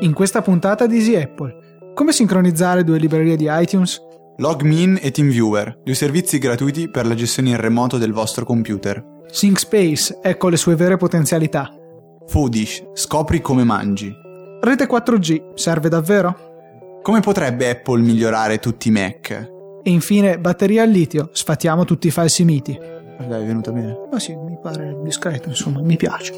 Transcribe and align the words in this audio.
In 0.00 0.12
questa 0.12 0.42
puntata 0.42 0.86
di 0.86 0.96
Easy 0.96 1.14
Apple, 1.16 1.92
come 1.94 2.12
sincronizzare 2.12 2.84
due 2.84 2.98
librerie 2.98 3.34
di 3.34 3.46
iTunes? 3.48 3.98
LogMeIn 4.36 4.98
e 5.00 5.10
TeamViewer, 5.10 5.80
due 5.82 5.94
servizi 5.94 6.36
gratuiti 6.36 6.90
per 6.90 7.06
la 7.06 7.14
gestione 7.14 7.50
in 7.50 7.56
remoto 7.56 7.96
del 7.96 8.12
vostro 8.12 8.44
computer. 8.44 9.02
SyncSpace, 9.26 10.18
ecco 10.22 10.50
le 10.50 10.58
sue 10.58 10.76
vere 10.76 10.98
potenzialità. 10.98 11.72
Foodish, 12.26 12.90
scopri 12.92 13.40
come 13.40 13.64
mangi. 13.64 14.12
Rete 14.60 14.86
4G, 14.86 15.54
serve 15.54 15.88
davvero? 15.88 17.00
Come 17.00 17.20
potrebbe 17.20 17.70
Apple 17.70 18.02
migliorare 18.02 18.58
tutti 18.58 18.88
i 18.88 18.90
Mac? 18.90 19.30
E 19.82 19.90
infine, 19.90 20.38
batteria 20.38 20.82
al 20.82 20.90
litio, 20.90 21.30
sfatiamo 21.32 21.86
tutti 21.86 22.08
i 22.08 22.10
falsi 22.10 22.44
miti. 22.44 22.78
Dai, 23.18 23.42
è 23.42 23.46
venuta 23.46 23.72
bene. 23.72 23.96
Ma 24.10 24.18
sì, 24.18 24.34
mi 24.34 24.58
pare 24.60 24.94
discreto, 25.02 25.48
insomma, 25.48 25.80
mi 25.80 25.96
piace. 25.96 26.34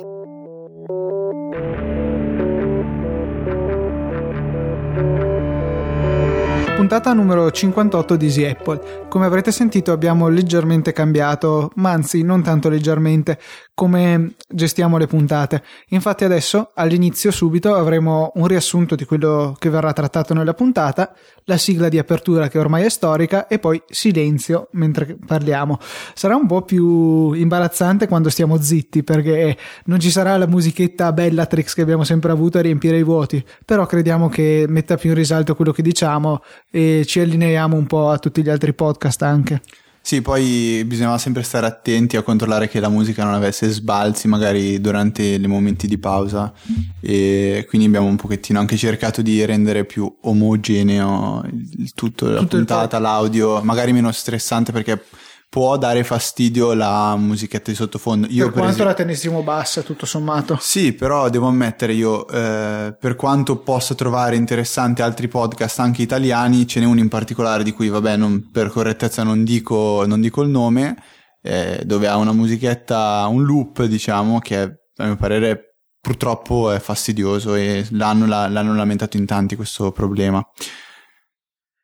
Puntata 6.89 7.13
numero 7.13 7.51
58 7.51 8.17
di 8.17 8.25
Easy 8.27 8.45
Apple. 8.47 9.07
Come 9.09 9.27
avrete 9.27 9.53
sentito 9.53 9.93
abbiamo 9.93 10.29
leggermente 10.29 10.93
cambiato, 10.93 11.71
ma 11.75 11.91
anzi 11.91 12.23
non 12.23 12.43
tanto 12.43 12.71
leggermente, 12.71 13.39
come 13.79 14.35
gestiamo 14.49 14.99
le 14.99 15.07
puntate. 15.07 15.63
Infatti 15.91 16.25
adesso 16.25 16.73
all'inizio 16.75 17.31
subito 17.31 17.77
avremo 17.77 18.33
un 18.35 18.49
riassunto 18.49 18.97
di 18.97 19.05
quello 19.05 19.55
che 19.57 19.71
verrà 19.71 19.93
trattato 19.93 20.35
nella 20.35 20.53
puntata, 20.53 21.15
la 21.45 21.57
sigla 21.57 21.89
di 21.89 21.97
apertura 21.97 22.49
che 22.49 22.59
ormai 22.59 22.83
è 22.83 22.89
storica 22.89 23.47
e 23.47 23.61
poi 23.61 23.81
silenzio 23.89 24.67
mentre 24.73 25.17
parliamo. 25.25 25.79
Sarà 26.15 26.35
un 26.35 26.49
po' 26.49 26.63
più 26.63 27.31
imbarazzante 27.35 28.09
quando 28.09 28.31
stiamo 28.31 28.61
zitti 28.61 29.05
perché 29.05 29.57
non 29.85 30.01
ci 30.01 30.11
sarà 30.11 30.37
la 30.37 30.49
musichetta 30.49 31.13
Bellatrix 31.13 31.75
che 31.75 31.83
abbiamo 31.83 32.03
sempre 32.03 32.33
avuto 32.33 32.59
a 32.59 32.63
riempire 32.63 32.99
i 32.99 33.05
vuoti, 33.05 33.45
però 33.65 33.87
crediamo 33.87 34.29
che 34.29 34.65
metta 34.67 34.97
più 34.97 35.11
in 35.11 35.15
risalto 35.15 35.55
quello 35.55 35.71
che 35.71 35.83
diciamo 35.83 36.43
e 36.69 37.05
ci 37.07 37.21
allineiamo 37.21 37.77
un 37.77 37.87
po' 37.87 38.11
a 38.11 38.19
tutti 38.19 38.43
gli 38.43 38.51
altri 38.51 38.75
podcast 38.75 39.23
anche. 39.23 39.63
Sì, 40.09 40.23
poi 40.23 40.85
bisognava 40.87 41.19
sempre 41.19 41.43
stare 41.43 41.67
attenti 41.67 42.17
a 42.17 42.23
controllare 42.23 42.67
che 42.67 42.81
la 42.81 42.89
musica 42.89 43.25
non 43.25 43.35
avesse 43.35 43.69
sbalzi 43.69 44.27
magari 44.27 44.81
durante 44.81 45.23
i 45.23 45.47
momenti 45.47 45.87
di 45.87 45.99
pausa. 45.99 46.51
E 46.99 47.67
quindi 47.69 47.89
abbiamo 47.89 48.07
un 48.07 48.17
pochettino 48.17 48.59
anche 48.59 48.79
cercato 48.79 49.21
di 49.21 49.45
rendere 49.45 49.85
più 49.85 50.11
omogeneo 50.23 51.45
il 51.53 51.93
tutto, 51.93 52.25
tutto 52.25 52.31
la 52.31 52.47
puntata, 52.47 52.99
l'audio, 52.99 53.61
magari 53.63 53.93
meno 53.93 54.11
stressante 54.11 54.73
perché 54.73 54.99
può 55.51 55.79
dare 55.79 56.05
fastidio 56.05 56.75
la 56.75 57.17
musichetta 57.17 57.71
di 57.71 57.77
sottofondo. 57.77 58.27
Io 58.27 58.45
per, 58.45 58.53
per 58.53 58.53
quanto 58.53 58.69
esempio... 58.69 58.85
la 58.85 58.95
tenessimo 58.95 59.43
bassa, 59.43 59.83
tutto 59.83 60.05
sommato. 60.05 60.59
Sì, 60.61 60.93
però 60.93 61.31
devo 61.31 61.49
ammettere 61.49 61.95
io, 61.95 62.29
eh, 62.29 62.95
per 62.99 63.17
quanto 63.17 63.57
possa 63.59 63.95
trovare 63.95 64.37
interessanti 64.37 65.01
altri 65.01 65.27
podcast 65.27 65.79
anche 65.79 66.03
italiani, 66.03 66.67
ce 66.67 66.81
n'è 66.81 66.87
uno 66.87 67.01
in 67.01 67.09
particolare 67.09 67.65
di 67.65 67.73
cui, 67.73 67.89
vabbè, 67.89 68.17
non, 68.17 68.51
per 68.51 68.69
correttezza 68.69 69.23
non 69.23 69.43
dico, 69.43 70.05
non 70.07 70.21
dico 70.21 70.43
il 70.43 70.51
nome, 70.51 70.97
eh, 71.41 71.81
dove 71.85 72.09
ha 72.09 72.17
una 72.17 72.33
musichetta, 72.33 73.27
un 73.27 73.45
loop, 73.45 73.85
diciamo, 73.85 74.41
che 74.41 74.63
è, 74.63 74.71
a 74.97 75.07
mio 75.07 75.17
parere 75.17 75.77
purtroppo 75.99 76.71
è 76.71 76.79
fastidioso 76.79 77.55
e 77.55 77.87
l'hanno, 77.91 78.27
l'hanno 78.27 78.75
lamentato 78.75 79.17
in 79.17 79.25
tanti 79.25 79.57
questo 79.57 79.93
problema. 79.93 80.47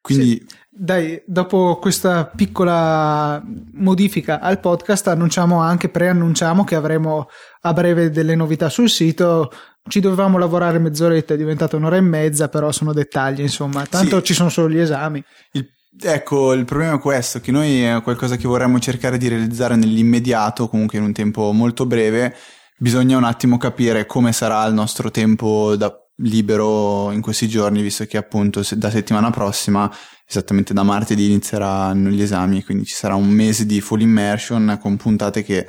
Quindi... 0.02 0.44
Sì. 0.46 0.62
Dai, 0.76 1.22
dopo 1.24 1.78
questa 1.80 2.26
piccola 2.26 3.40
modifica 3.74 4.40
al 4.40 4.58
podcast, 4.58 5.06
annunciamo 5.06 5.60
anche, 5.60 5.88
preannunciamo 5.88 6.64
che 6.64 6.74
avremo 6.74 7.28
a 7.60 7.72
breve 7.72 8.10
delle 8.10 8.34
novità 8.34 8.68
sul 8.68 8.90
sito. 8.90 9.52
Ci 9.86 10.00
dovevamo 10.00 10.36
lavorare 10.36 10.80
mezz'oretta, 10.80 11.34
è 11.34 11.36
diventata 11.36 11.76
un'ora 11.76 11.94
e 11.96 12.00
mezza, 12.00 12.48
però 12.48 12.72
sono 12.72 12.92
dettagli, 12.92 13.40
insomma. 13.40 13.86
Tanto 13.86 14.18
sì. 14.18 14.24
ci 14.24 14.34
sono 14.34 14.48
solo 14.48 14.68
gli 14.68 14.78
esami. 14.78 15.22
Il, 15.52 15.70
ecco, 16.02 16.52
il 16.54 16.64
problema 16.64 16.94
è 16.94 16.98
questo, 16.98 17.38
che 17.38 17.52
noi 17.52 17.84
è 17.84 18.02
qualcosa 18.02 18.34
che 18.34 18.48
vorremmo 18.48 18.80
cercare 18.80 19.16
di 19.16 19.28
realizzare 19.28 19.76
nell'immediato, 19.76 20.66
comunque 20.68 20.98
in 20.98 21.04
un 21.04 21.12
tempo 21.12 21.52
molto 21.52 21.86
breve. 21.86 22.34
Bisogna 22.78 23.16
un 23.16 23.24
attimo 23.24 23.58
capire 23.58 24.06
come 24.06 24.32
sarà 24.32 24.64
il 24.64 24.74
nostro 24.74 25.12
tempo 25.12 25.76
da 25.76 25.96
libero 26.16 27.12
in 27.12 27.20
questi 27.20 27.46
giorni, 27.46 27.80
visto 27.80 28.04
che 28.06 28.16
appunto 28.16 28.62
da 28.72 28.90
settimana 28.90 29.30
prossima, 29.30 29.90
esattamente 30.26 30.72
da 30.72 30.82
martedì, 30.82 31.26
inizieranno 31.26 32.08
gli 32.08 32.22
esami, 32.22 32.64
quindi 32.64 32.84
ci 32.84 32.94
sarà 32.94 33.14
un 33.14 33.28
mese 33.28 33.66
di 33.66 33.80
full 33.80 34.00
immersion 34.00 34.78
con 34.80 34.96
puntate 34.96 35.42
che, 35.42 35.66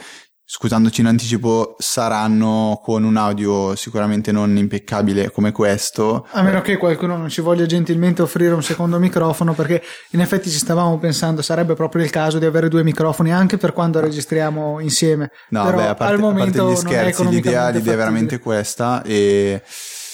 scusandoci 0.47 1.01
in 1.01 1.07
anticipo, 1.07 1.75
saranno 1.79 2.79
con 2.81 3.03
un 3.03 3.17
audio 3.17 3.75
sicuramente 3.75 4.31
non 4.31 4.55
impeccabile 4.55 5.31
come 5.31 5.51
questo. 5.51 6.27
A 6.31 6.41
meno 6.41 6.61
che 6.61 6.77
qualcuno 6.77 7.17
non 7.17 7.29
ci 7.29 7.41
voglia 7.41 7.65
gentilmente 7.65 8.21
offrire 8.21 8.53
un 8.53 8.63
secondo 8.63 8.97
microfono, 8.97 9.53
perché 9.53 9.81
in 10.11 10.21
effetti 10.21 10.49
ci 10.49 10.57
stavamo 10.57 10.97
pensando 10.99 11.41
sarebbe 11.41 11.73
proprio 11.73 12.03
il 12.03 12.09
caso 12.09 12.39
di 12.39 12.45
avere 12.45 12.69
due 12.69 12.83
microfoni 12.83 13.33
anche 13.33 13.57
per 13.57 13.73
quando 13.73 13.99
registriamo 13.99 14.79
insieme. 14.79 15.31
No, 15.49 15.65
Però 15.65 15.77
beh, 15.77 15.87
a 15.87 15.95
parte, 15.95 16.13
al 16.13 16.19
momento 16.19 16.61
a 16.61 16.65
parte 16.65 16.71
gli 16.71 16.89
scherzi, 16.89 17.27
l'idea, 17.27 17.69
l'idea 17.69 17.93
è 17.93 17.97
veramente 17.97 18.39
questa 18.39 19.01
e 19.01 19.61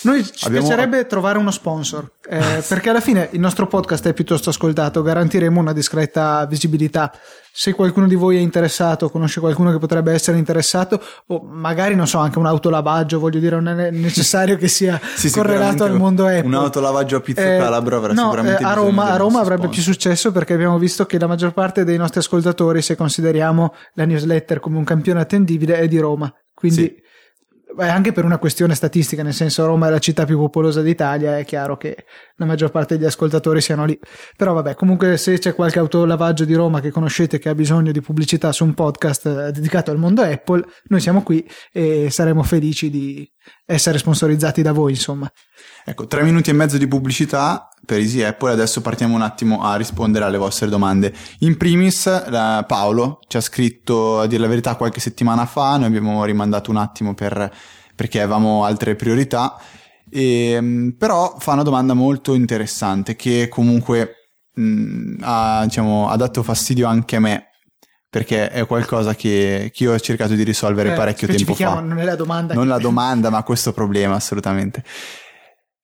noi 0.03 0.23
ci 0.23 0.45
Abbiamo... 0.45 0.67
piacerebbe 0.67 1.05
trovare 1.05 1.37
uno 1.37 1.51
sponsor, 1.51 2.11
eh, 2.27 2.63
perché 2.67 2.89
alla 2.89 3.01
fine 3.01 3.29
il 3.31 3.39
nostro 3.39 3.67
podcast 3.67 4.07
è 4.07 4.13
piuttosto 4.13 4.49
ascoltato, 4.49 5.01
garantiremo 5.01 5.59
una 5.59 5.73
discreta 5.73 6.45
visibilità. 6.45 7.11
Se 7.53 7.73
qualcuno 7.73 8.07
di 8.07 8.15
voi 8.15 8.37
è 8.37 8.39
interessato, 8.39 9.09
conosce 9.09 9.39
qualcuno 9.41 9.71
che 9.71 9.77
potrebbe 9.77 10.13
essere 10.13 10.37
interessato, 10.37 11.01
o 11.27 11.41
magari, 11.43 11.95
non 11.95 12.07
so, 12.07 12.17
anche 12.17 12.39
un 12.39 12.45
autolavaggio, 12.45 13.19
voglio 13.19 13.39
dire, 13.39 13.59
non 13.59 13.79
è 13.79 13.91
necessario 13.91 14.57
che 14.57 14.67
sia 14.67 14.99
sì, 15.15 15.29
correlato 15.29 15.83
al 15.83 15.95
mondo 15.95 16.25
Apple. 16.25 16.47
Un 16.47 16.53
autolavaggio 16.55 17.17
a 17.17 17.19
Pizzo 17.19 17.41
eh, 17.41 17.57
Calabro 17.57 17.97
avrà 17.97 18.13
no, 18.13 18.21
sicuramente 18.21 18.63
eh, 18.63 18.65
a 18.65 18.73
Roma, 18.73 19.11
a 19.11 19.17
Roma 19.17 19.39
avrebbe 19.39 19.63
sponsor. 19.63 19.83
più 19.83 19.93
successo 19.93 20.31
perché 20.31 20.53
abbiamo 20.53 20.77
visto 20.77 21.05
che 21.05 21.19
la 21.19 21.27
maggior 21.27 21.51
parte 21.51 21.83
dei 21.83 21.97
nostri 21.97 22.19
ascoltatori, 22.19 22.81
se 22.81 22.95
consideriamo 22.95 23.73
la 23.93 24.05
newsletter 24.05 24.59
come 24.59 24.77
un 24.77 24.83
campione 24.85 25.19
attendibile, 25.19 25.77
è 25.77 25.87
di 25.87 25.99
Roma. 25.99 26.33
Quindi... 26.53 26.81
Sì 26.81 27.09
Anche 27.77 28.11
per 28.11 28.25
una 28.25 28.37
questione 28.37 28.75
statistica, 28.75 29.23
nel 29.23 29.33
senso 29.33 29.65
Roma 29.65 29.87
è 29.87 29.89
la 29.89 29.99
città 29.99 30.25
più 30.25 30.37
popolosa 30.37 30.81
d'Italia, 30.81 31.37
è 31.37 31.45
chiaro 31.45 31.77
che 31.77 32.05
la 32.35 32.45
maggior 32.45 32.69
parte 32.69 32.97
degli 32.97 33.05
ascoltatori 33.05 33.61
siano 33.61 33.85
lì. 33.85 33.97
Però 34.35 34.53
vabbè, 34.53 34.75
comunque 34.75 35.17
se 35.17 35.37
c'è 35.39 35.55
qualche 35.55 35.79
autolavaggio 35.79 36.43
di 36.43 36.53
Roma 36.53 36.81
che 36.81 36.91
conoscete 36.91 37.39
che 37.39 37.49
ha 37.49 37.55
bisogno 37.55 37.91
di 37.91 38.01
pubblicità 38.01 38.51
su 38.51 38.65
un 38.65 38.73
podcast 38.73 39.25
eh, 39.25 39.51
dedicato 39.51 39.91
al 39.91 39.97
mondo 39.97 40.21
Apple, 40.21 40.65
noi 40.85 40.99
siamo 40.99 41.23
qui 41.23 41.47
e 41.71 42.09
saremo 42.09 42.43
felici 42.43 42.89
di 42.89 43.29
essere 43.65 43.97
sponsorizzati 43.97 44.61
da 44.61 44.71
voi, 44.71 44.91
insomma. 44.91 45.31
Ecco, 45.83 46.05
tre 46.07 46.23
minuti 46.23 46.49
e 46.49 46.53
mezzo 46.53 46.77
di 46.77 46.87
pubblicità 46.87 47.69
per 47.85 47.99
Easy 47.99 48.21
Apple. 48.21 48.51
Adesso 48.51 48.81
partiamo 48.81 49.15
un 49.15 49.21
attimo 49.21 49.63
a 49.63 49.75
rispondere 49.75 50.25
alle 50.25 50.37
vostre 50.37 50.69
domande. 50.69 51.13
In 51.39 51.57
primis, 51.57 52.29
la, 52.29 52.63
Paolo 52.67 53.19
ci 53.27 53.37
ha 53.37 53.41
scritto, 53.41 54.19
a 54.19 54.27
dire 54.27 54.41
la 54.41 54.47
verità, 54.47 54.75
qualche 54.75 54.99
settimana 54.99 55.45
fa. 55.45 55.77
Noi 55.77 55.87
abbiamo 55.87 56.23
rimandato 56.23 56.69
un 56.69 56.77
attimo 56.77 57.13
per, 57.13 57.51
perché 57.95 58.21
avevamo 58.21 58.63
altre 58.63 58.95
priorità. 58.95 59.57
E, 60.09 60.51
ehm, 60.51 60.95
però 60.97 61.35
fa 61.39 61.53
una 61.53 61.63
domanda 61.63 61.93
molto 61.93 62.33
interessante 62.33 63.15
che 63.15 63.47
comunque 63.49 64.15
mh, 64.53 65.15
ha, 65.21 65.61
diciamo, 65.63 66.09
ha 66.09 66.15
dato 66.15 66.43
fastidio 66.43 66.87
anche 66.87 67.15
a 67.15 67.19
me 67.19 67.45
perché 68.11 68.49
è 68.49 68.67
qualcosa 68.67 69.15
che, 69.15 69.71
che 69.73 69.83
io 69.83 69.93
ho 69.93 69.99
cercato 69.99 70.33
di 70.33 70.43
risolvere 70.43 70.91
eh, 70.91 70.95
parecchio 70.95 71.27
tempo 71.27 71.53
fa. 71.53 71.79
Non 71.79 71.97
è 71.97 72.03
la 72.03 72.15
domanda. 72.15 72.53
Non 72.53 72.63
che... 72.63 72.69
la 72.69 72.77
domanda, 72.79 73.29
ma 73.29 73.41
questo 73.43 73.71
problema 73.71 74.15
assolutamente. 74.15 74.83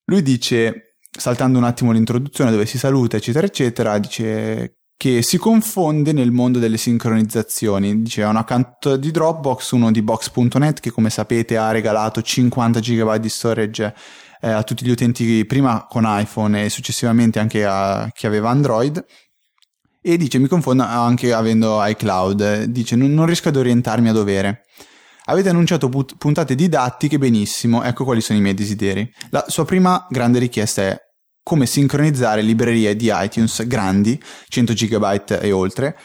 Lui 0.10 0.22
dice, 0.22 0.96
saltando 1.12 1.58
un 1.58 1.66
attimo 1.66 1.92
l'introduzione 1.92 2.50
dove 2.50 2.66
si 2.66 2.78
saluta, 2.78 3.18
eccetera, 3.18 3.46
eccetera, 3.46 3.98
dice 3.98 4.78
che 4.96 5.22
si 5.22 5.38
confonde 5.38 6.14
nel 6.14 6.32
mondo 6.32 6.60
delle 6.60 6.78
sincronizzazioni. 6.78 8.04
Dice 8.04 8.24
ha 8.24 8.30
un 8.30 8.38
account 8.38 8.96
di 8.96 9.12
Dropbox, 9.12 9.72
uno 9.72 9.92
di 9.92 10.02
Box.net 10.02 10.80
che 10.80 10.92
come 10.92 11.10
sapete 11.10 11.58
ha 11.58 11.72
regalato 11.72 12.22
50 12.22 12.80
GB 12.80 13.16
di 13.18 13.28
storage 13.28 13.94
eh, 14.40 14.50
a 14.50 14.64
tutti 14.64 14.86
gli 14.86 14.90
utenti 14.90 15.46
prima 15.46 15.86
con 15.90 16.04
iPhone 16.08 16.64
e 16.64 16.70
successivamente 16.70 17.40
anche 17.40 17.66
a 17.66 18.10
chi 18.14 18.28
aveva 18.28 18.50
Android. 18.50 19.06
E 20.02 20.16
dice 20.16 20.40
mi 20.40 20.48
confondo 20.48 20.84
anche 20.84 21.34
avendo 21.34 21.86
iCloud. 21.86 22.64
Dice 22.64 22.96
non, 22.96 23.14
non 23.14 23.26
riesco 23.26 23.50
ad 23.50 23.58
orientarmi 23.58 24.08
a 24.08 24.14
dovere. 24.14 24.64
Avete 25.30 25.50
annunciato 25.50 25.90
put- 25.90 26.16
puntate 26.18 26.56
didattiche 26.56 27.18
benissimo, 27.18 27.84
ecco 27.84 28.06
quali 28.06 28.22
sono 28.22 28.40
i 28.40 28.42
miei 28.42 28.54
desideri. 28.54 29.10
La 29.30 29.44
sua 29.48 29.66
prima 29.66 30.08
grande 30.10 30.40
richiesta 30.40 30.82
è 30.84 30.98
come 31.44 31.66
sincronizzare 31.66 32.42
librerie 32.42 32.96
di 32.96 33.12
iTunes 33.14 33.66
grandi, 33.68 34.22
100 34.48 34.74
GB 34.74 35.40
e 35.42 35.52
oltre, 35.52 35.98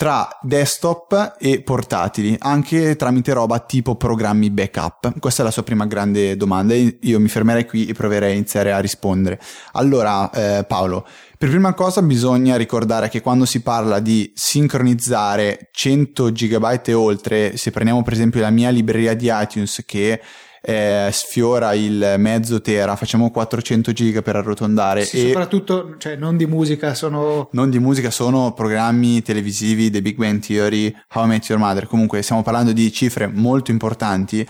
tra 0.00 0.30
desktop 0.40 1.36
e 1.38 1.60
portatili, 1.60 2.34
anche 2.38 2.96
tramite 2.96 3.34
roba 3.34 3.58
tipo 3.58 3.96
programmi 3.96 4.48
backup? 4.48 5.18
Questa 5.18 5.42
è 5.42 5.44
la 5.44 5.50
sua 5.50 5.62
prima 5.62 5.84
grande 5.84 6.38
domanda 6.38 6.74
io 6.74 7.20
mi 7.20 7.28
fermerei 7.28 7.66
qui 7.66 7.84
e 7.84 7.92
proverei 7.92 8.30
a 8.30 8.34
iniziare 8.34 8.72
a 8.72 8.78
rispondere. 8.78 9.38
Allora, 9.72 10.30
eh, 10.30 10.64
Paolo, 10.64 11.06
per 11.36 11.50
prima 11.50 11.74
cosa 11.74 12.00
bisogna 12.00 12.56
ricordare 12.56 13.10
che 13.10 13.20
quando 13.20 13.44
si 13.44 13.60
parla 13.60 14.00
di 14.00 14.32
sincronizzare 14.34 15.68
100 15.70 16.32
GB 16.32 16.80
e 16.82 16.94
oltre, 16.94 17.58
se 17.58 17.70
prendiamo 17.70 18.02
per 18.02 18.14
esempio 18.14 18.40
la 18.40 18.48
mia 18.48 18.70
libreria 18.70 19.12
di 19.12 19.28
iTunes 19.30 19.82
che 19.84 20.18
eh, 20.62 21.08
sfiora 21.12 21.74
il 21.74 22.14
mezzo 22.18 22.60
tera, 22.60 22.96
facciamo 22.96 23.30
400 23.30 23.92
giga 23.92 24.22
per 24.22 24.36
arrotondare. 24.36 25.04
Sì, 25.04 25.24
e 25.24 25.26
soprattutto, 25.28 25.96
cioè, 25.98 26.16
non 26.16 26.36
di 26.36 26.46
musica, 26.46 26.94
sono... 26.94 27.48
Non 27.52 27.70
di 27.70 27.78
musica, 27.78 28.10
sono 28.10 28.52
programmi 28.52 29.22
televisivi, 29.22 29.90
The 29.90 30.02
Big 30.02 30.16
Bang 30.16 30.40
Theory, 30.40 30.94
How 31.14 31.24
I 31.24 31.28
Met 31.28 31.48
Your 31.48 31.60
Mother, 31.60 31.86
comunque 31.86 32.22
stiamo 32.22 32.42
parlando 32.42 32.72
di 32.72 32.92
cifre 32.92 33.26
molto 33.26 33.70
importanti, 33.70 34.46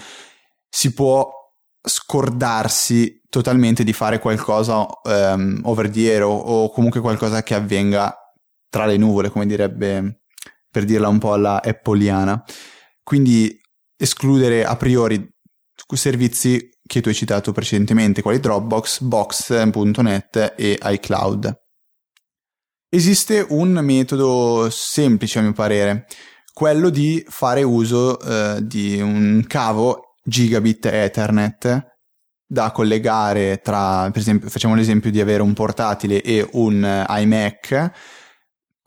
si 0.69 0.93
può 0.93 1.29
scordarsi 1.83 3.23
totalmente 3.31 3.85
di 3.85 3.93
fare 3.93 4.19
qualcosa 4.19 4.87
um, 5.05 5.61
over 5.65 5.89
the 5.89 6.12
air 6.12 6.25
o, 6.25 6.33
o 6.33 6.71
comunque 6.71 7.01
qualcosa 7.01 7.43
che 7.43 7.55
avvenga 7.55 8.15
tra 8.69 8.87
le 8.87 8.97
nuvole, 8.97 9.31
come 9.31 9.47
direbbe, 9.47 10.23
per 10.71 10.85
dirla 10.85 11.09
un 11.09 11.19
po' 11.19 11.33
alla 11.33 11.62
appoliana. 11.62 12.43
Quindi 13.03 13.59
escludere 13.97 14.65
a 14.65 14.77
priori 14.77 15.29
servizi 15.88 16.71
che 16.87 17.00
tu 17.00 17.09
hai 17.09 17.15
citato 17.15 17.53
precedentemente, 17.53 18.23
quali 18.23 18.41
Dropbox, 18.41 19.00
Box.net 19.00 20.55
e 20.56 20.79
iCloud. 20.82 21.59
Esiste 22.88 23.47
un 23.50 23.73
metodo 23.82 24.69
semplice 24.71 25.38
a 25.38 25.43
mio 25.43 25.53
parere, 25.53 26.06
quello 26.53 26.91
di 26.91 27.25
fare 27.29 27.62
uso 27.62 28.19
eh, 28.21 28.59
di 28.62 29.00
un 29.00 29.44
cavo 29.47 30.17
gigabit 30.25 30.87
Ethernet 30.87 31.88
da 32.44 32.73
collegare 32.73 33.61
tra, 33.62 34.11
per 34.11 34.21
esempio, 34.21 34.49
facciamo 34.49 34.75
l'esempio 34.75 35.12
di 35.12 35.21
avere 35.21 35.43
un 35.43 35.53
portatile 35.53 36.21
e 36.21 36.49
un 36.53 37.06
iMac 37.09 37.93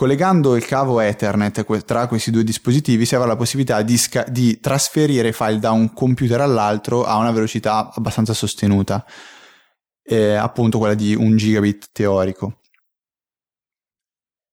Collegando 0.04 0.58
il 0.58 0.66
cavo 0.66 1.00
Ethernet 1.00 1.86
tra 1.86 2.08
questi 2.08 2.30
due 2.30 2.44
dispositivi 2.44 3.06
si 3.06 3.16
avrà 3.16 3.26
la 3.26 3.38
possibilità 3.38 3.82
di, 3.84 3.98
sca- 3.98 4.26
di 4.28 4.60
trasferire 4.60 5.32
file 5.32 5.60
da 5.60 5.72
un 5.72 5.94
computer 5.94 6.42
all'altro 6.42 7.06
a 7.06 7.16
una 7.16 7.32
velocità 7.32 7.90
abbastanza 7.90 8.34
sostenuta, 8.34 9.06
eh, 10.04 10.34
appunto 10.34 10.78
quella 10.78 10.94
di 10.94 11.16
un 11.16 11.38
gigabit 11.38 11.92
teorico. 11.94 12.60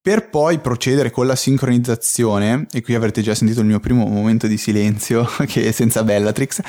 Per 0.00 0.30
poi 0.30 0.60
procedere 0.60 1.10
con 1.10 1.26
la 1.26 1.34
sincronizzazione, 1.34 2.68
e 2.70 2.80
qui 2.80 2.94
avrete 2.94 3.20
già 3.20 3.34
sentito 3.34 3.58
il 3.58 3.66
mio 3.66 3.80
primo 3.80 4.06
momento 4.06 4.46
di 4.46 4.56
silenzio, 4.56 5.28
che 5.48 5.66
è 5.66 5.72
senza 5.72 6.04
Bellatrix, 6.04 6.60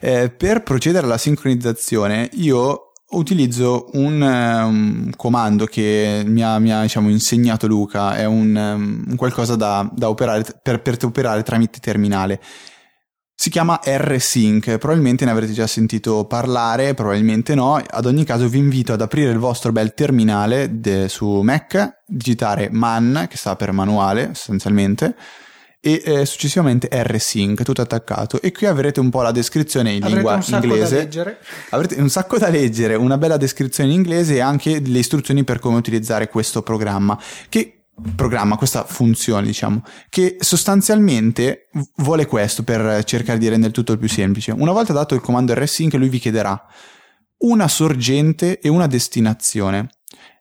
eh, 0.00 0.28
per 0.28 0.64
procedere 0.64 1.06
alla 1.06 1.18
sincronizzazione 1.18 2.28
io 2.32 2.83
utilizzo 3.16 3.88
un, 3.92 4.20
um, 4.20 5.10
comando 5.16 5.66
che 5.66 6.22
mi 6.26 6.42
ha, 6.42 6.58
mi 6.58 6.72
ha 6.72 6.82
diciamo, 6.82 7.08
insegnato 7.08 7.66
Luca, 7.66 8.16
è 8.16 8.24
un, 8.24 8.54
um, 9.06 9.16
qualcosa 9.16 9.56
da, 9.56 9.88
da 9.94 10.08
operare, 10.08 10.44
per, 10.62 10.80
per 10.82 10.98
operare 11.02 11.42
tramite 11.42 11.78
terminale. 11.80 12.40
Si 13.36 13.50
chiama 13.50 13.80
rsync, 13.84 14.78
probabilmente 14.78 15.24
ne 15.24 15.32
avrete 15.32 15.52
già 15.52 15.66
sentito 15.66 16.24
parlare, 16.24 16.94
probabilmente 16.94 17.56
no. 17.56 17.74
Ad 17.74 18.06
ogni 18.06 18.24
caso 18.24 18.48
vi 18.48 18.58
invito 18.58 18.92
ad 18.92 19.00
aprire 19.00 19.32
il 19.32 19.38
vostro 19.38 19.72
bel 19.72 19.92
terminale 19.92 20.80
de, 20.80 21.08
su 21.08 21.40
Mac, 21.40 22.02
digitare 22.06 22.68
man, 22.70 23.26
che 23.28 23.36
sta 23.36 23.56
per 23.56 23.72
manuale 23.72 24.34
sostanzialmente, 24.34 25.16
e 25.84 26.00
eh, 26.02 26.24
successivamente 26.24 26.88
rsync, 26.90 27.62
tutto 27.62 27.82
attaccato. 27.82 28.40
E 28.40 28.52
qui 28.52 28.66
avrete 28.66 29.00
un 29.00 29.10
po' 29.10 29.20
la 29.20 29.32
descrizione 29.32 29.92
in 29.92 30.02
avrete 30.02 30.14
lingua 30.14 30.42
inglese. 30.46 31.38
Avrete 31.68 32.00
un 32.00 32.08
sacco 32.08 32.38
da 32.38 32.48
leggere, 32.48 32.94
una 32.94 33.18
bella 33.18 33.36
descrizione 33.36 33.90
in 33.90 33.96
inglese 33.96 34.36
e 34.36 34.40
anche 34.40 34.80
le 34.80 34.98
istruzioni 34.98 35.44
per 35.44 35.58
come 35.58 35.76
utilizzare 35.76 36.28
questo 36.28 36.62
programma. 36.62 37.20
Che 37.50 37.88
programma, 38.16 38.56
questa 38.56 38.84
funzione, 38.84 39.44
diciamo, 39.44 39.82
che 40.08 40.36
sostanzialmente 40.40 41.68
vuole 41.96 42.24
questo 42.24 42.62
per 42.62 43.04
cercare 43.04 43.38
di 43.38 43.48
rendere 43.48 43.70
tutto 43.74 43.92
il 43.92 43.98
più 43.98 44.08
semplice. 44.08 44.52
Una 44.52 44.72
volta 44.72 44.94
dato 44.94 45.14
il 45.14 45.20
comando 45.20 45.52
rsync, 45.52 45.92
lui 45.94 46.08
vi 46.08 46.18
chiederà 46.18 46.58
una 47.40 47.68
sorgente 47.68 48.58
e 48.58 48.70
una 48.70 48.86
destinazione. 48.86 49.90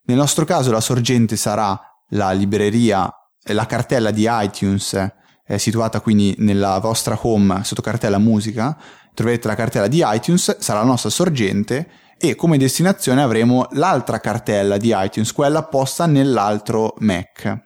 Nel 0.05 0.15
nostro 0.15 0.45
caso 0.45 0.71
la 0.71 0.79
sorgente 0.79 1.35
sarà 1.35 1.77
la 2.11 2.31
libreria, 2.31 3.13
la 3.47 3.65
cartella 3.65 4.11
di 4.11 4.25
iTunes 4.29 5.21
è 5.43 5.57
situata 5.57 5.99
quindi 5.99 6.33
nella 6.39 6.79
vostra 6.79 7.17
home 7.21 7.63
sotto 7.63 7.81
cartella 7.81 8.17
musica, 8.17 8.77
troverete 9.13 9.47
la 9.47 9.55
cartella 9.55 9.87
di 9.87 10.01
iTunes, 10.03 10.57
sarà 10.59 10.79
la 10.79 10.85
nostra 10.85 11.09
sorgente 11.09 11.89
e 12.17 12.35
come 12.35 12.57
destinazione 12.57 13.21
avremo 13.21 13.67
l'altra 13.71 14.19
cartella 14.19 14.77
di 14.77 14.93
iTunes, 14.95 15.33
quella 15.33 15.63
posta 15.63 16.05
nell'altro 16.05 16.93
Mac. 16.99 17.61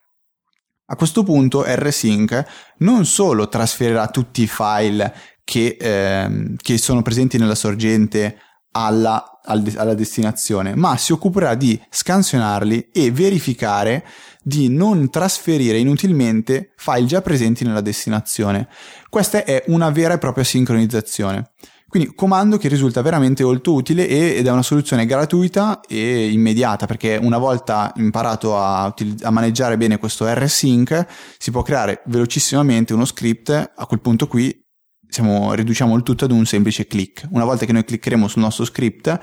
A 0.89 0.95
questo 0.95 1.23
punto 1.23 1.63
rsync 1.67 2.45
non 2.77 3.05
solo 3.05 3.49
trasferirà 3.49 4.07
tutti 4.07 4.41
i 4.41 4.47
file 4.47 5.13
che, 5.43 5.77
eh, 5.79 6.55
che 6.61 6.77
sono 6.77 7.01
presenti 7.01 7.37
nella 7.37 7.55
sorgente 7.55 8.39
alla, 8.71 9.39
alla, 9.43 9.93
destinazione, 9.93 10.75
ma 10.75 10.97
si 10.97 11.11
occuperà 11.11 11.55
di 11.55 11.79
scansionarli 11.89 12.89
e 12.91 13.11
verificare 13.11 14.05
di 14.47 14.69
non 14.69 15.09
trasferire 15.09 15.77
inutilmente 15.77 16.71
file 16.77 17.05
già 17.05 17.21
presenti 17.21 17.65
nella 17.65 17.81
destinazione. 17.81 18.69
Questa 19.09 19.43
è 19.43 19.65
una 19.67 19.89
vera 19.89 20.13
e 20.13 20.19
propria 20.19 20.45
sincronizzazione. 20.45 21.51
Quindi 21.89 22.13
comando 22.15 22.57
che 22.57 22.69
risulta 22.69 23.01
veramente 23.01 23.43
molto 23.43 23.73
utile 23.73 24.07
ed 24.07 24.47
è 24.47 24.49
una 24.49 24.63
soluzione 24.63 25.05
gratuita 25.05 25.81
e 25.85 26.29
immediata 26.31 26.85
perché 26.85 27.19
una 27.21 27.37
volta 27.37 27.91
imparato 27.97 28.57
a, 28.57 28.93
a 29.21 29.29
maneggiare 29.31 29.75
bene 29.75 29.97
questo 29.97 30.25
rsync 30.33 31.05
si 31.37 31.51
può 31.51 31.61
creare 31.61 32.03
velocissimamente 32.05 32.93
uno 32.93 33.03
script, 33.03 33.49
a 33.49 33.85
quel 33.85 33.99
punto 33.99 34.27
qui 34.27 34.65
siamo, 35.09 35.53
riduciamo 35.55 35.93
il 35.93 36.03
tutto 36.03 36.23
ad 36.23 36.31
un 36.31 36.45
semplice 36.45 36.87
click. 36.87 37.27
Una 37.31 37.43
volta 37.43 37.65
che 37.65 37.73
noi 37.73 37.83
cliccheremo 37.83 38.29
sul 38.29 38.43
nostro 38.43 38.63
script 38.63 39.19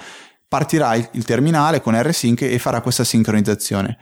partirà 0.46 0.94
il, 0.94 1.24
terminale 1.24 1.80
con 1.80 1.98
rsync 2.00 2.42
e 2.42 2.58
farà 2.58 2.82
questa 2.82 3.04
sincronizzazione. 3.04 3.96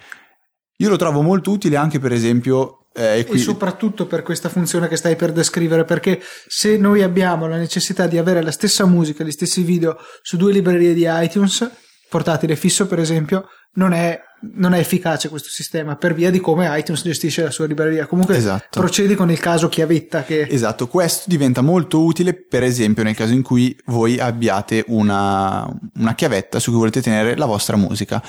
Io 0.77 0.89
lo 0.89 0.97
trovo 0.97 1.23
molto 1.23 1.51
utile 1.51 1.77
anche 1.77 1.99
per 1.99 2.13
esempio 2.13 2.83
eh, 2.95 3.21
e, 3.21 3.27
qui... 3.27 3.39
e, 3.39 3.43
soprattutto 3.43 4.07
per 4.07 4.23
questa 4.23 4.49
funzione 4.49 4.89
che 4.89 4.97
stai 4.97 5.17
per 5.17 5.33
descrivere, 5.33 5.85
perché 5.85 6.21
se 6.47 6.77
noi 6.77 7.03
abbiamo 7.03 7.47
la 7.47 7.57
necessità 7.57 8.07
di 8.07 8.19
avere 8.19 8.43
la 8.43 8.51
stessa 8.51 8.85
musica, 8.85 9.25
gli 9.25 9.31
stessi 9.31 9.63
video 9.63 9.97
su 10.23 10.37
due 10.37 10.53
librerie 10.53 10.95
di 10.95 11.07
iTunes, 11.09 11.71
portatile 12.09 12.57
fisso 12.57 12.87
per 12.87 12.99
esempio, 12.99 13.49
non 13.75 13.93
è, 13.93 14.21
non 14.55 14.75
è 14.75 14.79
efficace 14.79 15.31
questo 15.31 15.49
sistema 15.49 15.97
per 15.97 16.13
via 16.13 16.31
di 16.31 16.41
come 16.41 16.69
iTunes 16.79 17.03
gestisce 17.03 17.43
la 17.43 17.51
sua 17.51 17.67
libreria. 17.67 18.07
Comunque 18.07 18.37
esatto. 18.37 18.81
procedi 18.81 19.15
con 19.15 19.31
il 19.31 19.39
caso 19.39 19.69
chiavetta. 19.69 20.25
Che... 20.25 20.43
Esatto, 20.43 20.89
questo 20.89 21.25
diventa 21.27 21.63
molto 21.63 22.03
utile 22.03 22.35
per 22.35 22.63
esempio 22.63 23.03
nel 23.03 23.17
caso 23.17 23.33
in 23.33 23.43
cui 23.43 23.75
voi 23.87 24.19
abbiate 24.19 24.85
una, 24.89 25.67
una 25.95 26.15
chiavetta 26.15 26.59
su 26.59 26.71
cui 26.71 26.81
volete 26.81 27.01
tenere 27.01 27.37
la 27.37 27.47
vostra 27.47 27.77
musica. 27.77 28.23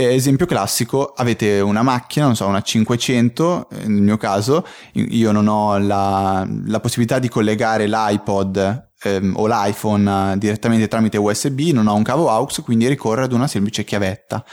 Esempio 0.00 0.46
classico, 0.46 1.12
avete 1.16 1.58
una 1.58 1.82
macchina, 1.82 2.26
non 2.26 2.36
so, 2.36 2.46
una 2.46 2.62
500, 2.62 3.68
eh, 3.70 3.88
nel 3.88 4.02
mio 4.02 4.16
caso, 4.16 4.64
io 4.92 5.32
non 5.32 5.48
ho 5.48 5.76
la, 5.78 6.46
la 6.66 6.78
possibilità 6.78 7.18
di 7.18 7.28
collegare 7.28 7.88
l'iPod 7.88 8.90
ehm, 9.02 9.34
o 9.36 9.46
l'iPhone 9.48 10.34
eh, 10.34 10.38
direttamente 10.38 10.86
tramite 10.86 11.18
USB, 11.18 11.70
non 11.72 11.88
ho 11.88 11.96
un 11.96 12.04
cavo 12.04 12.30
AUX, 12.30 12.62
quindi 12.62 12.86
ricorro 12.86 13.24
ad 13.24 13.32
una 13.32 13.48
semplice 13.48 13.82
chiavetta. 13.82 14.44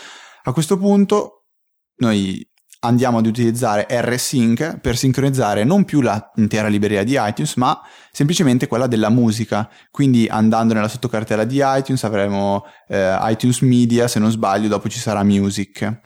A 0.46 0.52
questo 0.52 0.78
punto 0.78 1.46
noi 1.98 2.44
andiamo 2.86 3.18
ad 3.18 3.26
utilizzare 3.26 3.88
rsync 3.90 4.78
per 4.80 4.96
sincronizzare 4.98 5.64
non 5.64 5.86
più 5.86 6.02
l'intera 6.02 6.68
libreria 6.68 7.04
di 7.04 7.18
iTunes, 7.20 7.56
ma 7.56 7.80
semplicemente 8.12 8.68
quella 8.68 8.88
della 8.88 9.10
musica. 9.10 9.70
Quindi 9.92 10.28
andando 10.28 10.74
nella 10.74 10.88
sottocartella 10.88 11.44
di 11.44 11.62
iTunes 11.64 12.04
avremo 12.04 12.66
eh, 12.88 13.18
iTunes 13.22 13.62
Media, 13.62 14.08
se 14.08 14.20
non 14.20 14.32
sbaglio, 14.32 14.68
dopo 14.68 14.88
ci 14.90 15.00
sarà 15.00 15.24
Music. 15.24 16.00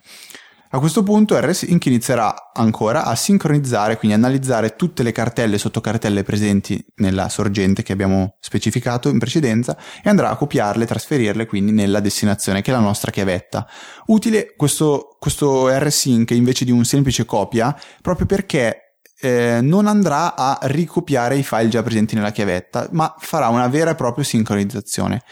A 0.72 0.78
questo 0.78 1.02
punto 1.02 1.36
RSync 1.36 1.84
inizierà 1.86 2.52
ancora 2.52 3.02
a 3.04 3.16
sincronizzare, 3.16 3.96
quindi 3.96 4.16
analizzare 4.16 4.76
tutte 4.76 5.02
le 5.02 5.10
cartelle 5.10 5.56
e 5.56 5.58
sottocartelle 5.58 6.22
presenti 6.22 6.80
nella 6.96 7.28
sorgente 7.28 7.82
che 7.82 7.92
abbiamo 7.92 8.36
specificato 8.38 9.08
in 9.08 9.18
precedenza 9.18 9.76
e 10.00 10.08
andrà 10.08 10.30
a 10.30 10.36
copiarle 10.36 10.86
trasferirle 10.86 11.46
quindi 11.46 11.72
nella 11.72 11.98
destinazione 11.98 12.62
che 12.62 12.70
è 12.70 12.74
la 12.74 12.80
nostra 12.80 13.10
chiavetta. 13.10 13.66
Utile 14.06 14.54
questo, 14.56 15.16
questo 15.18 15.76
RSync 15.76 16.30
invece 16.30 16.64
di 16.64 16.70
un 16.70 16.84
semplice 16.84 17.24
copia 17.24 17.76
proprio 18.00 18.26
perché 18.26 18.94
eh, 19.20 19.58
non 19.60 19.88
andrà 19.88 20.36
a 20.36 20.56
ricopiare 20.62 21.36
i 21.36 21.42
file 21.42 21.68
già 21.68 21.82
presenti 21.82 22.14
nella 22.14 22.30
chiavetta, 22.30 22.86
ma 22.92 23.12
farà 23.18 23.48
una 23.48 23.66
vera 23.66 23.90
e 23.90 23.94
propria 23.96 24.24
sincronizzazione. 24.24 25.24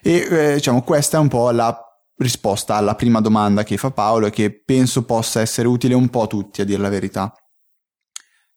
E 0.00 0.28
eh, 0.30 0.54
diciamo 0.54 0.82
questa 0.82 1.16
è 1.16 1.20
un 1.20 1.26
po' 1.26 1.50
la 1.50 1.85
risposta 2.18 2.76
alla 2.76 2.94
prima 2.94 3.20
domanda 3.20 3.62
che 3.62 3.76
fa 3.76 3.90
Paolo 3.90 4.26
e 4.26 4.30
che 4.30 4.62
penso 4.62 5.04
possa 5.04 5.40
essere 5.40 5.68
utile 5.68 5.94
un 5.94 6.08
po' 6.08 6.22
a 6.22 6.26
tutti, 6.26 6.60
a 6.60 6.64
dire 6.64 6.80
la 6.80 6.88
verità. 6.88 7.32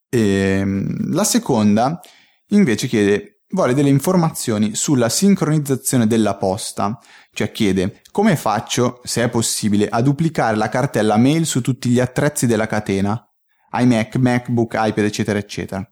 E, 0.09 0.19
ehm, 0.19 1.13
la 1.13 1.23
seconda 1.23 1.99
invece 2.47 2.87
chiede, 2.87 3.41
vuole 3.49 3.73
delle 3.73 3.89
informazioni 3.89 4.75
sulla 4.75 5.09
sincronizzazione 5.09 6.07
della 6.07 6.35
posta, 6.35 6.97
cioè 7.33 7.51
chiede 7.51 8.01
come 8.11 8.35
faccio, 8.35 9.01
se 9.03 9.23
è 9.23 9.29
possibile, 9.29 9.87
a 9.87 10.01
duplicare 10.01 10.55
la 10.55 10.69
cartella 10.69 11.17
mail 11.17 11.45
su 11.45 11.61
tutti 11.61 11.89
gli 11.89 11.99
attrezzi 11.99 12.47
della 12.47 12.67
catena, 12.67 13.23
iMac, 13.71 14.15
MacBook, 14.15 14.73
iPad, 14.75 15.03
eccetera, 15.03 15.37
eccetera. 15.37 15.87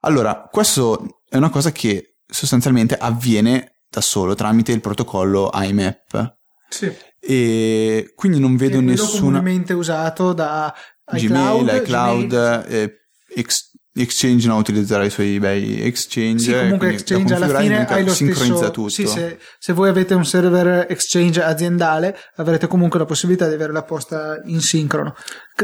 Allora, 0.00 0.48
questo 0.50 1.22
è 1.28 1.36
una 1.36 1.50
cosa 1.50 1.70
che 1.70 2.16
sostanzialmente 2.26 2.96
avviene 2.96 3.82
da 3.88 4.00
solo 4.00 4.34
tramite 4.34 4.72
il 4.72 4.80
protocollo 4.80 5.50
IMAP. 5.52 6.40
Sì. 6.72 6.90
E 7.20 8.12
quindi 8.14 8.40
non 8.40 8.56
vedo 8.56 8.78
Che 8.78 8.84
nessuna 8.84 9.38
comunemente 9.38 9.74
usato 9.74 10.32
da 10.32 10.74
Gmail, 11.04 11.66
iCloud, 11.66 11.82
iCloud, 11.82 12.66
Gmail. 12.66 13.00
Ex- 13.34 13.70
Exchange 13.94 14.46
non 14.48 14.56
utilizzerà 14.58 15.04
i 15.04 15.10
suoi 15.10 15.38
bei 15.38 15.82
Exchange. 15.82 16.42
Sì, 16.42 16.52
comunque 16.52 16.92
Exchange 16.92 17.34
alla 17.34 17.60
fine 17.60 17.86
hai 17.86 18.04
lo 18.04 18.14
sincronizza 18.14 18.56
stesso 18.56 18.70
tutto. 18.70 18.88
Sì, 18.88 19.06
se, 19.06 19.38
se 19.58 19.72
voi 19.74 19.90
avete 19.90 20.14
un 20.14 20.24
server 20.24 20.86
Exchange 20.88 21.42
aziendale 21.42 22.16
avrete 22.36 22.66
comunque 22.66 22.98
la 22.98 23.04
possibilità 23.04 23.46
di 23.48 23.54
avere 23.54 23.72
la 23.72 23.82
posta 23.82 24.40
in 24.46 24.60
sincrono. 24.60 25.14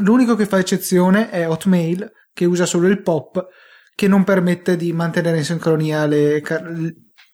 L'unico 0.03 0.37
che 0.37 0.45
fa 0.45 0.59
eccezione 0.59 1.31
è 1.31 1.49
Hotmail 1.49 2.11
che 2.35 2.45
usa 2.45 2.67
solo 2.67 2.87
il 2.87 3.01
POP 3.01 3.47
che 3.95 4.07
non 4.09 4.25
permette 4.25 4.77
di 4.77 4.93
mantenere 4.93 5.39
in 5.39 5.45
sincronia 5.45 6.05
le 6.07 6.43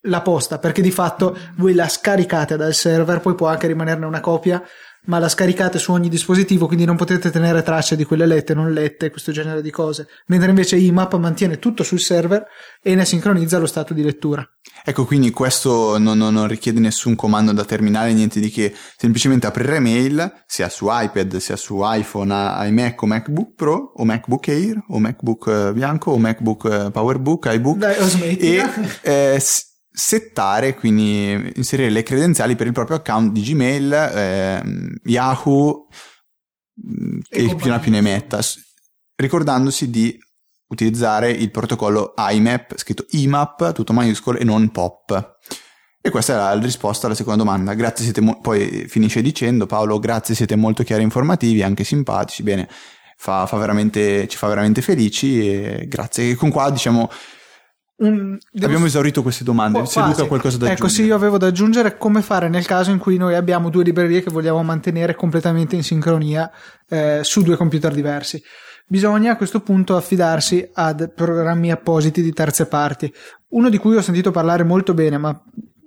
la 0.04 0.20
posta 0.20 0.58
perché 0.58 0.82
di 0.82 0.90
fatto 0.90 1.36
voi 1.56 1.74
la 1.74 1.88
scaricate 1.88 2.56
dal 2.56 2.74
server 2.74 3.20
poi 3.20 3.34
può 3.34 3.48
anche 3.48 3.66
rimanerne 3.66 4.04
una 4.06 4.20
copia 4.20 4.62
ma 5.06 5.18
la 5.18 5.28
scaricate 5.28 5.78
su 5.78 5.92
ogni 5.92 6.08
dispositivo 6.08 6.66
quindi 6.66 6.86
non 6.86 6.96
potete 6.96 7.30
tenere 7.30 7.62
traccia 7.62 7.94
di 7.94 8.04
quelle 8.04 8.24
lette 8.24 8.54
non 8.54 8.72
lette 8.72 9.10
questo 9.10 9.32
genere 9.32 9.60
di 9.60 9.70
cose. 9.70 10.06
Mentre 10.28 10.48
invece 10.48 10.76
IMAP 10.76 11.16
mantiene 11.16 11.58
tutto 11.58 11.82
sul 11.82 12.00
server 12.00 12.42
e 12.82 12.94
ne 12.94 13.04
sincronizza 13.04 13.58
lo 13.58 13.66
stato 13.66 13.92
di 13.92 14.02
lettura. 14.02 14.42
Ecco, 14.82 15.04
quindi 15.04 15.30
questo 15.30 15.98
non, 15.98 16.16
non- 16.16 16.32
non 16.32 16.48
richiede 16.48 16.80
nessun 16.80 17.16
comando 17.16 17.52
da 17.52 17.66
terminale, 17.66 18.14
niente 18.14 18.40
di 18.40 18.48
che, 18.48 18.74
semplicemente 18.96 19.46
aprire 19.46 19.78
mail, 19.78 20.42
sia 20.46 20.70
su 20.70 20.86
iPad, 20.88 21.36
sia 21.36 21.56
su 21.56 21.80
iPhone, 21.82 22.32
iMac 22.68 23.02
o 23.02 23.06
MacBook 23.06 23.54
Pro, 23.56 23.92
o 23.94 24.04
MacBook 24.06 24.48
Air, 24.48 24.84
o 24.88 24.98
MacBook 24.98 25.46
eh, 25.48 25.72
bianco, 25.74 26.12
o 26.12 26.18
MacBook 26.18 26.64
eh, 26.64 26.90
PowerBook, 26.90 27.44
iBook, 27.52 27.76
dai 27.76 27.98
o 27.98 28.04
e 28.04 28.08
smettila 28.08 28.72
eh, 29.02 29.36
s- 29.38 29.72
settare, 29.96 30.74
quindi 30.74 31.52
inserire 31.54 31.88
le 31.88 32.02
credenziali 32.02 32.56
per 32.56 32.66
il 32.66 32.72
proprio 32.72 32.96
account 32.96 33.30
di 33.30 33.42
Gmail, 33.42 33.92
ehm, 33.92 34.94
Yahoo 35.04 35.86
E 37.30 37.44
e, 37.44 37.54
più 37.54 37.70
ne 37.70 37.78
più 37.78 37.92
ne 37.92 38.00
metta, 38.00 38.40
ricordandosi 39.14 39.90
di 39.90 40.18
utilizzare 40.66 41.30
il 41.30 41.52
protocollo 41.52 42.14
IMAP, 42.16 42.76
scritto 42.76 43.06
IMAP, 43.10 43.72
tutto 43.72 43.92
maiuscolo 43.92 44.38
e 44.38 44.42
non 44.44 44.70
POP. 44.70 45.36
E 46.00 46.10
questa 46.10 46.32
è 46.32 46.36
la 46.36 46.60
risposta 46.60 47.06
alla 47.06 47.14
seconda 47.14 47.44
domanda. 47.44 47.74
Grazie, 47.74 48.02
siete 48.04 48.20
mo- 48.20 48.40
poi 48.40 48.86
finisce 48.88 49.22
dicendo 49.22 49.66
Paolo, 49.66 50.00
grazie, 50.00 50.34
siete 50.34 50.56
molto 50.56 50.82
chiari 50.82 51.02
e 51.02 51.04
informativi, 51.04 51.62
anche 51.62 51.84
simpatici, 51.84 52.42
bene, 52.42 52.68
fa, 53.16 53.46
fa 53.46 53.56
veramente, 53.58 54.26
ci 54.26 54.36
fa 54.36 54.48
veramente 54.48 54.82
felici 54.82 55.48
e 55.48 55.86
grazie. 55.86 56.30
E 56.30 56.34
con 56.34 56.50
qua 56.50 56.68
diciamo 56.70 57.08
Un- 58.06 58.38
devo- 58.50 58.66
abbiamo 58.66 58.86
esaurito 58.86 59.22
queste 59.22 59.44
domande. 59.44 59.78
Qua- 59.78 59.86
Se 59.86 59.98
Luca 59.98 60.10
quasi. 60.10 60.22
ha 60.22 60.26
qualcosa 60.28 60.56
da 60.58 60.64
ecco 60.66 60.72
aggiungere. 60.74 61.02
sì 61.02 61.08
io 61.08 61.14
avevo 61.14 61.38
da 61.38 61.46
aggiungere 61.46 61.96
come 61.96 62.22
fare 62.22 62.48
nel 62.48 62.66
caso 62.66 62.90
in 62.90 62.98
cui 62.98 63.16
noi 63.16 63.34
abbiamo 63.34 63.70
due 63.70 63.84
librerie 63.84 64.22
che 64.22 64.30
vogliamo 64.30 64.62
mantenere 64.62 65.14
completamente 65.14 65.76
in 65.76 65.82
sincronia 65.82 66.50
eh, 66.88 67.20
su 67.22 67.42
due 67.42 67.56
computer 67.56 67.92
diversi 67.92 68.42
bisogna 68.86 69.32
a 69.32 69.36
questo 69.36 69.60
punto 69.60 69.96
affidarsi 69.96 70.68
ad 70.74 71.12
programmi 71.14 71.70
appositi 71.70 72.20
di 72.22 72.32
terze 72.32 72.66
parti 72.66 73.12
uno 73.48 73.68
di 73.70 73.78
cui 73.78 73.96
ho 73.96 74.02
sentito 74.02 74.30
parlare 74.30 74.62
molto 74.64 74.92
bene 74.94 75.16
ma 75.16 75.40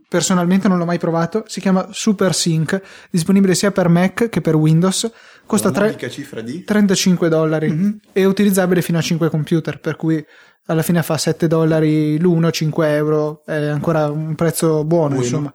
personalmente 0.10 0.68
non 0.68 0.78
l'ho 0.78 0.86
mai 0.86 0.98
provato 0.98 1.44
si 1.48 1.60
chiama 1.60 1.88
SuperSync 1.92 2.82
disponibile 3.12 3.54
sia 3.56 3.72
per 3.72 3.90
Mac 3.90 4.30
che 4.30 4.42
per 4.42 4.56
Windows 4.56 5.12
costa 5.48 5.72
tre- 5.72 6.10
cifra 6.10 6.42
di 6.42 6.64
35 6.64 7.30
dollari 7.30 7.70
Mhm. 7.72 8.00
e 8.14 8.26
utilizzabile 8.26 8.82
fino 8.84 8.98
a 9.00 9.02
5 9.02 9.30
computer 9.30 9.80
per 9.80 9.96
cui 9.96 10.24
alla 10.68 10.82
fine 10.84 11.02
fa 11.02 11.18
7 11.18 11.48
dollari 11.48 12.20
l'uno 12.20 12.52
5 12.52 12.94
euro 12.94 13.42
è 13.46 13.56
ancora 13.68 14.10
un 14.12 14.36
prezzo 14.36 14.84
buono 14.84 15.10
Buono. 15.16 15.24
insomma 15.24 15.54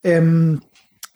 Ehm, 0.00 0.58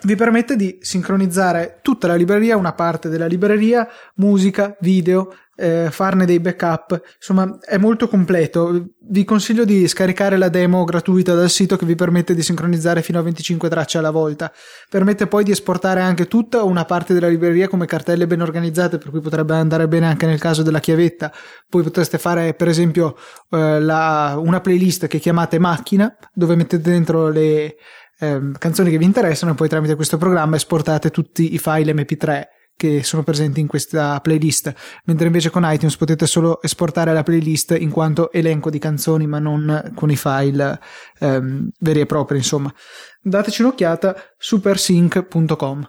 vi 0.02 0.14
permette 0.14 0.54
di 0.56 0.78
sincronizzare 0.80 1.78
tutta 1.82 2.06
la 2.06 2.14
libreria 2.14 2.56
una 2.56 2.72
parte 2.72 3.08
della 3.08 3.26
libreria 3.26 3.87
musica 4.16 4.76
video 4.80 5.34
eh, 5.59 5.88
farne 5.91 6.25
dei 6.25 6.38
backup. 6.38 7.00
Insomma 7.17 7.59
è 7.61 7.77
molto 7.79 8.07
completo. 8.09 8.91
Vi 9.11 9.25
consiglio 9.25 9.65
di 9.65 9.88
scaricare 9.88 10.37
la 10.37 10.49
demo 10.49 10.85
gratuita 10.85 11.35
dal 11.35 11.50
sito 11.50 11.77
che 11.77 11.85
vi 11.85 11.97
permette 11.97 12.35
di 12.35 12.43
sincronizzare 12.43 13.03
fino 13.03 13.19
a 13.19 13.23
25 13.23 13.69
tracce 13.69 13.99
alla 13.99 14.11
volta. 14.11 14.53
Permette 14.88 15.27
poi 15.27 15.43
di 15.43 15.50
esportare 15.50 16.00
anche 16.00 16.29
tutta 16.29 16.62
una 16.62 16.85
parte 16.85 17.12
della 17.12 17.29
libreria 17.29 17.67
come 17.67 17.87
cartelle 17.87 18.29
ben 18.29 18.41
organizzate 18.41 18.99
per 18.99 19.11
cui 19.11 19.21
potrebbe 19.21 19.55
andare 19.55 19.88
bene 19.88 20.07
anche 20.07 20.27
nel 20.27 20.38
caso 20.38 20.62
della 20.62 20.81
chiavetta. 20.81 21.33
Poi 21.69 21.83
potreste 21.83 22.19
fare 22.19 22.55
per 22.55 22.69
esempio 22.69 23.17
eh, 23.50 23.81
la- 23.81 24.37
una 24.38 24.61
playlist 24.61 25.09
che 25.09 25.19
chiamate 25.19 25.59
macchina 25.59 26.15
dove 26.33 26.55
mettete 26.55 26.88
dentro 26.91 27.29
le 27.31 27.75
ehm, 28.21 28.53
canzoni 28.59 28.91
che 28.91 28.99
vi 28.99 29.05
interessano 29.05 29.53
e 29.53 29.55
poi 29.55 29.69
tramite 29.69 29.97
questo 29.97 30.19
programma 30.19 30.57
esportate 30.57 31.11
tutti 31.11 31.55
i 31.55 31.59
file 31.59 31.93
mp3 31.93 32.57
che 32.78 33.02
sono 33.02 33.25
presenti 33.25 33.58
in 33.58 33.66
questa 33.66 34.20
playlist 34.20 34.73
mentre 35.06 35.26
invece 35.26 35.50
con 35.50 35.64
iTunes 35.66 35.97
potete 35.97 36.26
solo 36.28 36.62
esportare 36.62 37.12
la 37.12 37.25
playlist 37.25 37.76
in 37.76 37.90
quanto 37.90 38.30
elenco 38.30 38.70
di 38.70 38.78
canzoni 38.78 39.26
ma 39.26 39.40
non 39.40 39.90
con 39.97 40.11
i 40.12 40.16
file 40.16 40.80
ehm, 41.18 41.70
veri 41.80 42.00
e 42.00 42.06
propri 42.06 42.37
insomma 42.37 42.73
dateci 43.20 43.62
un'occhiata 43.62 44.14
supersync.com 44.38 45.88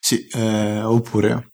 Sì, 0.00 0.26
eh, 0.32 0.82
oppure, 0.82 1.52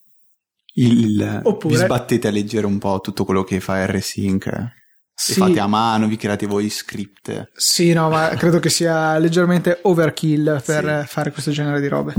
il, 0.75 1.41
Oppure- 1.45 1.77
vi 1.77 1.83
sbattete 1.85 2.29
a 2.29 2.31
leggere 2.31 2.65
un 2.65 2.79
po' 2.79 3.01
tutto 3.03 3.25
quello 3.27 3.45
che 3.45 3.61
fa 3.61 3.85
R-Sync 3.85 4.47
eh, 4.47 4.73
Sì. 5.15 5.35
fate 5.35 5.61
a 5.61 5.67
mano, 5.67 6.07
vi 6.09 6.17
create 6.17 6.47
voi 6.47 6.69
script. 6.71 7.51
Sì, 7.55 7.93
no, 7.93 8.09
ma 8.09 8.29
credo 8.37 8.59
che 8.59 8.69
sia 8.71 9.19
leggermente 9.19 9.81
overkill 9.83 10.63
per 10.65 11.03
Sì. 11.07 11.13
fare 11.13 11.31
questo 11.31 11.51
genere 11.51 11.81
di 11.81 11.89
robe. 11.89 12.15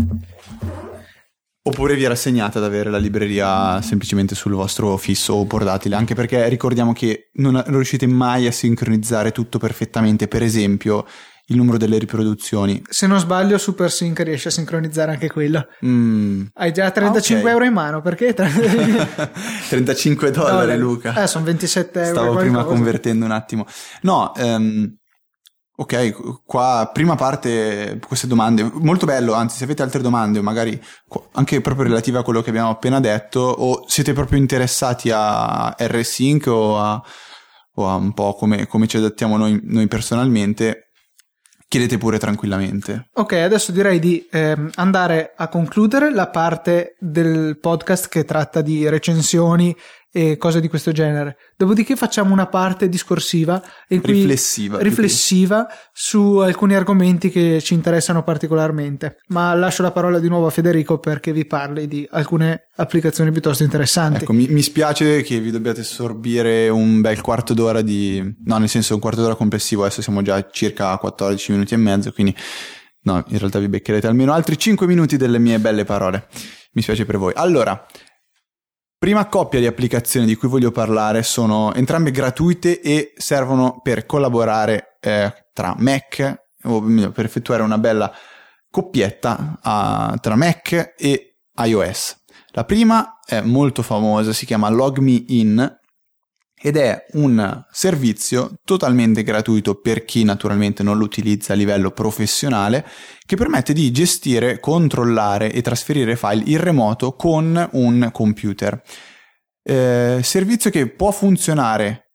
Oppure 1.67 1.95
vi 1.95 2.07
rassegnate 2.07 2.59
ad 2.59 2.63
avere 2.63 2.89
la 2.89 2.97
libreria 2.97 3.81
semplicemente 3.81 4.35
sul 4.35 4.53
vostro 4.53 4.95
fisso 4.95 5.33
o 5.33 5.45
portatile, 5.45 5.95
anche 5.95 6.15
perché 6.15 6.47
ricordiamo 6.47 6.93
che 6.93 7.29
non, 7.33 7.61
riuscite 7.67 8.07
mai 8.07 8.47
a 8.47 8.53
sincronizzare 8.53 9.33
tutto 9.33 9.59
perfettamente, 9.59 10.29
per 10.29 10.43
esempio 10.43 11.05
il 11.47 11.57
numero 11.57 11.77
delle 11.77 11.97
riproduzioni. 11.97 12.81
Se 12.87 13.05
non 13.05 13.19
sbaglio, 13.19 13.57
SuperSync 13.57 14.17
riesce 14.21 14.47
a 14.47 14.51
sincronizzare 14.51 15.11
anche 15.11 15.29
quello. 15.29 15.67
Mm. 15.85 16.45
Hai 16.53 16.71
già 16.71 16.89
35 16.89 17.43
ok. 17.43 17.51
euro 17.51 17.65
in 17.65 17.73
mano, 17.73 18.01
perché? 18.01 18.33
35 18.33 20.31
dollari 20.31 20.77
Luca. 20.77 21.21
Eh, 21.21 21.27
sono 21.27 21.43
27 21.43 21.99
euro. 21.99 22.13
Stavo 22.13 22.35
prima 22.37 22.63
convertendo 22.63 23.25
un 23.25 23.31
attimo. 23.31 23.65
No, 24.03 24.33
ehm, 24.35 24.95
ok, 25.79 26.41
qua 26.43 26.89
prima 26.91 27.15
parte 27.15 27.99
queste 28.05 28.25
domande, 28.25 28.63
molto 28.63 29.05
bello, 29.05 29.33
anzi 29.33 29.57
se 29.57 29.63
avete 29.63 29.83
altre 29.83 30.01
domande, 30.01 30.41
magari 30.41 30.79
anche 31.33 31.61
proprio 31.61 31.85
relative 31.85 32.17
a 32.17 32.23
quello 32.23 32.41
che 32.41 32.49
abbiamo 32.49 32.69
appena 32.69 32.99
detto, 32.99 33.41
o 33.41 33.83
siete 33.87 34.13
proprio 34.13 34.39
interessati 34.39 35.11
a 35.13 35.75
R-Sync 35.77 36.47
o 36.47 36.79
a, 36.79 37.03
o 37.75 37.89
a 37.89 37.95
un 37.95 38.11
po' 38.13 38.33
come, 38.33 38.65
come 38.65 38.87
ci 38.87 38.97
adattiamo 38.97 39.37
noi, 39.37 39.59
noi 39.63 39.87
personalmente, 39.87 40.87
chiedete 41.67 41.99
pure 41.99 42.17
tranquillamente. 42.17 43.09
Ok, 43.13 43.33
adesso 43.33 43.71
direi 43.71 43.99
di 43.99 44.25
ehm, 44.31 44.71
andare 44.75 45.33
a 45.35 45.47
concludere 45.47 46.11
la 46.11 46.29
parte 46.29 46.95
del 46.99 47.59
podcast 47.59 48.07
che 48.07 48.25
tratta 48.25 48.61
di 48.61 48.89
recensioni 48.89 49.75
e 50.11 50.37
cose 50.37 50.61
di 50.61 50.67
questo 50.67 50.91
genere. 50.91 51.37
Dopodiché 51.55 51.95
facciamo 51.95 52.33
una 52.33 52.47
parte 52.47 52.89
discorsiva 52.89 53.61
cui 53.87 53.99
Riflessiva. 53.99 54.79
riflessiva 54.79 55.67
su 55.93 56.37
alcuni 56.37 56.75
argomenti 56.75 57.29
che 57.29 57.61
ci 57.61 57.73
interessano 57.73 58.23
particolarmente. 58.23 59.17
Ma 59.27 59.53
lascio 59.53 59.81
la 59.81 59.91
parola 59.91 60.19
di 60.19 60.27
nuovo 60.27 60.47
a 60.47 60.49
Federico 60.49 60.99
perché 60.99 61.31
vi 61.31 61.45
parli 61.45 61.87
di 61.87 62.07
alcune 62.09 62.67
applicazioni 62.75 63.31
piuttosto 63.31 63.63
interessanti. 63.63 64.23
Ecco, 64.23 64.33
mi, 64.33 64.47
mi 64.47 64.61
spiace 64.61 65.21
che 65.21 65.39
vi 65.39 65.51
dobbiate 65.51 65.83
sorbire 65.83 66.69
un 66.69 67.01
bel 67.01 67.21
quarto 67.21 67.53
d'ora 67.53 67.81
di... 67.81 68.35
No, 68.45 68.57
nel 68.57 68.69
senso 68.69 68.93
un 68.93 68.99
quarto 68.99 69.21
d'ora 69.21 69.35
complessivo, 69.35 69.83
adesso 69.83 70.01
siamo 70.01 70.21
già 70.21 70.35
a 70.35 70.47
circa 70.49 70.97
14 70.97 71.51
minuti 71.51 71.73
e 71.73 71.77
mezzo, 71.77 72.11
quindi 72.11 72.35
no, 73.01 73.23
in 73.27 73.37
realtà 73.37 73.59
vi 73.59 73.69
beccherete 73.69 74.07
almeno 74.07 74.33
altri 74.33 74.57
5 74.57 74.87
minuti 74.87 75.17
delle 75.17 75.39
mie 75.39 75.59
belle 75.59 75.83
parole. 75.83 76.27
Mi 76.73 76.81
spiace 76.81 77.05
per 77.05 77.17
voi. 77.17 77.33
Allora, 77.35 77.85
prima 78.97 79.27
coppia 79.27 79.59
di 79.59 79.67
applicazioni 79.67 80.25
di 80.25 80.35
cui 80.35 80.47
voglio 80.47 80.71
parlare 80.71 81.23
sono 81.23 81.73
entrambe 81.73 82.11
gratuite 82.11 82.81
e 82.81 83.13
servono 83.15 83.79
per 83.81 84.05
collaborare 84.05 84.97
eh, 84.99 85.47
tra 85.53 85.75
Mac, 85.77 86.43
o 86.63 86.81
meglio, 86.81 87.11
per 87.11 87.25
effettuare 87.25 87.63
una 87.63 87.77
bella 87.77 88.11
coppietta 88.69 89.59
ah, 89.61 90.17
tra 90.19 90.35
Mac 90.35 90.93
e 90.97 91.37
iOS. 91.55 92.23
La 92.51 92.65
prima 92.65 93.19
è 93.25 93.41
molto 93.41 93.83
famosa, 93.83 94.33
si 94.33 94.45
chiama 94.45 94.69
Log 94.69 94.97
Me 94.97 95.23
In 95.27 95.77
ed 96.59 96.75
è 96.75 97.05
un 97.13 97.65
servizio 97.71 98.59
totalmente 98.63 99.21
gratuito 99.23 99.79
per 99.79 100.05
chi 100.05 100.23
naturalmente 100.23 100.81
non 100.81 100.97
lo 100.97 101.03
utilizza 101.03 101.53
a 101.53 101.55
livello 101.55 101.91
professionale 101.91 102.85
che 103.25 103.35
permette 103.35 103.73
di 103.73 103.91
gestire, 103.91 104.59
controllare 104.59 105.51
e 105.51 105.61
trasferire 105.61 106.15
file 106.15 106.43
in 106.45 106.59
remoto 106.59 107.15
con 107.15 107.69
un 107.73 108.09
computer. 108.11 108.81
Eh, 109.61 110.19
servizio 110.23 110.69
che 110.69 110.87
può 110.87 111.11
funzionare 111.11 112.07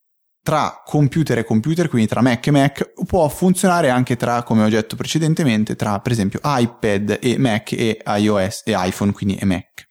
tra 0.42 0.82
computer 0.84 1.38
e 1.38 1.44
computer, 1.44 1.88
quindi 1.88 2.08
tra 2.08 2.20
Mac 2.20 2.44
e 2.48 2.50
Mac, 2.50 2.92
può 3.06 3.28
funzionare 3.28 3.90
anche 3.90 4.16
tra, 4.16 4.42
come 4.42 4.64
ho 4.64 4.68
detto 4.68 4.96
precedentemente, 4.96 5.76
tra 5.76 6.00
per 6.00 6.10
esempio 6.10 6.40
iPad 6.42 7.18
e 7.22 7.38
Mac 7.38 7.72
e 7.72 8.02
iOS 8.04 8.62
e 8.64 8.74
iPhone, 8.74 9.12
quindi 9.12 9.36
e 9.36 9.44
Mac. 9.44 9.86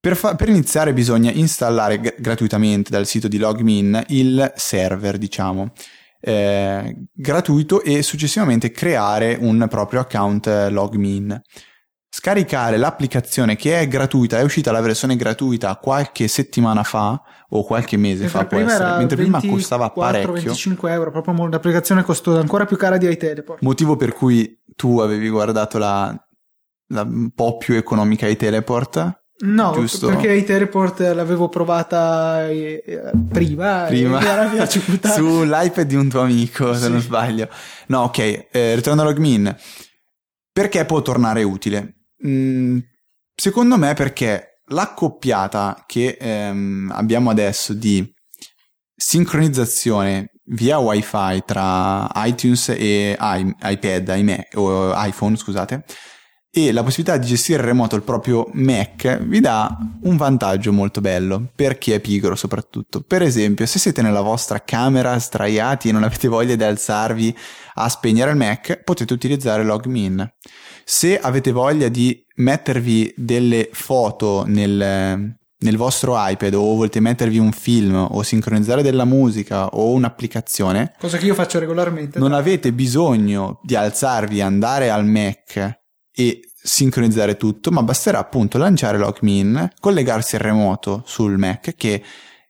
Per, 0.00 0.16
fa- 0.16 0.34
per 0.34 0.48
iniziare 0.48 0.92
bisogna 0.94 1.30
installare 1.30 2.00
g- 2.00 2.14
gratuitamente 2.20 2.90
dal 2.90 3.06
sito 3.06 3.28
di 3.28 3.36
Logmin 3.36 4.02
il 4.08 4.52
server, 4.56 5.18
diciamo, 5.18 5.72
eh, 6.20 7.06
gratuito 7.12 7.82
e 7.82 8.02
successivamente 8.02 8.70
creare 8.70 9.36
un 9.38 9.66
proprio 9.68 10.00
account 10.00 10.68
Logmin 10.70 11.40
scaricare 12.12 12.76
l'applicazione 12.76 13.54
che 13.54 13.78
è 13.78 13.86
gratuita, 13.86 14.38
è 14.38 14.42
uscita 14.42 14.72
la 14.72 14.80
versione 14.80 15.14
gratuita 15.14 15.76
qualche 15.76 16.26
settimana 16.26 16.82
fa 16.82 17.22
o 17.50 17.62
qualche 17.62 17.96
mese 17.96 18.22
Mentre 18.22 18.38
fa 18.40 18.46
può 18.46 18.58
essere, 18.58 18.96
mentre 18.98 19.16
prima 19.16 19.40
costava 19.40 19.84
24, 19.84 19.94
parecchio. 19.94 20.32
25 20.32 20.92
euro, 20.92 21.10
proprio 21.12 21.48
l'applicazione 21.48 22.02
costosa, 22.02 22.40
ancora 22.40 22.66
più 22.66 22.76
cara 22.76 22.96
di 22.96 23.08
iTeleport. 23.08 23.62
Motivo 23.62 23.96
per 23.96 24.12
cui 24.12 24.60
tu 24.74 24.98
avevi 24.98 25.28
guardato 25.28 25.78
la, 25.78 26.12
la 26.88 27.02
un 27.02 27.30
po' 27.30 27.56
più 27.58 27.74
economica 27.74 28.26
iTeleport? 28.26 29.19
No, 29.42 29.72
Giusto. 29.72 30.08
perché 30.08 30.32
iTeleport 30.34 31.00
l'avevo 31.00 31.48
provata 31.48 32.48
eh, 32.50 32.82
eh, 32.86 33.10
prima, 33.30 33.84
Prima. 33.88 34.20
e 34.20 34.26
era 34.26 34.46
piaciuta. 34.48 35.08
sull'iPad 35.14 35.86
di 35.86 35.94
un 35.94 36.08
tuo 36.10 36.20
amico, 36.20 36.74
se 36.74 36.84
Sì. 36.84 36.90
non 36.90 37.00
sbaglio. 37.00 37.48
No, 37.86 38.00
ok, 38.02 38.48
eh, 38.50 38.74
ritorno 38.74 39.00
a 39.00 39.04
Logmin. 39.04 39.56
Perché 40.52 40.84
può 40.84 41.00
tornare 41.00 41.42
utile? 41.42 41.94
Mm, 42.26 42.78
secondo 43.34 43.78
me 43.78 43.94
perché 43.94 44.60
l'accoppiata 44.66 45.84
che 45.86 46.18
ehm, 46.20 46.92
abbiamo 46.94 47.30
adesso 47.30 47.72
di 47.72 48.06
sincronizzazione 48.94 50.32
via 50.52 50.78
wifi 50.78 51.42
tra 51.46 52.08
iTunes 52.26 52.68
e 52.70 53.16
i- 53.18 53.54
iPad, 53.62 54.12
iMac, 54.16 54.52
o 54.56 54.92
iPhone, 54.96 55.36
scusate, 55.36 55.84
e 56.52 56.72
la 56.72 56.82
possibilità 56.82 57.16
di 57.16 57.28
gestire 57.28 57.60
in 57.60 57.66
remoto 57.66 57.94
il 57.94 58.02
proprio 58.02 58.48
Mac 58.54 59.22
vi 59.22 59.38
dà 59.38 59.76
un 60.02 60.16
vantaggio 60.16 60.72
molto 60.72 61.00
bello 61.00 61.48
per 61.54 61.78
chi 61.78 61.92
è 61.92 62.00
pigro 62.00 62.34
soprattutto. 62.34 63.02
Per 63.02 63.22
esempio, 63.22 63.66
se 63.66 63.78
siete 63.78 64.02
nella 64.02 64.20
vostra 64.20 64.60
camera 64.64 65.16
sdraiati 65.18 65.88
e 65.88 65.92
non 65.92 66.02
avete 66.02 66.26
voglia 66.26 66.56
di 66.56 66.64
alzarvi 66.64 67.36
a 67.74 67.88
spegnere 67.88 68.32
il 68.32 68.36
Mac, 68.36 68.82
potete 68.82 69.12
utilizzare 69.12 69.62
Logmin. 69.62 70.28
Se 70.84 71.20
avete 71.20 71.52
voglia 71.52 71.88
di 71.88 72.20
mettervi 72.36 73.14
delle 73.16 73.68
foto 73.72 74.42
nel, 74.44 75.36
nel 75.56 75.76
vostro 75.76 76.14
iPad 76.16 76.54
o 76.54 76.74
volete 76.74 76.98
mettervi 76.98 77.38
un 77.38 77.52
film 77.52 77.94
o 78.10 78.22
sincronizzare 78.24 78.82
della 78.82 79.04
musica 79.04 79.68
o 79.68 79.92
un'applicazione, 79.92 80.94
Cosa 80.98 81.16
che 81.16 81.26
io 81.26 81.34
faccio 81.34 81.60
regolarmente. 81.60 82.18
non 82.18 82.32
avete 82.32 82.72
bisogno 82.72 83.60
di 83.62 83.76
alzarvi, 83.76 84.40
andare 84.40 84.90
al 84.90 85.04
Mac 85.06 85.78
e 86.20 86.40
sincronizzare 86.62 87.38
tutto, 87.38 87.70
ma 87.70 87.82
basterà 87.82 88.18
appunto 88.18 88.58
lanciare 88.58 88.98
Logmin, 88.98 89.72
collegarsi 89.80 90.34
al 90.34 90.42
remoto 90.42 91.02
sul 91.06 91.38
Mac 91.38 91.74
che 91.74 92.02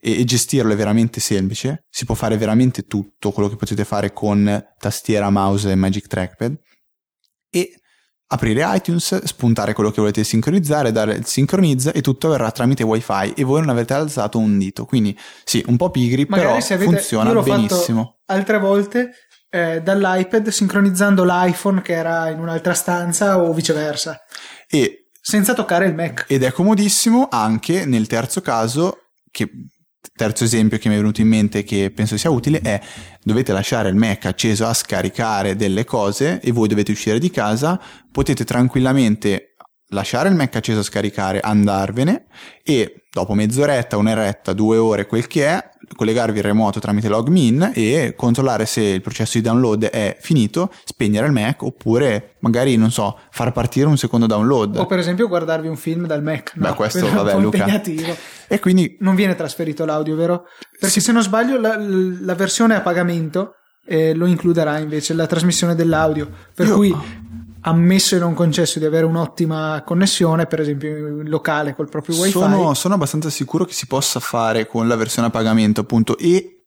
e, 0.03 0.21
e 0.21 0.25
gestirlo 0.25 0.73
è 0.73 0.77
veramente 0.77 1.21
semplice, 1.21 1.85
si 1.89 2.05
può 2.05 2.17
fare 2.17 2.37
veramente 2.37 2.87
tutto 2.87 3.31
quello 3.31 3.49
che 3.49 3.55
potete 3.55 3.85
fare 3.85 4.13
con 4.13 4.67
tastiera, 4.79 5.31
mouse 5.31 5.71
e 5.71 5.75
Magic 5.77 6.09
Trackpad 6.09 6.59
e 7.51 7.75
aprire 8.29 8.65
iTunes, 8.75 9.23
spuntare 9.25 9.73
quello 9.73 9.91
che 9.91 10.01
volete 10.01 10.25
sincronizzare, 10.25 10.91
dare 10.91 11.15
il 11.15 11.27
sincronizza 11.27 11.93
e 11.93 12.01
tutto 12.01 12.27
avverrà 12.29 12.51
tramite 12.51 12.83
wifi 12.83 13.35
e 13.37 13.45
voi 13.45 13.61
non 13.61 13.69
avete 13.69 13.95
alzato 13.95 14.39
un 14.39 14.59
dito. 14.59 14.85
Quindi 14.85 15.17
sì, 15.45 15.63
un 15.67 15.77
po' 15.77 15.91
pigri, 15.91 16.27
Magari 16.29 16.61
però 16.61 16.75
avete, 16.75 16.85
funziona 16.85 17.43
benissimo. 17.43 18.21
altre 18.27 18.59
volte 18.59 19.11
eh, 19.51 19.83
dall'iPad 19.83 20.49
sincronizzando 20.49 21.25
l'iPhone 21.25 21.83
che 21.83 21.93
era 21.93 22.31
in 22.31 22.39
un'altra 22.39 22.73
stanza 22.73 23.39
o 23.41 23.53
viceversa, 23.53 24.21
E 24.69 25.09
senza 25.21 25.53
toccare 25.53 25.87
il 25.87 25.95
Mac. 25.95 26.25
Ed 26.29 26.43
è 26.43 26.53
comodissimo 26.53 27.29
anche 27.31 27.85
nel 27.85 28.07
terzo 28.07 28.41
caso, 28.41 29.11
che 29.31 29.51
terzo 30.15 30.45
esempio 30.45 30.79
che 30.79 30.89
mi 30.89 30.95
è 30.95 30.99
venuto 30.99 31.21
in 31.21 31.29
mente 31.29 31.63
che 31.63 31.93
penso 31.95 32.17
sia 32.17 32.31
utile 32.31 32.61
è 32.61 32.81
dovete 33.23 33.53
lasciare 33.53 33.91
il 33.91 33.97
Mac 33.97 34.25
acceso 34.25 34.67
a 34.67 34.73
scaricare 34.73 35.57
delle 35.57 35.85
cose 35.85 36.41
e 36.41 36.53
voi 36.53 36.69
dovete 36.69 36.93
uscire 36.93 37.19
di 37.19 37.31
casa, 37.31 37.81
potete 38.11 38.45
tranquillamente 38.45 39.57
lasciare 39.89 40.29
il 40.29 40.37
Mac 40.37 40.57
acceso 40.57 40.81
a 40.81 40.85
scaricare, 40.85 41.41
andarvene 41.41 42.27
e 42.63 43.00
dopo 43.13 43.35
mezz'oretta, 43.35 43.97
un'oretta, 43.97 44.53
due 44.53 44.77
ore, 44.77 45.07
quel 45.07 45.27
che 45.27 45.47
è, 45.47 45.69
collegarvi 45.97 46.39
in 46.39 46.45
remoto 46.45 46.79
tramite 46.79 47.09
Logmin 47.09 47.73
e 47.75 48.15
controllare 48.17 48.65
se 48.67 48.81
il 48.83 49.01
processo 49.01 49.39
di 49.39 49.45
download 49.45 49.85
è 49.87 50.17
finito, 50.21 50.73
spegnere 50.85 51.27
il 51.27 51.33
Mac 51.33 51.63
oppure 51.63 52.37
magari, 52.41 52.77
non 52.77 52.91
so, 52.91 53.19
far 53.31 53.53
partire 53.53 53.87
un 53.87 53.97
secondo 53.97 54.27
download. 54.27 54.77
O 54.77 54.87
per 54.87 54.99
esempio 54.99 55.27
guardarvi 55.27 55.67
un 55.69 55.77
film 55.77 56.07
dal 56.07 56.23
Mac. 56.23 56.53
Beh, 56.55 56.69
no, 56.69 56.75
questo, 56.75 57.11
vabbè, 57.11 57.39
Luca. 57.39 57.83
E 58.49 58.59
quindi 58.61 58.97
Non 59.01 59.15
viene 59.15 59.35
trasferito 59.35 59.85
l'audio, 59.85 60.15
vero? 60.15 60.45
Perché 60.79 61.01
se 61.01 61.13
non 61.13 61.23
sbaglio 61.23 61.59
la, 61.59 61.77
la 61.79 62.35
versione 62.35 62.75
a 62.77 62.81
pagamento 62.81 63.55
eh, 63.87 64.15
lo 64.15 64.27
includerà 64.27 64.79
invece 64.79 65.15
la 65.15 65.27
trasmissione 65.27 65.75
dell'audio. 65.75 66.31
Per 66.55 66.67
Io- 66.67 66.77
cui 66.77 66.97
ammesso 67.63 68.17
e 68.17 68.19
non 68.19 68.35
concesso 68.35 68.79
di 68.79 68.85
avere 68.85 69.05
un'ottima 69.07 69.83
connessione, 69.85 70.47
per 70.47 70.61
esempio 70.61 71.21
in 71.21 71.29
locale 71.29 71.75
col 71.75 71.89
proprio 71.89 72.17
wifi, 72.17 72.31
Sono, 72.31 72.75
sono 72.75 72.95
abbastanza 72.95 73.31
sicuro 73.31 73.65
che 73.65 73.73
si 73.73 73.87
possa 73.87 74.21
fare 74.21 74.67
con 74.67 74.89
la 74.89 74.97
versione 74.97 75.29
a 75.29 75.31
pagamento, 75.31 75.81
appunto, 75.81 76.17
e 76.19 76.65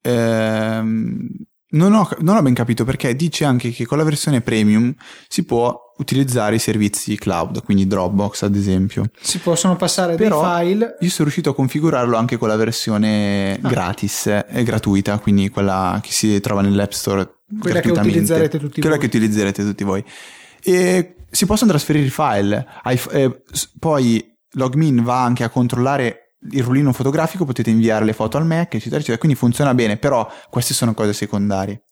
ehm, 0.00 1.28
non, 1.70 1.94
ho, 1.94 2.08
non 2.20 2.36
ho 2.36 2.42
ben 2.42 2.54
capito 2.54 2.84
perché 2.84 3.14
dice 3.16 3.44
anche 3.44 3.70
che 3.70 3.86
con 3.86 3.98
la 3.98 4.04
versione 4.04 4.40
premium 4.40 4.94
si 5.28 5.44
può 5.44 5.76
utilizzare 5.98 6.56
i 6.56 6.58
servizi 6.58 7.16
cloud, 7.16 7.62
quindi 7.64 7.86
Dropbox 7.86 8.42
ad 8.42 8.54
esempio. 8.54 9.04
si 9.20 9.38
possono 9.38 9.76
passare 9.76 10.14
Però 10.16 10.42
dei 10.58 10.66
file. 10.74 10.96
io 11.00 11.08
sono 11.08 11.24
riuscito 11.24 11.50
a 11.50 11.54
configurarlo 11.54 12.16
anche 12.16 12.36
con 12.36 12.48
la 12.48 12.56
versione 12.56 13.58
Ah. 13.60 13.68
gratis 13.68 14.26
e 14.26 14.62
gratuita, 14.62 15.18
quindi 15.18 15.48
quella 15.48 15.98
che 16.02 16.12
si 16.12 16.38
trova 16.40 16.60
nell'App 16.60 16.90
Store 16.92 17.28
Quella 17.58 17.80
che 17.80 17.90
utilizzerete 17.90 18.58
tutti 18.58 18.80
Quella 18.80 18.96
voi. 18.96 19.08
che 19.08 19.16
utilizzerete 19.16 19.62
tutti 19.64 19.84
voi. 19.84 20.04
E 20.62 21.14
si 21.30 21.46
possono 21.46 21.70
trasferire 21.70 22.06
i 22.06 22.10
file. 22.10 22.66
Ai- 22.82 23.00
eh, 23.12 23.42
poi 23.78 24.22
Logmin 24.52 25.02
va 25.02 25.22
anche 25.22 25.44
a 25.44 25.48
controllare 25.48 26.25
il 26.50 26.62
rullino 26.62 26.92
fotografico, 26.92 27.44
potete 27.44 27.70
inviare 27.70 28.04
le 28.04 28.12
foto 28.12 28.36
al 28.36 28.46
Mac, 28.46 28.74
eccetera, 28.74 28.96
eccetera. 28.96 29.18
Quindi 29.18 29.36
funziona 29.36 29.74
bene, 29.74 29.96
però 29.96 30.30
queste 30.50 30.74
sono 30.74 30.94
cose 30.94 31.12
secondarie. 31.12 31.82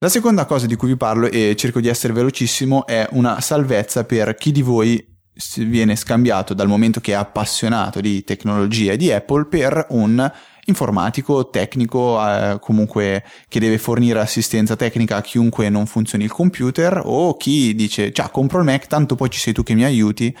La 0.00 0.08
seconda 0.08 0.44
cosa 0.46 0.66
di 0.66 0.76
cui 0.76 0.88
vi 0.88 0.96
parlo, 0.96 1.28
e 1.28 1.56
cerco 1.56 1.80
di 1.80 1.88
essere 1.88 2.12
velocissimo, 2.12 2.86
è 2.86 3.06
una 3.12 3.40
salvezza 3.40 4.04
per 4.04 4.34
chi 4.36 4.52
di 4.52 4.62
voi 4.62 5.16
viene 5.56 5.96
scambiato 5.96 6.54
dal 6.54 6.66
momento 6.66 7.00
che 7.00 7.12
è 7.12 7.14
appassionato 7.14 8.00
di 8.00 8.24
tecnologia 8.24 8.96
di 8.96 9.12
Apple 9.12 9.46
per 9.46 9.86
un 9.90 10.30
informatico, 10.64 11.48
tecnico, 11.48 12.20
eh, 12.20 12.58
comunque 12.60 13.24
che 13.48 13.58
deve 13.58 13.78
fornire 13.78 14.20
assistenza 14.20 14.76
tecnica 14.76 15.16
a 15.16 15.20
chiunque 15.20 15.68
non 15.68 15.86
funzioni 15.86 16.24
il 16.24 16.32
computer 16.32 17.00
o 17.04 17.36
chi 17.36 17.74
dice 17.74 18.12
ciao 18.12 18.28
compro 18.30 18.58
il 18.58 18.64
Mac, 18.64 18.86
tanto 18.86 19.14
poi 19.14 19.30
ci 19.30 19.40
sei 19.40 19.52
tu 19.52 19.62
che 19.62 19.74
mi 19.74 19.84
aiuti 19.84 20.36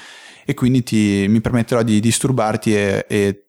e 0.48 0.54
quindi 0.54 0.82
ti- 0.82 1.26
mi 1.28 1.42
permetterò 1.42 1.82
di 1.82 2.00
disturbarti 2.00 2.74
e, 2.74 3.04
e 3.06 3.48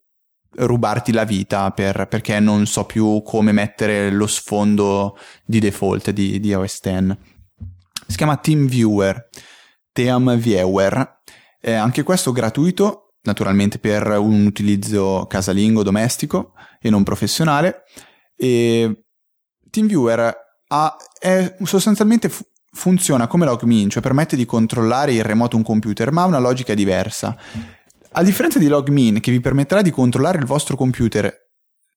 rubarti 0.58 1.14
la 1.14 1.24
vita 1.24 1.72
per- 1.72 2.08
perché 2.10 2.42
non 2.42 2.66
so 2.66 2.84
più 2.84 3.22
come 3.24 3.54
mettere 3.54 4.12
lo 4.12 4.28
sfondo 4.28 5.18
di 5.46 5.60
default 5.62 6.12
di, 6.12 6.42
di 6.42 6.54
OS 6.54 6.80
X. 6.82 7.18
Si 8.06 8.18
chiama 8.18 8.36
TeamViewer, 8.36 9.30
TeamViewer, 9.94 11.22
è 11.62 11.72
anche 11.72 12.04
questo 12.04 12.34
gratuito, 12.34 13.14
naturalmente 13.22 13.80
per 13.80 14.06
un 14.18 14.46
utilizzo 14.46 15.26
casalingo, 15.30 15.84
domestico 15.84 16.52
e 16.82 16.90
non 16.90 17.04
professionale. 17.04 17.84
E 18.36 19.06
TeamViewer 19.70 20.36
ha- 20.68 20.98
è 21.18 21.56
sostanzialmente 21.64 22.30
funziona 22.80 23.28
come 23.28 23.46
Logmin, 23.46 23.90
cioè 23.90 24.02
permette 24.02 24.38
di 24.38 24.46
controllare 24.46 25.12
in 25.12 25.22
remoto 25.22 25.58
un 25.58 25.64
computer, 25.64 26.12
ma 26.12 26.24
ha 26.24 26.26
una 26.26 26.40
logica 26.40 26.74
diversa. 26.74 27.38
A 28.12 28.24
differenza 28.24 28.58
di 28.58 28.68
Logmin, 28.68 29.20
che 29.20 29.32
vi 29.32 29.42
permetterà 29.42 29.82
di 29.82 29.92
controllare 29.92 30.40
il 30.40 30.46
vostro 30.46 30.76
computer 30.78 31.48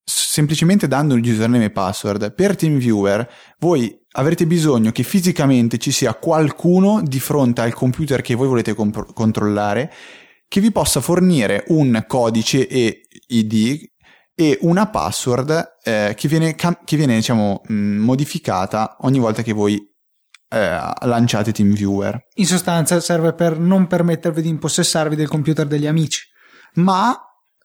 semplicemente 0.05 0.87
dando 0.89 1.15
il 1.15 1.23
username 1.23 1.65
e 1.65 1.69
password, 1.69 2.33
per 2.33 2.57
TeamViewer 2.57 3.29
voi 3.59 3.97
avrete 4.15 4.45
bisogno 4.45 4.91
che 4.91 5.03
fisicamente 5.03 5.77
ci 5.77 5.91
sia 5.91 6.13
qualcuno 6.15 7.01
di 7.01 7.19
fronte 7.19 7.61
al 7.61 7.73
computer 7.73 8.21
che 8.21 8.35
voi 8.35 8.47
volete 8.47 8.73
compro- 8.73 9.05
controllare 9.13 9.91
che 10.47 10.59
vi 10.59 10.71
possa 10.71 10.99
fornire 10.99 11.63
un 11.69 12.03
codice 12.05 12.67
e 12.67 13.07
ID 13.27 13.89
e 14.35 14.57
una 14.61 14.87
password 14.89 15.77
eh, 15.83 16.13
che 16.15 16.27
viene, 16.27 16.55
che 16.55 16.97
viene 16.97 17.15
diciamo, 17.15 17.61
mh, 17.65 17.73
modificata 17.73 18.97
ogni 19.01 19.19
volta 19.19 19.41
che 19.41 19.53
voi 19.53 19.92
eh, 20.53 21.07
lanciate 21.07 21.51
TeamViewer. 21.51 22.27
In 22.35 22.45
sostanza 22.45 22.99
serve 22.99 23.33
per 23.33 23.57
non 23.57 23.87
permettervi 23.87 24.41
di 24.41 24.49
impossessarvi 24.49 25.15
del 25.15 25.27
computer 25.27 25.65
degli 25.65 25.87
amici. 25.87 26.31
ma 26.75 27.17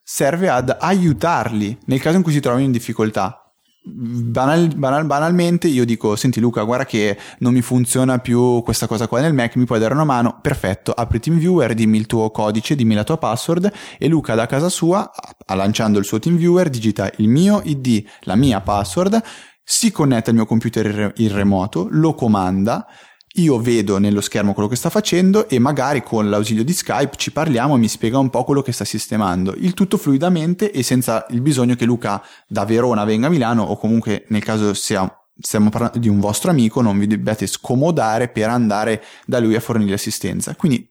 serve 0.02 0.48
ad 0.48 0.74
aiutarli 0.78 1.78
nel 1.84 2.00
caso 2.00 2.16
in 2.16 2.22
cui 2.22 2.32
si 2.32 2.40
trovino 2.40 2.64
in 2.64 2.72
difficoltà. 2.72 3.42
Banal, 3.90 4.74
banal, 4.74 5.06
banalmente 5.06 5.66
io 5.68 5.86
dico 5.86 6.14
senti 6.14 6.40
Luca 6.40 6.62
guarda 6.62 6.84
che 6.84 7.16
non 7.38 7.54
mi 7.54 7.62
funziona 7.62 8.18
più 8.18 8.60
questa 8.62 8.86
cosa 8.86 9.06
qua 9.06 9.20
nel 9.20 9.32
Mac 9.32 9.56
mi 9.56 9.64
puoi 9.64 9.78
dare 9.78 9.94
una 9.94 10.04
mano 10.04 10.40
perfetto 10.42 10.92
apri 10.92 11.20
TeamViewer 11.20 11.72
dimmi 11.72 11.96
il 11.96 12.04
tuo 12.04 12.30
codice 12.30 12.74
dimmi 12.74 12.94
la 12.94 13.04
tua 13.04 13.16
password 13.16 13.72
e 13.96 14.08
Luca 14.08 14.34
da 14.34 14.44
casa 14.44 14.68
sua 14.68 15.10
lanciando 15.54 15.98
il 15.98 16.04
suo 16.04 16.18
TeamViewer 16.18 16.68
digita 16.68 17.10
il 17.16 17.28
mio 17.28 17.62
ID 17.64 18.04
la 18.22 18.34
mia 18.34 18.60
password 18.60 19.22
si 19.70 19.90
connette 19.90 20.30
al 20.30 20.36
mio 20.36 20.46
computer 20.46 21.12
in 21.16 21.30
remoto 21.30 21.88
lo 21.90 22.14
comanda 22.14 22.86
io 23.34 23.60
vedo 23.60 23.98
nello 23.98 24.22
schermo 24.22 24.54
quello 24.54 24.66
che 24.66 24.76
sta 24.76 24.88
facendo 24.88 25.46
e 25.46 25.58
magari 25.58 26.02
con 26.02 26.30
l'ausilio 26.30 26.64
di 26.64 26.72
Skype 26.72 27.16
ci 27.16 27.32
parliamo 27.32 27.76
e 27.76 27.78
mi 27.78 27.86
spiega 27.86 28.18
un 28.18 28.30
po' 28.30 28.44
quello 28.44 28.62
che 28.62 28.72
sta 28.72 28.86
sistemando. 28.86 29.54
Il 29.58 29.74
tutto 29.74 29.98
fluidamente 29.98 30.72
e 30.72 30.82
senza 30.82 31.26
il 31.28 31.42
bisogno 31.42 31.74
che 31.74 31.84
Luca 31.84 32.22
da 32.48 32.64
Verona 32.64 33.04
venga 33.04 33.26
a 33.26 33.30
Milano 33.30 33.62
o 33.62 33.76
comunque 33.76 34.24
nel 34.28 34.42
caso 34.42 34.72
sia 34.72 35.06
stiamo 35.38 35.68
parlando 35.68 35.98
di 35.98 36.08
un 36.08 36.18
vostro 36.18 36.50
amico, 36.50 36.80
non 36.80 36.98
vi 36.98 37.06
dobbiate 37.06 37.46
scomodare 37.46 38.28
per 38.28 38.48
andare 38.48 39.04
da 39.26 39.38
lui 39.38 39.54
a 39.54 39.60
fornire 39.60 39.94
assistenza. 39.94 40.56
Quindi 40.56 40.90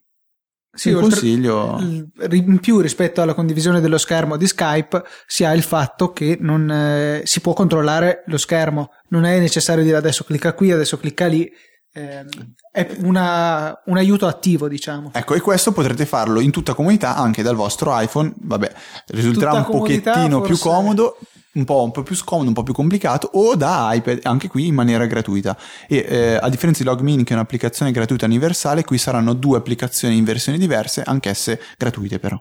sì, 0.77 0.89
il 0.89 0.99
consiglio 0.99 1.77
in 1.79 2.59
più 2.59 2.79
rispetto 2.79 3.21
alla 3.21 3.33
condivisione 3.33 3.81
dello 3.81 3.97
schermo 3.97 4.37
di 4.37 4.47
Skype 4.47 5.03
si 5.25 5.43
ha 5.43 5.53
il 5.53 5.63
fatto 5.63 6.13
che 6.13 6.37
non 6.39 6.69
eh, 6.69 7.21
si 7.25 7.41
può 7.41 7.53
controllare 7.53 8.23
lo 8.27 8.37
schermo, 8.37 8.91
non 9.09 9.25
è 9.25 9.39
necessario 9.39 9.83
dire 9.83 9.97
adesso 9.97 10.23
clicca 10.23 10.53
qui, 10.53 10.71
adesso 10.71 10.97
clicca 10.97 11.25
lì, 11.25 11.51
Ehm, 11.97 12.27
è 12.71 12.87
una, 12.99 13.81
un 13.85 13.97
aiuto 13.97 14.27
attivo, 14.27 14.67
diciamo. 14.67 15.09
Ecco, 15.13 15.33
e 15.33 15.41
questo 15.41 15.71
potrete 15.71 16.05
farlo 16.05 16.39
in 16.39 16.51
tutta 16.51 16.75
comunità 16.75 17.15
anche 17.15 17.41
dal 17.41 17.55
vostro 17.55 17.99
iPhone. 17.99 18.31
Vabbè, 18.39 18.71
risulterà 19.07 19.55
tutta 19.55 19.71
un 19.71 19.79
pochettino 19.79 20.37
forse... 20.37 20.53
più 20.53 20.57
comodo. 20.59 21.17
Un 21.57 21.65
po', 21.65 21.83
un 21.83 21.91
po', 21.91 22.03
più 22.03 22.15
scomodo, 22.15 22.47
un 22.47 22.53
po' 22.53 22.61
più 22.61 22.73
complicato, 22.73 23.31
o 23.33 23.55
da 23.55 23.89
iPad, 23.93 24.19
anche 24.23 24.47
qui 24.47 24.67
in 24.67 24.75
maniera 24.75 25.07
gratuita. 25.07 25.57
E 25.87 26.05
eh, 26.07 26.39
a 26.39 26.49
differenza 26.49 26.83
di 26.83 26.89
Logmin, 26.89 27.23
che 27.23 27.31
è 27.31 27.35
un'applicazione 27.35 27.91
gratuita 27.91 28.25
universale, 28.25 28.83
qui 28.83 28.99
saranno 28.99 29.33
due 29.33 29.57
applicazioni 29.57 30.17
in 30.17 30.23
versioni 30.23 30.59
diverse, 30.59 31.01
anch'esse 31.03 31.59
gratuite 31.75 32.19
però. 32.19 32.39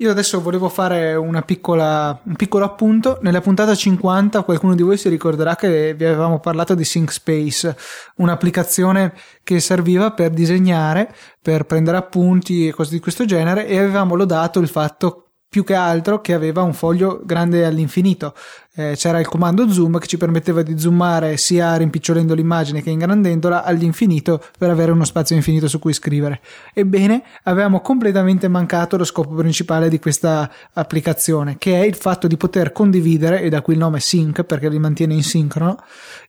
Io 0.00 0.10
adesso 0.10 0.40
volevo 0.40 0.70
fare 0.70 1.14
piccola, 1.44 2.18
un 2.24 2.34
piccolo 2.34 2.64
appunto. 2.64 3.18
Nella 3.20 3.42
puntata 3.42 3.74
50 3.74 4.42
qualcuno 4.44 4.74
di 4.74 4.82
voi 4.82 4.96
si 4.96 5.10
ricorderà 5.10 5.56
che 5.56 5.94
vi 5.94 6.06
avevamo 6.06 6.40
parlato 6.40 6.74
di 6.74 6.84
SyncSpace, 6.84 7.76
un'applicazione 8.16 9.12
che 9.44 9.60
serviva 9.60 10.10
per 10.12 10.30
disegnare, 10.30 11.14
per 11.40 11.66
prendere 11.66 11.98
appunti 11.98 12.66
e 12.66 12.72
cose 12.72 12.92
di 12.92 12.98
questo 12.98 13.26
genere 13.26 13.66
e 13.66 13.76
avevamo 13.76 14.14
lodato 14.14 14.58
il 14.58 14.68
fatto 14.68 15.29
più 15.50 15.64
che 15.64 15.74
altro 15.74 16.20
che 16.20 16.32
aveva 16.32 16.62
un 16.62 16.72
foglio 16.72 17.20
grande 17.24 17.66
all'infinito. 17.66 18.34
Eh, 18.72 18.94
c'era 18.96 19.18
il 19.18 19.26
comando 19.26 19.68
zoom 19.68 19.98
che 19.98 20.06
ci 20.06 20.16
permetteva 20.16 20.62
di 20.62 20.78
zoomare 20.78 21.36
sia 21.36 21.74
rimpicciolendo 21.74 22.34
l'immagine 22.34 22.80
che 22.82 22.90
ingrandendola 22.90 23.64
all'infinito 23.64 24.40
per 24.56 24.70
avere 24.70 24.92
uno 24.92 25.04
spazio 25.04 25.34
infinito 25.34 25.66
su 25.66 25.80
cui 25.80 25.92
scrivere. 25.92 26.40
Ebbene, 26.72 27.22
avevamo 27.42 27.80
completamente 27.80 28.46
mancato 28.46 28.96
lo 28.96 29.02
scopo 29.02 29.34
principale 29.34 29.88
di 29.88 29.98
questa 29.98 30.48
applicazione, 30.74 31.56
che 31.58 31.82
è 31.82 31.84
il 31.84 31.96
fatto 31.96 32.28
di 32.28 32.36
poter 32.36 32.70
condividere, 32.70 33.40
e 33.42 33.48
da 33.48 33.60
qui 33.60 33.72
il 33.72 33.80
nome 33.80 33.98
sync 33.98 34.44
perché 34.44 34.68
li 34.68 34.78
mantiene 34.78 35.14
in 35.14 35.24
sincrono, 35.24 35.76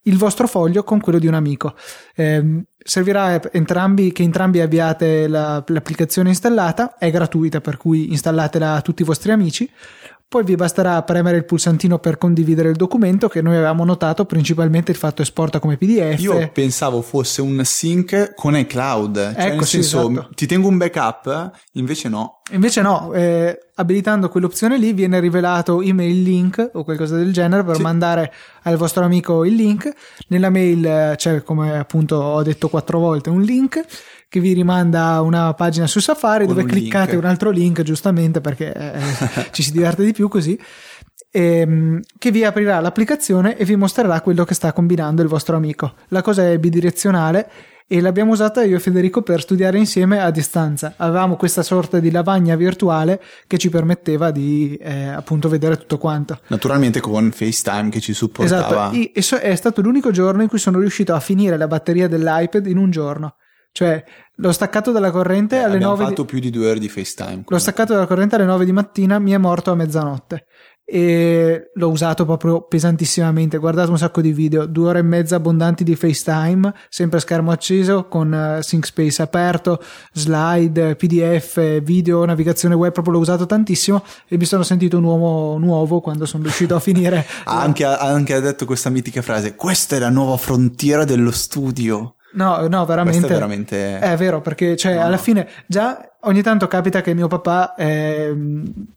il 0.04 0.17
vostro 0.17 0.47
foglio 0.47 0.84
con 0.84 0.99
quello 0.99 1.19
di 1.19 1.27
un 1.27 1.36
amico. 1.36 1.75
Eh, 2.15 2.63
servirà 2.84 3.39
entrambi, 3.51 4.12
che 4.12 4.23
entrambi 4.23 4.62
abbiate 4.62 5.27
la, 5.27 5.63
l'applicazione 5.67 6.30
installata, 6.30 6.97
è 6.97 7.12
gratuita 7.12 7.62
per 7.62 7.77
cui 7.77 8.10
installatela 8.10 8.73
a 8.73 8.82
tutti 8.82 9.04
i 9.04 9.06
vostri 9.06 9.32
amici 9.32 9.69
poi 10.32 10.46
vi 10.46 10.56
basterà 10.56 11.02
premere 11.04 11.36
il 11.36 11.44
pulsantino 11.44 12.00
per 12.00 12.17
condividere 12.17 12.70
il 12.70 12.78
documento 12.78 13.28
che 13.28 13.41
noi 13.41 13.56
avevamo 13.56 13.84
notato 13.84 14.24
principalmente 14.24 14.89
il 14.89 14.96
fatto 14.96 15.22
esporta 15.22 15.60
come 15.60 15.76
PDF. 15.76 16.22
Io 16.22 16.50
pensavo 16.54 17.02
fosse 17.02 17.41
un 17.41 17.62
sync 17.65 18.34
con 18.34 18.56
iCloud, 18.56 19.34
cioè 19.34 19.46
ecco, 19.48 19.56
nel 19.56 19.65
sì, 19.65 19.84
senso 19.84 20.10
esatto. 20.10 20.30
ti 20.34 20.46
tengo 20.46 20.70
un 20.70 20.78
backup, 20.78 21.52
invece 21.74 22.08
no. 22.08 22.39
Invece 22.52 22.82
no, 22.82 23.12
eh, 23.12 23.60
abilitando 23.76 24.30
quell'opzione 24.30 24.78
lì 24.78 24.94
viene 24.94 25.20
rivelato 25.20 25.82
email 25.82 26.22
link 26.22 26.70
o 26.76 26.86
qualcosa 26.86 27.17
del 27.17 27.34
genere 27.34 27.65
per 27.65 27.76
sì. 27.76 27.82
mandare 27.82 28.32
al 28.62 28.78
vostro 28.78 29.04
amico 29.04 29.44
il 29.44 29.56
link. 29.56 29.91
Nella 30.30 30.50
mail 30.50 30.86
eh, 30.86 31.13
c'è, 31.17 31.44
come 31.44 31.78
appunto 31.78 32.15
ho 32.15 32.41
detto 32.41 32.70
quattro 32.70 33.00
volte, 33.00 33.30
un 33.30 33.41
link 33.41 33.86
che 34.32 34.39
vi 34.39 34.54
rimanda 34.54 35.08
a 35.08 35.22
una 35.22 35.54
pagina 35.56 35.88
su 35.88 36.00
Safari 36.00 36.46
dove 36.46 36.62
un 36.62 36.67
cliccate 36.70 37.12
link. 37.12 37.22
un 37.22 37.30
altro 37.30 37.50
link 37.50 37.82
giustamente 37.82 38.39
perché 38.39 38.72
eh, 38.72 39.02
ci 39.52 39.62
si 39.62 39.74
diverte 39.74 40.06
di 40.06 40.13
più 40.13 40.30
così 40.30 40.58
ehm, 41.32 42.00
che 42.17 42.32
vi 42.32 42.46
aprirà 42.46 42.80
l'applicazione 42.80 43.58
e 43.58 43.65
vi 43.65 43.76
mostrerà 43.76 44.22
quello 44.22 44.46
che 44.46 44.54
sta 44.54 44.72
combinando 44.72 45.22
il 45.22 45.28
vostro 45.28 45.58
amico. 45.58 45.96
La 46.08 46.22
cosa 46.22 46.50
è 46.50 46.58
bidirezionale 46.60 47.52
e 47.86 48.00
l'abbiamo 48.00 48.32
usata 48.32 48.63
io 48.63 48.78
e 48.78 48.80
Federico 48.80 49.22
per 49.22 49.41
studiare 49.41 49.78
insieme 49.78 50.22
a 50.22 50.32
distanza. 50.32 50.94
Avevamo 50.96 51.36
questa 51.36 51.62
sorta 51.62 52.00
di 52.00 52.10
lavagna 52.10 52.56
virtuale 52.56 53.22
che 53.48 53.58
ci 53.58 53.70
permetteva 53.70 54.32
di 54.32 54.78
eh, 54.78 55.10
appunto 55.10 55.50
vedere 55.50 55.76
tutto 55.76 55.98
quanto. 55.98 56.39
Naturalmente 56.48 57.02
con 57.02 57.34
FaceTime 57.34 57.89
che 57.89 58.00
ci 58.00 58.13
supportava. 58.13 58.94
Esatto, 58.94 59.41
e 59.41 59.41
è 59.41 59.56
stato 59.56 59.82
l'unico 59.82 60.12
giorno 60.12 60.41
in 60.41 60.48
cui 60.48 60.58
sono 60.58 60.80
riuscito 60.80 61.13
a 61.13 61.20
finire 61.20 61.58
la 61.58 61.67
batteria 61.67 62.08
dell'iPad 62.08 62.65
in 62.67 62.78
un 62.78 62.91
giorno. 62.91 63.36
Cioè, 63.73 64.03
l'ho 64.36 64.51
staccato 64.51 64.91
dalla 64.91 65.12
corrente 65.12 65.55
eh, 65.55 65.60
alle 65.60 65.79
9 65.79 65.93
Abbiamo 65.93 66.10
fatto 66.10 66.21
di... 66.23 66.27
più 66.27 66.39
di 66.39 66.49
due 66.49 66.69
ore 66.69 66.79
di 66.79 66.89
FaceTime. 66.89 67.43
L'ho 67.47 67.57
staccato 67.57 67.93
dalla 67.93 68.07
corrente 68.07 68.36
alle 68.36 68.45
9 68.45 68.65
di 68.65 68.71
mattina, 68.73 69.17
mi 69.17 69.31
è 69.31 69.38
morto 69.38 69.71
a 69.71 69.75
mezzanotte. 69.75 70.45
E 70.84 71.71
l'ho 71.73 71.89
usato 71.89 72.25
proprio 72.25 72.63
pesantissimamente. 72.63 73.57
Guardate 73.57 73.91
un 73.91 73.97
sacco 73.97 74.19
di 74.19 74.34
video, 74.34 74.65
due 74.65 74.89
ore 74.89 74.99
e 74.99 75.03
mezza 75.03 75.38
abbondanti 75.38 75.86
di 75.86 75.95
FaceTime, 75.95 76.73
sempre 76.89 77.21
schermo 77.21 77.51
acceso 77.51 78.10
con 78.10 78.57
uh, 78.57 78.62
SyncSpace 78.62 79.21
aperto, 79.21 79.81
slide, 80.12 80.97
PDF, 80.97 81.79
video, 81.81 82.25
navigazione 82.25 82.75
web. 82.75 82.91
Proprio 82.91 83.13
l'ho 83.13 83.19
usato 83.21 83.45
tantissimo 83.45 84.03
e 84.27 84.36
mi 84.36 84.43
sono 84.43 84.63
sentito 84.63 84.97
un 84.97 85.05
uomo 85.05 85.57
nuovo 85.60 86.01
quando 86.01 86.25
sono 86.25 86.43
riuscito 86.43 86.75
a 86.75 86.79
finire. 86.81 87.25
ha, 87.45 87.62
anche, 87.62 87.86
ha 87.86 87.97
anche 87.97 88.38
detto 88.41 88.65
questa 88.65 88.89
mitica 88.89 89.21
frase: 89.21 89.55
Questa 89.55 89.95
è 89.95 89.99
la 89.99 90.10
nuova 90.10 90.36
frontiera 90.36 91.05
dello 91.05 91.31
studio. 91.31 92.15
No, 92.34 92.67
no, 92.67 92.86
veramente. 92.86 93.26
È 93.26 93.30
veramente. 93.30 94.00
È 94.00 94.15
vero, 94.15 94.41
perché 94.41 94.78
cioè, 94.78 94.96
no, 94.96 95.02
alla 95.02 95.15
no. 95.15 95.22
fine 95.22 95.48
già 95.67 96.12
ogni 96.22 96.41
tanto 96.41 96.67
capita 96.67 97.02
che 97.02 97.13
mio 97.13 97.28
papà, 97.28 97.76
eh, 97.76 98.34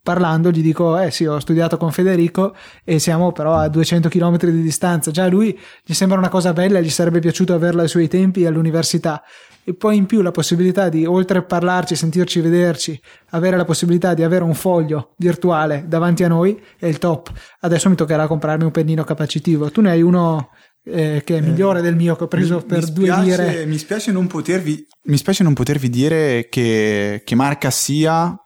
parlando, 0.02 0.50
gli 0.50 0.62
dico: 0.62 0.98
Eh 0.98 1.10
sì, 1.10 1.26
ho 1.26 1.38
studiato 1.38 1.76
con 1.76 1.90
Federico 1.90 2.54
e 2.84 2.98
siamo 2.98 3.32
però 3.32 3.54
a 3.54 3.68
200 3.68 4.08
km 4.08 4.36
di 4.38 4.62
distanza. 4.62 5.10
Già 5.10 5.24
a 5.24 5.28
lui 5.28 5.58
gli 5.82 5.94
sembra 5.94 6.18
una 6.18 6.28
cosa 6.28 6.52
bella, 6.52 6.80
gli 6.80 6.90
sarebbe 6.90 7.18
piaciuto 7.18 7.54
averla 7.54 7.82
ai 7.82 7.88
suoi 7.88 8.08
tempi 8.08 8.46
all'università. 8.46 9.22
E 9.66 9.72
poi 9.74 9.96
in 9.96 10.04
più 10.04 10.20
la 10.20 10.30
possibilità 10.30 10.90
di, 10.90 11.06
oltre 11.06 11.38
a 11.38 11.42
parlarci, 11.42 11.96
sentirci, 11.96 12.42
vederci, 12.42 13.00
avere 13.30 13.56
la 13.56 13.64
possibilità 13.64 14.12
di 14.12 14.22
avere 14.22 14.44
un 14.44 14.52
foglio 14.52 15.14
virtuale 15.16 15.84
davanti 15.88 16.22
a 16.22 16.28
noi 16.28 16.62
è 16.78 16.86
il 16.86 16.98
top. 16.98 17.32
Adesso 17.60 17.88
mi 17.88 17.94
toccherà 17.94 18.26
comprarmi 18.26 18.64
un 18.64 18.70
pennino 18.70 19.04
capacitivo. 19.04 19.70
Tu 19.70 19.80
ne 19.80 19.92
hai 19.92 20.02
uno 20.02 20.50
eh, 20.84 21.22
che 21.24 21.38
è 21.38 21.40
migliore 21.40 21.80
del 21.80 21.96
mio 21.96 22.14
che 22.14 22.24
ho 22.24 22.28
preso 22.28 22.56
mi, 22.56 22.64
per 22.64 22.84
mi 22.84 22.92
due 22.92 23.06
spiace, 23.06 23.24
lire. 23.24 23.66
Mi 23.66 23.78
spiace 23.78 24.12
non 24.12 24.26
potervi, 24.26 24.86
mi 25.04 25.16
spiace 25.16 25.42
non 25.42 25.54
potervi 25.54 25.88
dire 25.88 26.48
che, 26.50 27.22
che 27.24 27.34
marca 27.34 27.70
sia, 27.70 28.38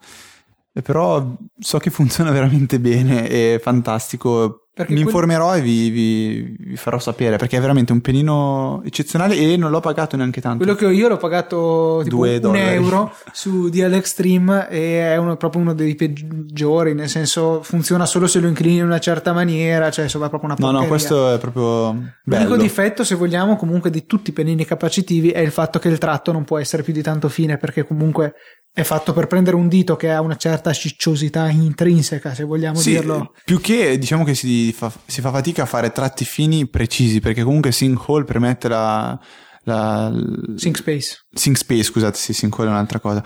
però 0.82 1.36
so 1.58 1.78
che 1.78 1.90
funziona 1.90 2.30
veramente 2.32 2.78
bene, 2.78 3.26
è 3.26 3.58
fantastico 3.60 4.67
perché 4.78 4.92
Mi 4.92 5.00
informerò 5.00 5.56
e 5.56 5.60
vi, 5.60 5.90
vi, 5.90 6.56
vi, 6.56 6.76
farò 6.76 7.00
sapere 7.00 7.36
perché 7.36 7.56
è 7.56 7.60
veramente 7.60 7.90
un 7.90 8.00
penino 8.00 8.80
eccezionale 8.84 9.36
e 9.36 9.56
non 9.56 9.72
l'ho 9.72 9.80
pagato 9.80 10.16
neanche 10.16 10.40
tanto. 10.40 10.58
Quello 10.58 10.76
che 10.76 10.86
ho 10.86 10.90
io 10.90 11.08
l'ho 11.08 11.16
pagato 11.16 12.00
tipo 12.04 12.18
un 12.18 12.38
dollari. 12.38 12.74
euro 12.74 13.12
su 13.32 13.68
DL 13.70 13.92
Extreme 13.94 14.68
e 14.68 15.00
è 15.00 15.16
uno, 15.16 15.36
proprio 15.36 15.62
uno 15.62 15.74
dei 15.74 15.96
peggiori, 15.96 16.94
nel 16.94 17.08
senso 17.08 17.60
funziona 17.60 18.06
solo 18.06 18.28
se 18.28 18.38
lo 18.38 18.46
inclini 18.46 18.76
in 18.76 18.84
una 18.84 19.00
certa 19.00 19.32
maniera, 19.32 19.90
cioè 19.90 20.04
insomma 20.04 20.26
è 20.26 20.28
proprio 20.28 20.50
una 20.50 20.58
porcheria. 20.58 20.78
No, 20.78 20.84
no, 20.84 20.88
questo 20.88 21.34
è 21.34 21.38
proprio 21.38 21.92
bello. 22.22 22.44
L'unico 22.44 22.56
difetto, 22.62 23.02
se 23.02 23.16
vogliamo, 23.16 23.56
comunque 23.56 23.90
di 23.90 24.06
tutti 24.06 24.30
i 24.30 24.32
pennini 24.32 24.64
capacitivi 24.64 25.30
è 25.30 25.40
il 25.40 25.50
fatto 25.50 25.80
che 25.80 25.88
il 25.88 25.98
tratto 25.98 26.30
non 26.30 26.44
può 26.44 26.58
essere 26.58 26.84
più 26.84 26.92
di 26.92 27.02
tanto 27.02 27.28
fine 27.28 27.56
perché 27.56 27.84
comunque 27.84 28.34
è 28.72 28.82
fatto 28.82 29.12
per 29.12 29.26
prendere 29.26 29.56
un 29.56 29.68
dito 29.68 29.96
che 29.96 30.10
ha 30.10 30.20
una 30.20 30.36
certa 30.36 30.72
cicciosità 30.72 31.48
intrinseca, 31.48 32.34
se 32.34 32.44
vogliamo 32.44 32.78
sì, 32.78 32.90
dirlo. 32.90 33.34
Più 33.44 33.60
che 33.60 33.98
diciamo 33.98 34.24
che 34.24 34.34
si 34.34 34.72
fa, 34.72 34.92
si 35.06 35.20
fa, 35.20 35.30
fatica 35.30 35.62
a 35.62 35.66
fare 35.66 35.90
tratti 35.90 36.24
fini 36.24 36.68
precisi, 36.68 37.20
perché 37.20 37.42
comunque 37.42 37.72
SyncHole 37.72 38.24
permette 38.24 38.68
la. 38.68 39.18
la 39.64 40.12
SyncSpace. 40.56 41.26
SyncSpace, 41.32 41.82
scusate, 41.82 42.16
sì, 42.16 42.32
SyncHole 42.32 42.68
è 42.68 42.70
un'altra 42.70 43.00
cosa. 43.00 43.24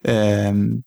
Eh, 0.00 0.80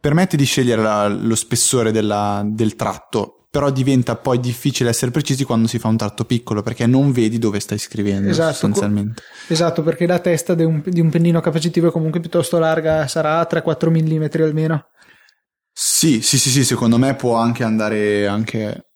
permette 0.00 0.36
di 0.36 0.44
scegliere 0.44 0.82
la, 0.82 1.06
lo 1.08 1.34
spessore 1.34 1.92
della, 1.92 2.42
del 2.44 2.74
tratto 2.74 3.39
però 3.50 3.70
diventa 3.70 4.14
poi 4.14 4.38
difficile 4.38 4.90
essere 4.90 5.10
precisi 5.10 5.42
quando 5.42 5.66
si 5.66 5.80
fa 5.80 5.88
un 5.88 5.96
tratto 5.96 6.24
piccolo 6.24 6.62
perché 6.62 6.86
non 6.86 7.10
vedi 7.10 7.38
dove 7.38 7.58
stai 7.58 7.78
scrivendo 7.78 8.30
esatto, 8.30 8.52
sostanzialmente. 8.52 9.22
Esatto, 9.48 9.82
perché 9.82 10.06
la 10.06 10.20
testa 10.20 10.54
di 10.54 10.62
un, 10.62 10.80
di 10.84 11.00
un 11.00 11.10
pennino 11.10 11.40
capacitivo 11.40 11.88
è 11.88 11.90
comunque 11.90 12.20
piuttosto 12.20 12.60
larga, 12.60 13.08
sarà 13.08 13.42
3-4 13.42 13.90
mm 13.90 14.42
almeno. 14.44 14.86
Sì, 15.72 16.20
sì, 16.22 16.38
sì, 16.38 16.48
sì, 16.50 16.64
secondo 16.64 16.96
me 16.96 17.16
può 17.16 17.36
anche 17.36 17.64
andare 17.64 18.28
anche... 18.28 18.90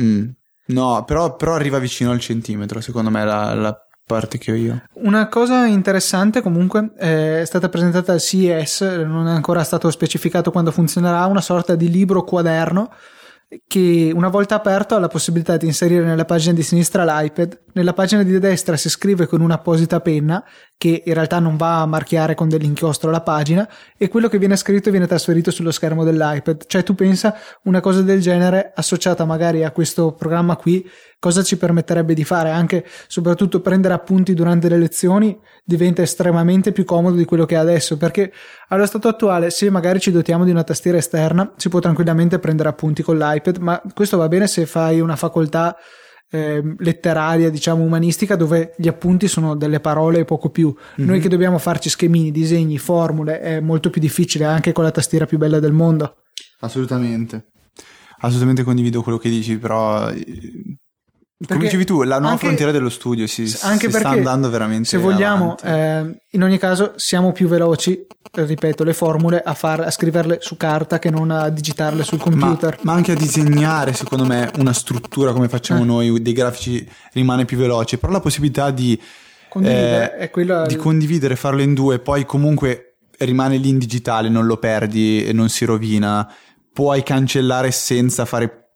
Mm. 0.00 0.28
No, 0.68 1.04
però, 1.04 1.34
però, 1.36 1.54
arriva 1.54 1.78
vicino 1.78 2.10
al 2.10 2.20
centimetro, 2.20 2.80
secondo 2.80 3.10
me 3.10 3.24
la, 3.24 3.54
la 3.54 3.76
parte 4.06 4.38
che 4.38 4.52
ho 4.52 4.54
io. 4.54 4.82
Una 4.94 5.28
cosa 5.28 5.66
interessante 5.66 6.42
comunque 6.42 6.92
è 6.94 7.42
stata 7.44 7.68
presentata 7.68 8.12
al 8.12 8.20
CES, 8.20 8.82
non 9.06 9.28
è 9.28 9.32
ancora 9.32 9.64
stato 9.64 9.90
specificato 9.90 10.50
quando 10.50 10.70
funzionerà, 10.70 11.24
una 11.26 11.40
sorta 11.40 11.74
di 11.74 11.90
libro 11.90 12.22
quaderno 12.22 12.90
che 13.66 14.12
una 14.14 14.28
volta 14.28 14.56
aperto 14.56 14.94
ha 14.94 14.98
la 14.98 15.08
possibilità 15.08 15.56
di 15.56 15.64
inserire 15.64 16.04
nella 16.04 16.26
pagina 16.26 16.52
di 16.52 16.62
sinistra 16.62 17.04
l'iPad, 17.04 17.58
nella 17.72 17.94
pagina 17.94 18.22
di 18.22 18.38
destra 18.38 18.76
si 18.76 18.90
scrive 18.90 19.26
con 19.26 19.40
un'apposita 19.40 20.00
penna 20.00 20.44
che 20.76 21.02
in 21.04 21.14
realtà 21.14 21.38
non 21.38 21.56
va 21.56 21.80
a 21.80 21.86
marchiare 21.86 22.34
con 22.34 22.48
dell'inchiostro 22.48 23.10
la 23.10 23.22
pagina 23.22 23.66
e 23.96 24.08
quello 24.08 24.28
che 24.28 24.38
viene 24.38 24.56
scritto 24.56 24.90
viene 24.90 25.06
trasferito 25.06 25.50
sullo 25.50 25.70
schermo 25.70 26.04
dell'iPad. 26.04 26.64
Cioè 26.66 26.82
tu 26.82 26.94
pensa 26.94 27.34
una 27.62 27.80
cosa 27.80 28.02
del 28.02 28.20
genere 28.20 28.72
associata 28.74 29.24
magari 29.24 29.64
a 29.64 29.70
questo 29.70 30.12
programma 30.12 30.56
qui 30.56 30.86
cosa 31.18 31.42
ci 31.42 31.56
permetterebbe 31.56 32.14
di 32.14 32.24
fare 32.24 32.50
anche 32.50 32.86
soprattutto 33.06 33.60
prendere 33.60 33.94
appunti 33.94 34.34
durante 34.34 34.68
le 34.68 34.78
lezioni 34.78 35.38
diventa 35.64 36.02
estremamente 36.02 36.72
più 36.72 36.84
comodo 36.84 37.16
di 37.16 37.24
quello 37.24 37.44
che 37.44 37.56
è 37.56 37.58
adesso 37.58 37.96
perché 37.96 38.32
allo 38.68 38.86
stato 38.86 39.08
attuale 39.08 39.50
se 39.50 39.68
magari 39.70 39.98
ci 40.00 40.12
dotiamo 40.12 40.44
di 40.44 40.50
una 40.50 40.64
tastiera 40.64 40.98
esterna 40.98 41.52
si 41.56 41.68
può 41.68 41.80
tranquillamente 41.80 42.38
prendere 42.38 42.68
appunti 42.68 43.02
con 43.02 43.18
l'iPad 43.18 43.56
ma 43.56 43.82
questo 43.94 44.16
va 44.16 44.28
bene 44.28 44.46
se 44.46 44.66
fai 44.66 45.00
una 45.00 45.16
facoltà 45.16 45.76
eh, 46.30 46.62
letteraria, 46.78 47.50
diciamo 47.50 47.82
umanistica, 47.82 48.36
dove 48.36 48.74
gli 48.76 48.88
appunti 48.88 49.28
sono 49.28 49.56
delle 49.56 49.80
parole 49.80 50.20
e 50.20 50.24
poco 50.24 50.50
più. 50.50 50.68
Mm-hmm. 50.68 51.08
Noi 51.08 51.20
che 51.20 51.28
dobbiamo 51.28 51.58
farci 51.58 51.88
schemini, 51.88 52.30
disegni, 52.30 52.78
formule, 52.78 53.40
è 53.40 53.60
molto 53.60 53.90
più 53.90 54.00
difficile 54.00 54.44
anche 54.44 54.72
con 54.72 54.84
la 54.84 54.90
tastiera 54.90 55.26
più 55.26 55.38
bella 55.38 55.58
del 55.58 55.72
mondo. 55.72 56.16
Assolutamente. 56.60 57.52
Assolutamente 58.18 58.62
condivido 58.62 59.02
quello 59.02 59.18
che 59.18 59.28
dici, 59.28 59.58
però 59.58 60.12
perché 61.38 61.52
Come 61.54 61.64
dicevi 61.66 61.84
tu, 61.84 62.02
la 62.02 62.16
nuova 62.16 62.32
anche, 62.32 62.46
frontiera 62.46 62.72
dello 62.72 62.88
studio 62.88 63.28
si, 63.28 63.42
anche 63.60 63.88
si 63.88 63.96
sta 63.96 64.08
andando 64.08 64.50
veramente. 64.50 64.88
Se 64.88 64.96
vogliamo, 64.96 65.56
eh, 65.62 66.18
in 66.30 66.42
ogni 66.42 66.58
caso, 66.58 66.94
siamo 66.96 67.30
più 67.30 67.46
veloci, 67.46 68.04
ripeto, 68.32 68.82
le 68.82 68.92
formule 68.92 69.40
a, 69.40 69.54
far, 69.54 69.82
a 69.82 69.90
scriverle 69.92 70.38
su 70.40 70.56
carta 70.56 70.98
che 70.98 71.10
non 71.10 71.30
a 71.30 71.48
digitarle 71.48 72.02
sul 72.02 72.18
computer. 72.18 72.78
Ma, 72.82 72.90
ma 72.90 72.92
anche 72.94 73.12
a 73.12 73.14
disegnare, 73.14 73.92
secondo 73.92 74.24
me, 74.24 74.50
una 74.56 74.72
struttura 74.72 75.32
come 75.32 75.48
facciamo 75.48 75.82
eh. 75.82 75.86
noi, 75.86 76.22
dei 76.22 76.32
grafici 76.32 76.84
rimane 77.12 77.44
più 77.44 77.56
veloce. 77.56 77.98
Però 77.98 78.12
la 78.12 78.20
possibilità 78.20 78.72
di 78.72 79.00
condividere, 79.48 80.18
eh, 80.18 80.30
quella... 80.30 80.66
di 80.66 80.74
condividere, 80.74 81.36
farlo 81.36 81.62
in 81.62 81.72
due, 81.72 82.00
poi 82.00 82.26
comunque 82.26 82.96
rimane 83.18 83.58
lì 83.58 83.68
in 83.68 83.78
digitale, 83.78 84.28
non 84.28 84.44
lo 84.44 84.56
perdi 84.56 85.24
e 85.24 85.32
non 85.32 85.48
si 85.48 85.64
rovina. 85.64 86.28
Puoi 86.72 87.04
cancellare 87.04 87.70
senza 87.70 88.24
fare 88.24 88.67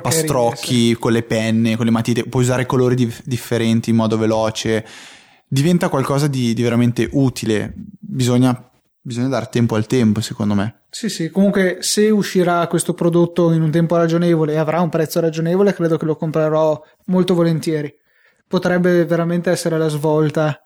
pastrocchi 0.00 0.96
con 0.98 1.12
le 1.12 1.22
penne, 1.22 1.76
con 1.76 1.84
le 1.84 1.90
matite, 1.90 2.24
puoi 2.24 2.42
usare 2.42 2.66
colori 2.66 2.94
di- 2.94 3.14
differenti 3.24 3.90
in 3.90 3.96
modo 3.96 4.18
veloce, 4.18 4.86
diventa 5.46 5.88
qualcosa 5.88 6.26
di, 6.26 6.54
di 6.54 6.62
veramente 6.62 7.08
utile. 7.12 7.72
Bisogna, 7.76 8.70
bisogna 9.00 9.28
dare 9.28 9.48
tempo 9.50 9.74
al 9.74 9.86
tempo, 9.86 10.20
secondo 10.20 10.54
me. 10.54 10.84
Sì, 10.90 11.08
sì, 11.08 11.30
comunque 11.30 11.78
se 11.80 12.08
uscirà 12.10 12.66
questo 12.68 12.94
prodotto 12.94 13.52
in 13.52 13.62
un 13.62 13.70
tempo 13.70 13.96
ragionevole 13.96 14.54
e 14.54 14.56
avrà 14.56 14.80
un 14.80 14.88
prezzo 14.88 15.20
ragionevole, 15.20 15.74
credo 15.74 15.96
che 15.98 16.06
lo 16.06 16.16
comprerò 16.16 16.82
molto 17.06 17.34
volentieri. 17.34 17.94
Potrebbe 18.48 19.04
veramente 19.04 19.50
essere 19.50 19.76
la 19.76 19.88
svolta 19.88 20.58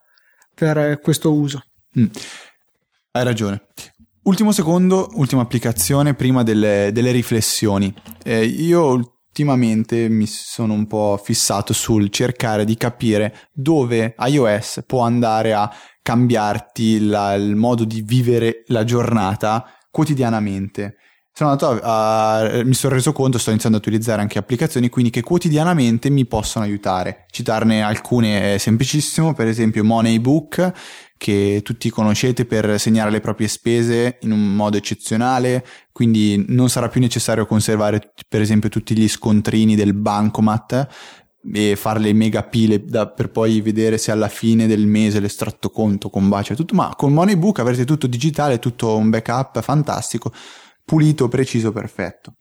per 0.55 1.01
questo 1.01 1.33
uso. 1.33 1.65
Mm. 1.99 2.07
Hai 3.13 3.25
ragione. 3.25 3.63
Ultimo 4.23 4.53
secondo, 4.53 5.09
ultima 5.15 5.41
applicazione 5.41 6.13
prima 6.13 6.43
delle, 6.43 6.91
delle 6.93 7.11
riflessioni. 7.11 7.93
Eh, 8.23 8.45
io 8.45 8.85
ultimamente 8.85 10.11
mi 10.11 10.27
sono 10.27 10.75
un 10.75 10.87
po' 10.87 11.19
fissato 11.23 11.73
sul 11.73 12.11
cercare 12.11 12.67
di 12.67 12.77
capire 12.77 13.49
dove 13.51 14.15
iOS 14.19 14.83
può 14.87 15.01
andare 15.05 15.55
a 15.55 15.73
cambiarti 16.03 17.07
la, 17.07 17.33
il 17.33 17.57
modo 17.57 17.85
di 17.85 18.03
vivere 18.03 18.65
la 18.67 18.85
giornata 18.85 19.65
quotidianamente. 19.91 20.97
Sono 21.33 21.53
a, 21.53 22.41
a, 22.41 22.63
mi 22.65 22.75
sono 22.75 22.93
reso 22.93 23.13
conto, 23.13 23.39
sto 23.39 23.49
iniziando 23.49 23.79
a 23.79 23.81
utilizzare 23.81 24.21
anche 24.21 24.39
applicazioni 24.39 24.91
quindi 24.91 25.11
che 25.11 25.23
quotidianamente 25.23 26.11
mi 26.11 26.27
possono 26.27 26.67
aiutare. 26.67 27.25
Citarne 27.31 27.83
alcune 27.83 28.55
è 28.55 28.59
semplicissimo, 28.59 29.33
per 29.33 29.47
esempio 29.47 29.83
Moneybook 29.83 30.73
che 31.21 31.61
tutti 31.63 31.91
conoscete 31.91 32.47
per 32.47 32.81
segnare 32.81 33.11
le 33.11 33.21
proprie 33.21 33.47
spese 33.47 34.17
in 34.23 34.31
un 34.31 34.55
modo 34.57 34.79
eccezionale, 34.79 35.63
quindi 35.93 36.47
non 36.49 36.71
sarà 36.71 36.89
più 36.89 36.99
necessario 36.99 37.45
conservare 37.45 38.15
per 38.27 38.41
esempio 38.41 38.71
tutti 38.71 38.97
gli 38.97 39.07
scontrini 39.07 39.77
del 39.77 39.93
bancomat 39.93 40.89
e 41.53 41.77
fare 41.77 41.99
le 41.99 42.15
mega 42.15 42.43
pile 42.43 42.83
da, 42.87 43.07
per 43.07 43.31
poi 43.31 43.61
vedere 43.61 43.99
se 43.99 44.13
alla 44.13 44.29
fine 44.29 44.67
del 44.67 44.87
mese 44.87 45.21
l'estratto 45.21 45.69
conto 45.69 46.09
combacia 46.09 46.55
tutto, 46.55 46.75
ma 46.75 46.95
con 46.97 47.13
Moneybook 47.13 47.59
avrete 47.59 47.85
tutto 47.85 48.07
digitale, 48.07 48.59
tutto 48.59 48.97
un 48.97 49.11
backup 49.11 49.61
fantastico, 49.61 50.33
pulito, 50.87 51.29
preciso, 51.29 51.71
perfetto. 51.71 52.37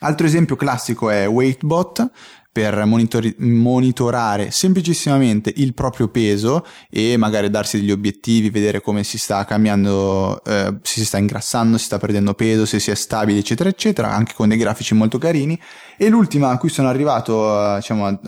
Altro 0.00 0.26
esempio 0.26 0.56
classico 0.56 1.08
è 1.08 1.28
Weightbot 1.28 2.10
per 2.56 2.86
monitori- 2.86 3.34
monitorare 3.36 4.50
semplicissimamente 4.50 5.52
il 5.56 5.74
proprio 5.74 6.08
peso 6.08 6.64
e 6.88 7.18
magari 7.18 7.50
darsi 7.50 7.78
degli 7.78 7.90
obiettivi, 7.90 8.48
vedere 8.48 8.80
come 8.80 9.04
si 9.04 9.18
sta 9.18 9.44
cambiando, 9.44 10.42
eh, 10.42 10.78
se 10.80 11.00
si 11.00 11.04
sta 11.04 11.18
ingrassando, 11.18 11.76
si 11.76 11.84
sta 11.84 11.98
perdendo 11.98 12.32
peso, 12.32 12.64
se 12.64 12.80
si 12.80 12.90
è 12.90 12.94
stabile, 12.94 13.40
eccetera, 13.40 13.68
eccetera, 13.68 14.10
anche 14.10 14.32
con 14.32 14.48
dei 14.48 14.56
grafici 14.56 14.94
molto 14.94 15.18
carini. 15.18 15.60
E 15.98 16.08
l'ultima 16.08 16.48
a 16.48 16.56
cui 16.56 16.70
sono 16.70 16.88
arrivato, 16.88 17.74
eh, 17.74 17.76
diciamo, 17.76 18.06
a, 18.06 18.18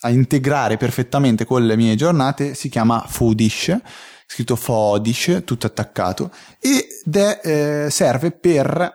a, 0.00 0.10
integrare 0.10 0.76
perfettamente 0.76 1.44
con 1.44 1.64
le 1.64 1.76
mie 1.76 1.94
giornate 1.94 2.54
si 2.54 2.68
chiama 2.68 3.04
Foodish 3.06 3.80
scritto 4.26 4.56
Fodish, 4.56 5.42
tutto 5.44 5.66
attaccato, 5.66 6.32
ed 6.58 7.14
è, 7.14 7.40
eh, 7.84 7.90
serve 7.90 8.32
per 8.32 8.90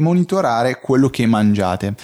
monitorare 0.00 0.80
quello 0.80 1.08
che 1.10 1.26
mangiate. 1.26 1.94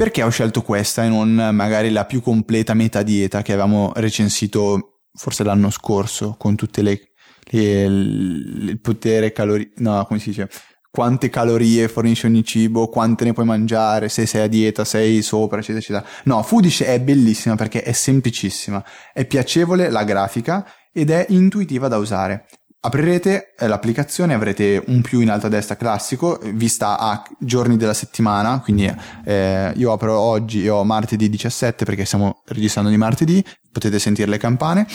Perché 0.00 0.22
ho 0.22 0.30
scelto 0.30 0.62
questa 0.62 1.04
e 1.04 1.08
non 1.08 1.50
magari 1.52 1.90
la 1.90 2.06
più 2.06 2.22
completa 2.22 2.72
metadieta 2.72 3.42
che 3.42 3.52
avevamo 3.52 3.92
recensito 3.96 5.02
forse 5.12 5.44
l'anno 5.44 5.68
scorso 5.68 6.36
con 6.38 6.56
tutte 6.56 6.80
le, 6.80 7.12
le 7.50 7.82
il 7.84 8.80
potere 8.80 9.30
calorie, 9.30 9.72
no, 9.76 10.02
come 10.06 10.18
si 10.18 10.30
dice? 10.30 10.48
Quante 10.90 11.28
calorie 11.28 11.86
fornisce 11.88 12.28
ogni 12.28 12.42
cibo, 12.42 12.88
quante 12.88 13.26
ne 13.26 13.34
puoi 13.34 13.44
mangiare, 13.44 14.08
se 14.08 14.24
sei 14.24 14.40
a 14.40 14.46
dieta, 14.46 14.86
sei 14.86 15.20
sopra, 15.20 15.58
eccetera, 15.58 15.80
eccetera. 15.80 16.06
No, 16.24 16.42
Foodish 16.42 16.80
è 16.80 16.98
bellissima 16.98 17.56
perché 17.56 17.82
è 17.82 17.92
semplicissima, 17.92 18.82
è 19.12 19.26
piacevole 19.26 19.90
la 19.90 20.04
grafica 20.04 20.66
ed 20.94 21.10
è 21.10 21.26
intuitiva 21.28 21.88
da 21.88 21.98
usare. 21.98 22.46
Aprirete 22.82 23.54
eh, 23.58 23.68
l'applicazione, 23.68 24.32
avrete 24.32 24.82
un 24.86 25.02
più 25.02 25.20
in 25.20 25.28
alto 25.28 25.46
a 25.46 25.48
destra 25.50 25.76
classico, 25.76 26.40
vista 26.54 26.98
a 26.98 27.22
giorni 27.38 27.76
della 27.76 27.92
settimana, 27.92 28.58
quindi 28.60 28.90
eh, 29.26 29.72
io 29.76 29.92
apro 29.92 30.18
oggi 30.18 30.64
e 30.64 30.70
ho 30.70 30.82
martedì 30.82 31.28
17 31.28 31.84
perché 31.84 32.06
stiamo 32.06 32.40
registrando 32.46 32.88
di 32.88 32.96
martedì, 32.96 33.44
potete 33.70 33.98
sentire 33.98 34.30
le 34.30 34.38
campane, 34.38 34.86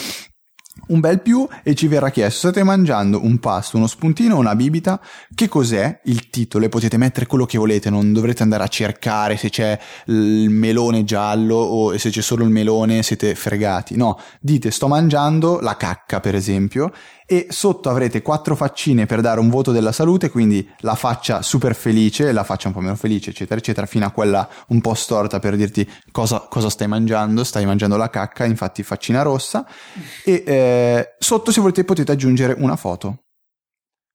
un 0.88 1.00
bel 1.00 1.20
più 1.20 1.46
e 1.62 1.74
ci 1.74 1.86
verrà 1.88 2.10
chiesto 2.10 2.48
state 2.48 2.62
mangiando 2.62 3.24
un 3.24 3.38
pasto, 3.38 3.76
uno 3.76 3.86
spuntino 3.86 4.36
una 4.36 4.54
bibita, 4.54 5.00
che 5.34 5.48
cos'è 5.48 6.00
il 6.04 6.28
titolo? 6.28 6.64
E 6.64 6.68
potete 6.68 6.96
mettere 6.96 7.26
quello 7.26 7.46
che 7.46 7.58
volete, 7.58 7.90
non 7.90 8.12
dovrete 8.12 8.42
andare 8.42 8.64
a 8.64 8.68
cercare 8.68 9.36
se 9.36 9.48
c'è 9.48 9.78
il 10.06 10.50
melone 10.50 11.04
giallo 11.04 11.56
o 11.56 11.96
se 11.98 12.10
c'è 12.10 12.20
solo 12.20 12.44
il 12.44 12.50
melone 12.50 13.02
siete 13.02 13.34
fregati, 13.34 13.96
no, 13.96 14.18
dite 14.40 14.70
sto 14.70 14.88
mangiando 14.88 15.60
la 15.60 15.76
cacca 15.76 16.20
per 16.20 16.34
esempio 16.34 16.92
e 17.26 17.48
sotto 17.50 17.90
avrete 17.90 18.22
quattro 18.22 18.54
faccine 18.54 19.04
per 19.04 19.20
dare 19.20 19.40
un 19.40 19.50
voto 19.50 19.72
della 19.72 19.90
salute, 19.90 20.30
quindi 20.30 20.66
la 20.80 20.94
faccia 20.94 21.42
super 21.42 21.74
felice, 21.74 22.30
la 22.30 22.44
faccia 22.44 22.68
un 22.68 22.74
po' 22.74 22.80
meno 22.80 22.94
felice, 22.94 23.30
eccetera, 23.30 23.58
eccetera, 23.58 23.86
fino 23.86 24.06
a 24.06 24.10
quella 24.10 24.48
un 24.68 24.80
po' 24.80 24.94
storta 24.94 25.40
per 25.40 25.56
dirti 25.56 25.88
cosa, 26.12 26.46
cosa 26.48 26.70
stai 26.70 26.86
mangiando, 26.86 27.42
stai 27.42 27.66
mangiando 27.66 27.96
la 27.96 28.08
cacca, 28.08 28.44
infatti 28.44 28.84
faccina 28.84 29.22
rossa, 29.22 29.66
e 30.24 30.44
eh, 30.46 31.14
sotto 31.18 31.50
se 31.50 31.60
volete 31.60 31.84
potete 31.84 32.12
aggiungere 32.12 32.54
una 32.56 32.76
foto. 32.76 33.24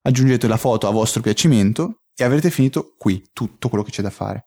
Aggiungete 0.04 0.48
la 0.48 0.58
foto 0.58 0.88
a 0.88 0.92
vostro 0.92 1.22
piacimento 1.22 2.04
e 2.16 2.24
avrete 2.24 2.50
finito 2.50 2.96
qui 2.98 3.30
tutto 3.34 3.68
quello 3.68 3.84
che 3.84 3.92
c'è 3.92 4.02
da 4.02 4.10
fare. 4.10 4.46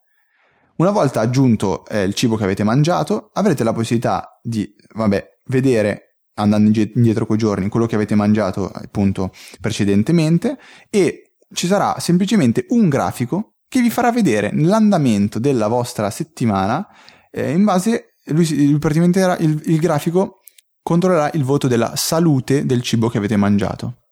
Una 0.77 0.91
volta 0.91 1.21
aggiunto 1.21 1.85
eh, 1.85 2.03
il 2.03 2.13
cibo 2.15 2.35
che 2.35 2.43
avete 2.43 2.63
mangiato, 2.63 3.29
avrete 3.33 3.63
la 3.63 3.71
possibilità 3.71 4.39
di, 4.41 4.67
vabbè, 4.93 5.25
vedere 5.45 6.04
andando 6.35 6.79
indietro 6.79 7.25
quei 7.25 7.37
giorni, 7.37 7.69
quello 7.69 7.85
che 7.85 7.95
avete 7.95 8.15
mangiato 8.15 8.69
appunto 8.69 9.31
precedentemente 9.59 10.57
e 10.89 11.35
ci 11.53 11.67
sarà 11.67 11.99
semplicemente 11.99 12.65
un 12.69 12.89
grafico 12.89 13.55
che 13.67 13.81
vi 13.81 13.89
farà 13.89 14.11
vedere 14.11 14.51
l'andamento 14.53 15.39
della 15.39 15.67
vostra 15.67 16.09
settimana 16.09 16.87
eh, 17.31 17.51
in 17.51 17.65
base, 17.65 18.13
lui, 18.27 18.77
praticamente 18.79 19.19
il, 19.39 19.61
il 19.65 19.79
grafico 19.79 20.39
controllerà 20.81 21.31
il 21.33 21.43
voto 21.43 21.67
della 21.67 21.93
salute 21.95 22.65
del 22.65 22.81
cibo 22.81 23.09
che 23.09 23.17
avete 23.17 23.35
mangiato. 23.35 24.03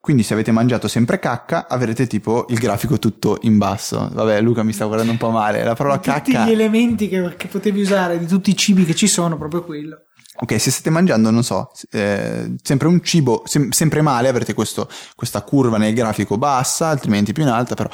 Quindi 0.00 0.22
se 0.22 0.32
avete 0.32 0.50
mangiato 0.50 0.88
sempre 0.88 1.18
cacca, 1.18 1.68
avrete 1.68 2.06
tipo 2.06 2.46
il 2.48 2.58
grafico 2.58 2.98
tutto 2.98 3.38
in 3.42 3.58
basso. 3.58 4.08
Vabbè, 4.10 4.40
Luca 4.40 4.62
mi 4.62 4.72
sta 4.72 4.86
guardando 4.86 5.12
un 5.12 5.18
po' 5.18 5.30
male. 5.30 5.62
La 5.62 5.74
parola 5.74 5.98
tutti 5.98 6.32
cacca. 6.32 6.46
gli 6.46 6.50
elementi 6.50 7.08
che, 7.08 7.36
che 7.36 7.46
potevi 7.46 7.82
usare, 7.82 8.18
di 8.18 8.26
tutti 8.26 8.50
i 8.50 8.56
cibi 8.56 8.84
che 8.84 8.94
ci 8.94 9.06
sono, 9.06 9.36
proprio 9.36 9.62
quello. 9.62 9.98
Ok, 10.34 10.58
se 10.60 10.70
state 10.70 10.90
mangiando, 10.90 11.30
non 11.30 11.44
so, 11.44 11.70
eh, 11.90 12.54
sempre 12.62 12.88
un 12.88 13.02
cibo, 13.02 13.42
sem- 13.44 13.70
sempre 13.70 14.00
male, 14.00 14.28
avrete 14.28 14.54
questo- 14.54 14.88
questa 15.14 15.42
curva 15.42 15.76
nel 15.76 15.94
grafico 15.94 16.38
bassa, 16.38 16.88
altrimenti 16.88 17.32
più 17.32 17.42
in 17.42 17.48
alta, 17.50 17.74
però 17.74 17.90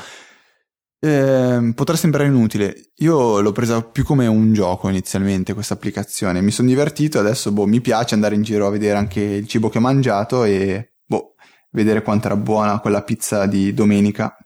ehm, 1.01 1.73
potrà 1.75 1.97
sembrare 1.97 2.29
inutile. 2.29 2.91
Io 2.97 3.41
l'ho 3.41 3.53
presa 3.53 3.83
più 3.83 4.05
come 4.05 4.27
un 4.27 4.53
gioco 4.53 4.89
inizialmente 4.89 5.55
questa 5.55 5.75
applicazione. 5.75 6.41
Mi 6.41 6.51
sono 6.51 6.67
divertito, 6.69 7.19
adesso 7.21 7.53
boh, 7.53 7.67
mi 7.67 7.81
piace 7.81 8.15
andare 8.15 8.35
in 8.35 8.43
giro 8.43 8.67
a 8.67 8.71
vedere 8.71 8.99
anche 8.99 9.21
il 9.21 9.47
cibo 9.47 9.69
che 9.69 9.79
ho 9.79 9.81
mangiato 9.81 10.43
e 10.45 10.95
boh, 11.05 11.35
vedere 11.71 12.03
quanto 12.03 12.27
era 12.27 12.37
buona 12.37 12.81
quella 12.81 13.03
pizza 13.03 13.47
di 13.47 13.73
domenica. 13.75 14.37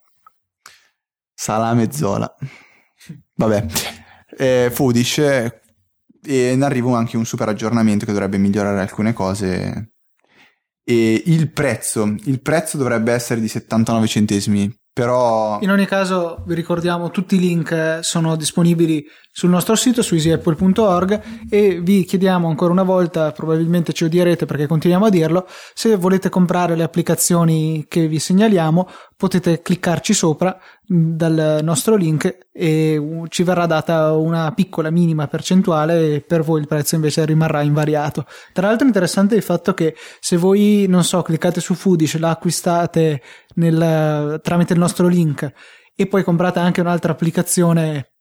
Salame 1.35 1.91
zola. 1.91 2.33
Vabbè, 3.35 3.67
eh, 4.37 4.71
Foodish 4.73 5.19
eh, 5.19 5.62
e 6.25 6.53
in 6.53 6.63
arrivo 6.63 6.95
anche 6.95 7.17
un 7.17 7.25
super 7.25 7.49
aggiornamento 7.49 8.07
che 8.07 8.13
dovrebbe 8.13 8.39
migliorare 8.39 8.81
alcune 8.81 9.13
cose. 9.13 9.93
E 10.85 11.23
il 11.27 11.51
prezzo, 11.53 12.17
il 12.25 12.41
prezzo 12.41 12.77
dovrebbe 12.77 13.13
essere 13.13 13.41
di 13.41 13.49
79 13.49 14.07
centesimi, 14.07 14.83
però 14.95 15.59
In 15.63 15.71
ogni 15.71 15.87
caso, 15.87 16.43
vi 16.47 16.55
ricordiamo, 16.55 17.11
tutti 17.11 17.37
i 17.37 17.39
link 17.39 17.71
eh, 17.71 17.99
sono 18.03 18.37
disponibili 18.37 19.03
sul 19.31 19.49
nostro 19.49 19.75
sito 19.75 20.03
su 20.03 20.15
easyapple.org 20.15 21.23
e 21.49 21.81
vi 21.81 22.05
chiediamo 22.05 22.47
ancora 22.47 22.73
una 22.73 22.83
volta, 22.83 23.33
probabilmente 23.33 23.95
ci 23.95 24.05
odierete 24.05 24.45
perché 24.45 24.67
continuiamo 24.67 25.07
a 25.07 25.09
dirlo, 25.09 25.47
se 25.73 25.97
volete 25.97 26.29
comprare 26.29 26.77
le 26.77 26.83
applicazioni 26.83 27.87
che 27.89 28.07
vi 28.07 28.19
segnaliamo, 28.19 28.87
potete 29.23 29.63
cliccarci 29.63 30.15
sopra 30.15 30.59
mh, 30.89 31.11
dal 31.15 31.61
nostro 31.63 31.95
link 31.95 32.49
e 32.53 33.23
ci 33.29 33.45
verrà 33.45 33.67
data 33.67 34.11
una 34.15 34.51
piccola 34.53 34.91
minima 34.91 35.29
percentuale 35.29 36.17
e 36.17 36.21
per 36.23 36.43
voi 36.43 36.61
il 36.61 36.67
prezzo 36.67 36.97
invece 36.97 37.25
rimarrà 37.25 37.63
invariato. 37.63 38.27
Tra 38.53 38.67
l'altro 38.67 38.83
è 38.83 38.89
interessante 38.89 39.37
il 39.37 39.43
fatto 39.43 39.75
che 39.75 39.95
se 40.19 40.37
voi, 40.37 40.87
non 40.89 41.05
so, 41.05 41.23
cliccate 41.23 41.61
su 41.61 41.75
Foodish, 41.75 42.19
la 42.19 42.31
acquistate 42.31 43.23
nel- 43.55 44.41
tramite 44.43 44.73
il 44.73 44.81
nostro 44.81 45.07
link 45.07 45.53
e 45.95 46.07
poi 46.09 46.25
comprate 46.25 46.59
anche 46.59 46.81
un'altra 46.81 47.13
applicazione 47.13 48.15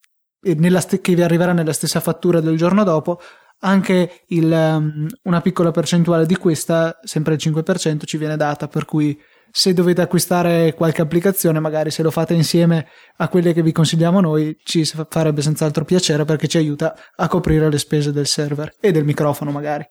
st- 0.44 1.02
che 1.02 1.16
vi 1.16 1.24
arriverà 1.24 1.52
nella 1.52 1.74
stessa 1.74 2.00
fattura 2.00 2.42
del 2.42 2.58
giorno 2.58 2.84
dopo, 2.84 3.20
anche 3.62 4.24
il, 4.28 4.52
um, 4.52 5.08
una 5.24 5.42
piccola 5.42 5.72
percentuale 5.72 6.28
di 6.28 6.36
questa, 6.36 7.00
sempre 7.02 7.34
il 7.34 7.40
5%, 7.42 8.06
ci 8.06 8.18
viene 8.18 8.38
data, 8.38 8.68
per 8.68 8.86
cui 8.86 9.20
se 9.52 9.74
dovete 9.74 10.02
acquistare 10.02 10.74
qualche 10.74 11.02
applicazione, 11.02 11.60
magari 11.60 11.92
se 11.92 12.02
lo 12.02 12.10
fate 12.10 12.34
insieme 12.34 12.88
a 13.18 13.28
quelle 13.28 13.54
che 13.54 13.62
vi 13.62 13.72
consigliamo 13.72 14.22
noi, 14.22 14.56
ci 14.64 14.86
farebbe 14.86 15.42
senz'altro 15.42 15.84
piacere 15.84 16.24
perché 16.24 16.48
ci 16.48 16.58
aiuta 16.58 16.96
a 17.16 17.28
coprire 17.28 17.70
le 17.70 17.78
spese 17.78 18.12
del 18.12 18.28
server 18.28 18.74
e 18.80 18.92
del 18.92 19.04
microfono 19.04 19.52
magari. 19.52 19.86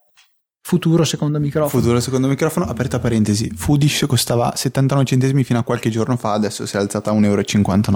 Futuro 0.62 1.04
secondo 1.04 1.38
microfono. 1.38 1.80
futuro 1.80 2.00
secondo 2.00 2.28
microfono, 2.28 2.66
aperta 2.66 2.98
parentesi, 2.98 3.50
Foodish 3.50 4.04
costava 4.06 4.54
79 4.54 5.04
centesimi 5.04 5.44
fino 5.44 5.58
a 5.58 5.62
qualche 5.62 5.90
giorno 5.90 6.16
fa, 6.16 6.32
adesso 6.32 6.66
si 6.66 6.76
è 6.76 6.78
alzata 6.78 7.10
a 7.10 7.14
1,59 7.14 7.24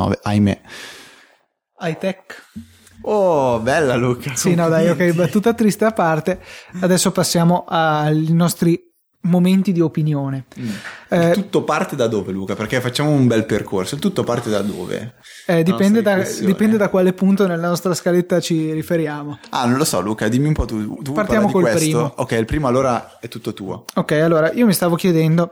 euro, 0.01 0.19
ahimè. 0.23 0.61
High 1.81 1.99
tech. 1.99 2.43
Oh, 3.03 3.61
bella 3.61 3.97
Luca. 3.97 4.35
Sì, 4.35 4.55
no, 4.55 4.69
dai, 4.69 4.89
ok, 4.89 5.13
battuta 5.13 5.53
triste 5.53 5.85
a 5.85 5.93
parte. 5.93 6.41
Adesso 6.81 7.13
passiamo 7.13 7.65
ai 7.69 8.33
nostri 8.33 8.94
momenti 9.25 9.73
di 9.73 9.81
opinione. 9.81 10.45
Mm. 10.59 10.69
Eh, 11.09 11.31
tutto 11.33 11.63
parte 11.63 11.97
da 11.97 12.07
dove 12.07 12.33
Luca? 12.33 12.55
Perché 12.55 12.81
facciamo 12.81 13.11
un 13.11 13.27
bel 13.27 13.45
percorso, 13.45 13.95
il 13.95 14.01
tutto 14.01 14.25
parte 14.25 14.51
da 14.51 14.61
dove? 14.61 15.15
eh, 15.47 15.63
dipende, 15.63 16.03
da, 16.03 16.17
dipende 16.41 16.77
da 16.77 16.89
quale 16.89 17.13
punto 17.13 17.47
nella 17.47 17.69
nostra 17.69 17.95
scaletta 17.95 18.41
ci 18.41 18.73
riferiamo. 18.73 19.39
Ah, 19.51 19.67
non 19.67 19.77
lo 19.77 19.85
so 19.85 20.01
Luca, 20.01 20.29
dimmi 20.29 20.49
un 20.49 20.55
po' 20.55 20.65
tu. 20.65 21.03
tu 21.03 21.13
Partiamo 21.13 21.51
col 21.51 21.63
questo? 21.63 21.79
primo. 21.79 22.13
Ok, 22.17 22.33
il 22.33 22.45
primo 22.47 22.67
allora 22.69 23.19
è 23.21 23.29
tutto 23.29 23.53
tuo. 23.53 23.85
Ok, 23.95 24.13
allora 24.13 24.53
io 24.53 24.67
mi 24.67 24.73
stavo 24.73 24.97
chiedendo 24.97 25.51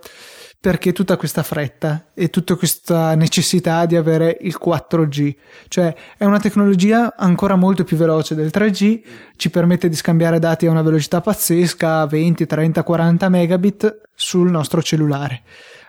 perché 0.62 0.92
tutta 0.92 1.16
questa 1.16 1.42
fretta 1.42 2.10
e 2.14 2.30
tutta 2.30 2.54
questa 2.54 3.16
necessità 3.16 3.84
di 3.84 3.96
avere 3.96 4.38
il 4.42 4.56
4G, 4.64 5.34
cioè 5.66 5.92
è 6.16 6.24
una 6.24 6.38
tecnologia 6.38 7.16
ancora 7.16 7.56
molto 7.56 7.82
più 7.82 7.96
veloce 7.96 8.36
del 8.36 8.52
3G, 8.54 9.00
ci 9.34 9.50
permette 9.50 9.88
di 9.88 9.96
scambiare 9.96 10.38
dati 10.38 10.66
a 10.66 10.70
una 10.70 10.82
velocità 10.82 11.20
pazzesca, 11.20 12.06
20, 12.06 12.46
30, 12.46 12.84
40 12.84 13.28
megabit 13.28 14.02
sul 14.14 14.52
nostro 14.52 14.80
cellulare. 14.84 15.42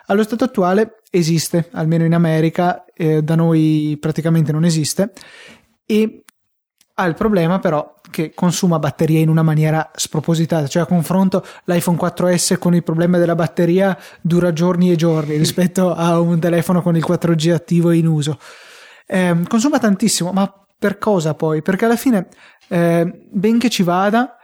Allo 0.07 0.23
stato 0.23 0.45
attuale 0.45 1.01
esiste, 1.11 1.69
almeno 1.73 2.03
in 2.03 2.15
America, 2.15 2.83
eh, 2.95 3.21
da 3.21 3.35
noi 3.35 3.95
praticamente 4.01 4.51
non 4.51 4.65
esiste 4.65 5.13
e 5.85 6.23
ha 6.95 7.05
il 7.05 7.15
problema 7.15 7.59
però 7.59 7.95
che 8.11 8.33
consuma 8.35 8.77
batteria 8.77 9.19
in 9.19 9.29
una 9.29 9.41
maniera 9.41 9.89
spropositata, 9.95 10.67
cioè 10.67 10.83
a 10.83 10.85
confronto 10.85 11.43
l'iPhone 11.65 11.97
4S 11.97 12.59
con 12.59 12.75
il 12.75 12.83
problema 12.83 13.17
della 13.17 13.35
batteria 13.35 13.97
dura 14.21 14.53
giorni 14.53 14.91
e 14.91 14.95
giorni 14.95 15.35
rispetto 15.37 15.93
a 15.93 16.19
un 16.19 16.39
telefono 16.39 16.81
con 16.83 16.95
il 16.95 17.03
4G 17.07 17.51
attivo 17.51 17.89
e 17.89 17.97
in 17.97 18.07
uso. 18.07 18.37
Ehm, 19.07 19.47
consuma 19.47 19.79
tantissimo, 19.79 20.31
ma 20.31 20.51
per 20.77 20.97
cosa 20.99 21.33
poi? 21.33 21.61
Perché 21.61 21.85
alla 21.85 21.95
fine, 21.95 22.27
eh, 22.67 23.27
benché 23.31 23.69
ci 23.69 23.81
vada, 23.81 24.35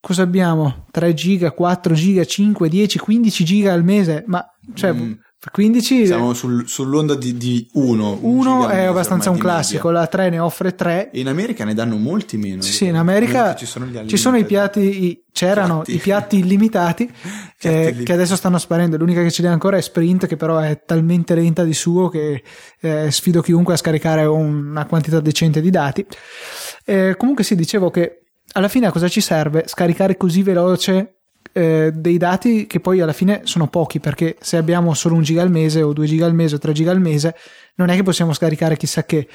cosa 0.00 0.22
abbiamo? 0.22 0.86
3 0.90 1.12
giga, 1.12 1.50
4 1.52 1.92
giga, 1.94 2.24
5, 2.24 2.68
10, 2.68 2.98
15 2.98 3.44
giga 3.44 3.72
al 3.72 3.84
mese, 3.84 4.24
ma 4.26 4.44
cioè 4.74 4.92
Mm. 4.92 5.12
15 5.52 6.06
Siamo 6.06 6.34
sul- 6.34 6.66
sull'onda 6.68 7.14
di, 7.14 7.36
di 7.36 7.68
uno. 7.74 8.18
un 8.22 8.38
uno 8.38 8.54
giga 8.62 8.64
al 8.66 8.70
è 8.70 8.74
mese 8.76 8.86
abbastanza 8.88 9.30
un 9.30 9.38
classico, 9.38 9.86
media. 9.86 10.00
la 10.02 10.06
3 10.08 10.30
ne 10.30 10.38
offre 10.40 10.74
3 10.74 11.10
E 11.12 11.20
in 11.20 11.28
America 11.28 11.64
ne 11.64 11.74
danno 11.74 11.96
molti 11.96 12.36
meno. 12.36 12.60
Sì, 12.60 12.72
sì, 12.72 12.84
in 12.86 12.96
America 12.96 13.54
ci 13.54 13.64
sono, 13.64 13.86
ci 14.06 14.16
sono 14.16 14.36
i 14.36 14.44
piatti, 14.44 15.04
i- 15.04 15.22
c'erano 15.32 15.76
Piatti. 15.82 15.94
i 15.94 15.98
piatti 15.98 16.38
illimitati 16.38 17.06
Piatti 17.14 17.68
eh, 17.68 17.70
illimitati. 17.70 18.04
che 18.04 18.12
adesso 18.12 18.34
stanno 18.34 18.58
sparendo. 18.58 18.96
L'unica 18.96 19.22
che 19.22 19.30
ce 19.30 19.42
li 19.42 19.48
ha 19.48 19.52
ancora 19.52 19.76
è 19.76 19.80
Sprint, 19.80 20.26
che 20.26 20.36
però 20.36 20.58
è 20.58 20.82
talmente 20.84 21.36
lenta 21.36 21.62
di 21.62 21.74
suo 21.74 22.08
che 22.08 22.42
eh, 22.80 23.10
sfido 23.12 23.40
chiunque 23.40 23.74
a 23.74 23.76
scaricare 23.76 24.24
una 24.24 24.86
quantità 24.86 25.20
decente 25.20 25.60
di 25.60 25.70
dati. 25.70 26.04
Eh, 26.84 27.14
comunque, 27.16 27.44
sì, 27.44 27.54
dicevo 27.54 27.90
che 27.90 28.22
alla 28.54 28.68
fine 28.68 28.86
a 28.86 28.90
cosa 28.92 29.08
ci 29.08 29.20
serve 29.20 29.64
scaricare 29.66 30.16
così 30.16 30.42
veloce 30.42 31.17
eh, 31.58 31.90
dei 31.92 32.18
dati 32.18 32.66
che 32.66 32.78
poi 32.78 33.00
alla 33.00 33.12
fine 33.12 33.40
sono 33.42 33.66
pochi 33.66 33.98
perché 33.98 34.36
se 34.40 34.56
abbiamo 34.56 34.94
solo 34.94 35.16
un 35.16 35.22
giga 35.22 35.42
al 35.42 35.50
mese 35.50 35.82
o 35.82 35.92
due 35.92 36.06
giga 36.06 36.24
al 36.24 36.34
mese 36.34 36.54
o 36.54 36.58
tre 36.58 36.72
giga 36.72 36.92
al 36.92 37.00
mese 37.00 37.34
non 37.74 37.88
è 37.88 37.96
che 37.96 38.04
possiamo 38.04 38.32
scaricare 38.32 38.76
chissà 38.76 39.04
che 39.04 39.26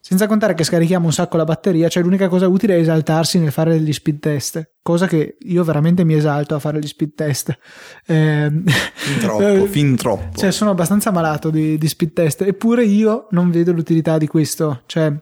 senza 0.00 0.28
contare 0.28 0.54
che 0.54 0.62
scarichiamo 0.62 1.04
un 1.04 1.12
sacco 1.12 1.36
la 1.36 1.42
batteria, 1.42 1.88
cioè 1.88 2.04
l'unica 2.04 2.28
cosa 2.28 2.46
utile 2.46 2.76
è 2.76 2.78
esaltarsi 2.78 3.40
nel 3.40 3.50
fare 3.50 3.72
degli 3.72 3.92
speed 3.92 4.20
test, 4.20 4.74
cosa 4.80 5.08
che 5.08 5.36
io 5.40 5.64
veramente 5.64 6.04
mi 6.04 6.14
esalto 6.14 6.54
a 6.54 6.60
fare 6.60 6.78
gli 6.78 6.86
speed 6.86 7.14
test. 7.16 7.58
Ehm, 8.06 8.62
Fin 8.68 9.18
troppo, 9.18 9.42
eh, 9.42 9.66
fin 9.66 9.96
troppo. 9.96 10.38
Cioè 10.38 10.52
sono 10.52 10.70
abbastanza 10.70 11.10
malato 11.10 11.50
di, 11.50 11.76
di 11.76 11.88
speed 11.88 12.12
test, 12.12 12.42
eppure 12.42 12.84
io 12.84 13.26
non 13.30 13.50
vedo 13.50 13.72
l'utilità 13.72 14.16
di 14.16 14.28
questo, 14.28 14.82
cioè 14.86 15.12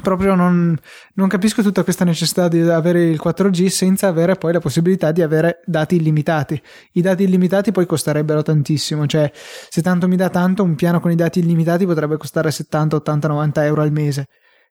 proprio 0.00 0.34
non, 0.34 0.76
non 1.14 1.28
capisco 1.28 1.62
tutta 1.62 1.84
questa 1.84 2.04
necessità 2.04 2.48
di 2.48 2.60
avere 2.60 3.04
il 3.04 3.20
4G 3.22 3.66
senza 3.66 4.08
avere 4.08 4.34
poi 4.36 4.52
la 4.52 4.60
possibilità 4.60 5.12
di 5.12 5.22
avere 5.22 5.60
dati 5.64 5.96
illimitati. 5.96 6.60
I 6.92 7.00
dati 7.00 7.22
illimitati 7.24 7.72
poi 7.72 7.86
costerebbero 7.86 8.42
tantissimo, 8.42 9.06
cioè 9.06 9.30
se 9.32 9.82
tanto 9.82 10.08
mi 10.08 10.16
dà 10.16 10.28
tanto 10.28 10.62
un 10.62 10.74
piano 10.74 11.00
con 11.00 11.10
i 11.10 11.16
dati 11.16 11.40
illimitati 11.40 11.86
potrebbe 11.86 12.16
costare 12.16 12.50
70, 12.50 12.96
80, 12.96 13.28
90 13.28 13.64
euro 13.64 13.82
al 13.82 13.92
mese. 13.92 14.26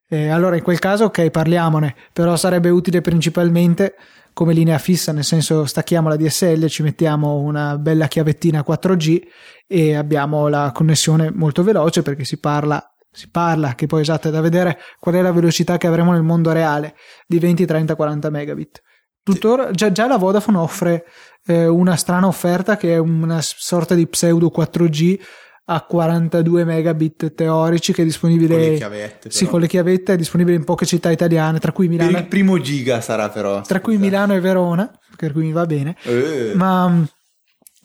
Eh, 0.07 0.29
allora 0.29 0.55
in 0.55 0.63
quel 0.63 0.79
caso 0.79 1.05
ok 1.05 1.29
parliamone, 1.29 1.95
però 2.11 2.35
sarebbe 2.35 2.69
utile 2.69 3.01
principalmente 3.01 3.95
come 4.33 4.53
linea 4.53 4.77
fissa, 4.77 5.11
nel 5.11 5.23
senso 5.23 5.65
stacchiamo 5.65 6.07
la 6.07 6.15
DSL, 6.15 6.67
ci 6.67 6.81
mettiamo 6.81 7.39
una 7.39 7.77
bella 7.77 8.07
chiavettina 8.07 8.63
4G 8.65 9.21
e 9.67 9.95
abbiamo 9.95 10.47
la 10.47 10.71
connessione 10.73 11.29
molto 11.31 11.61
veloce 11.61 12.01
perché 12.01 12.23
si 12.23 12.39
parla 12.39 12.88
si 13.11 13.29
parla 13.29 13.75
che 13.75 13.87
poi 13.87 14.01
esatto 14.01 14.27
è 14.27 14.31
da 14.31 14.41
vedere 14.41 14.77
qual 14.99 15.15
è 15.15 15.21
la 15.21 15.31
velocità 15.31 15.77
che 15.77 15.87
avremo 15.87 16.11
nel 16.11 16.23
mondo 16.23 16.51
reale 16.51 16.95
di 17.27 17.39
20, 17.39 17.65
30, 17.65 17.95
40 17.95 18.29
megabit. 18.29 18.81
Tuttora 19.23 19.71
già, 19.71 19.91
già 19.91 20.07
la 20.07 20.17
Vodafone 20.17 20.57
offre 20.57 21.05
eh, 21.45 21.67
una 21.67 21.95
strana 21.95 22.27
offerta 22.27 22.77
che 22.77 22.93
è 22.93 22.97
una 22.97 23.39
sorta 23.41 23.93
di 23.93 24.07
pseudo 24.07 24.51
4G 24.55 25.19
a 25.65 25.81
42 25.81 26.63
megabit 26.63 27.35
teorici 27.35 27.93
che 27.93 28.01
è 28.01 28.05
disponibile 28.05 28.55
Con 28.55 28.63
le 28.63 28.75
chiavette, 28.77 29.29
sì, 29.29 29.45
con 29.45 29.59
le 29.59 29.67
chiavette 29.67 30.13
è 30.13 30.17
disponibile 30.17 30.55
in 30.55 30.63
poche 30.63 30.87
città 30.87 31.11
italiane, 31.11 31.59
tra 31.59 31.71
cui 31.71 31.87
Per 31.87 31.97
Milano, 31.97 32.17
il 32.17 32.27
primo 32.27 32.59
giga 32.59 33.01
sarà 33.01 33.29
però. 33.29 33.61
tra 33.61 33.79
cui. 33.79 33.97
Milano 33.97 34.33
e 34.33 34.39
Verona, 34.39 34.91
per 35.15 35.31
cui 35.31 35.43
mi 35.43 35.51
va 35.51 35.65
bene. 35.67 35.95
Eh, 36.03 36.53
Ma 36.55 37.05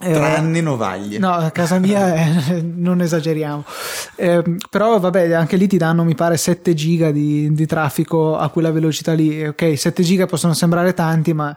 eh, 0.00 0.12
tranne 0.12 0.60
Novaglie. 0.60 1.18
No, 1.18 1.32
a 1.32 1.50
casa 1.50 1.78
mia 1.78 2.14
eh, 2.52 2.62
non 2.62 3.00
esageriamo. 3.00 3.64
Eh, 4.16 4.42
però 4.70 4.98
vabbè, 4.98 5.32
anche 5.32 5.56
lì 5.56 5.66
ti 5.66 5.76
danno, 5.76 6.04
mi 6.04 6.14
pare, 6.14 6.36
7 6.36 6.74
giga 6.74 7.10
di, 7.10 7.52
di 7.52 7.66
traffico 7.66 8.36
a 8.36 8.48
quella 8.50 8.70
velocità 8.72 9.12
lì. 9.12 9.46
Ok, 9.46 9.78
7 9.78 10.02
giga 10.02 10.26
possono 10.26 10.52
sembrare 10.52 10.94
tanti, 10.94 11.32
ma 11.32 11.56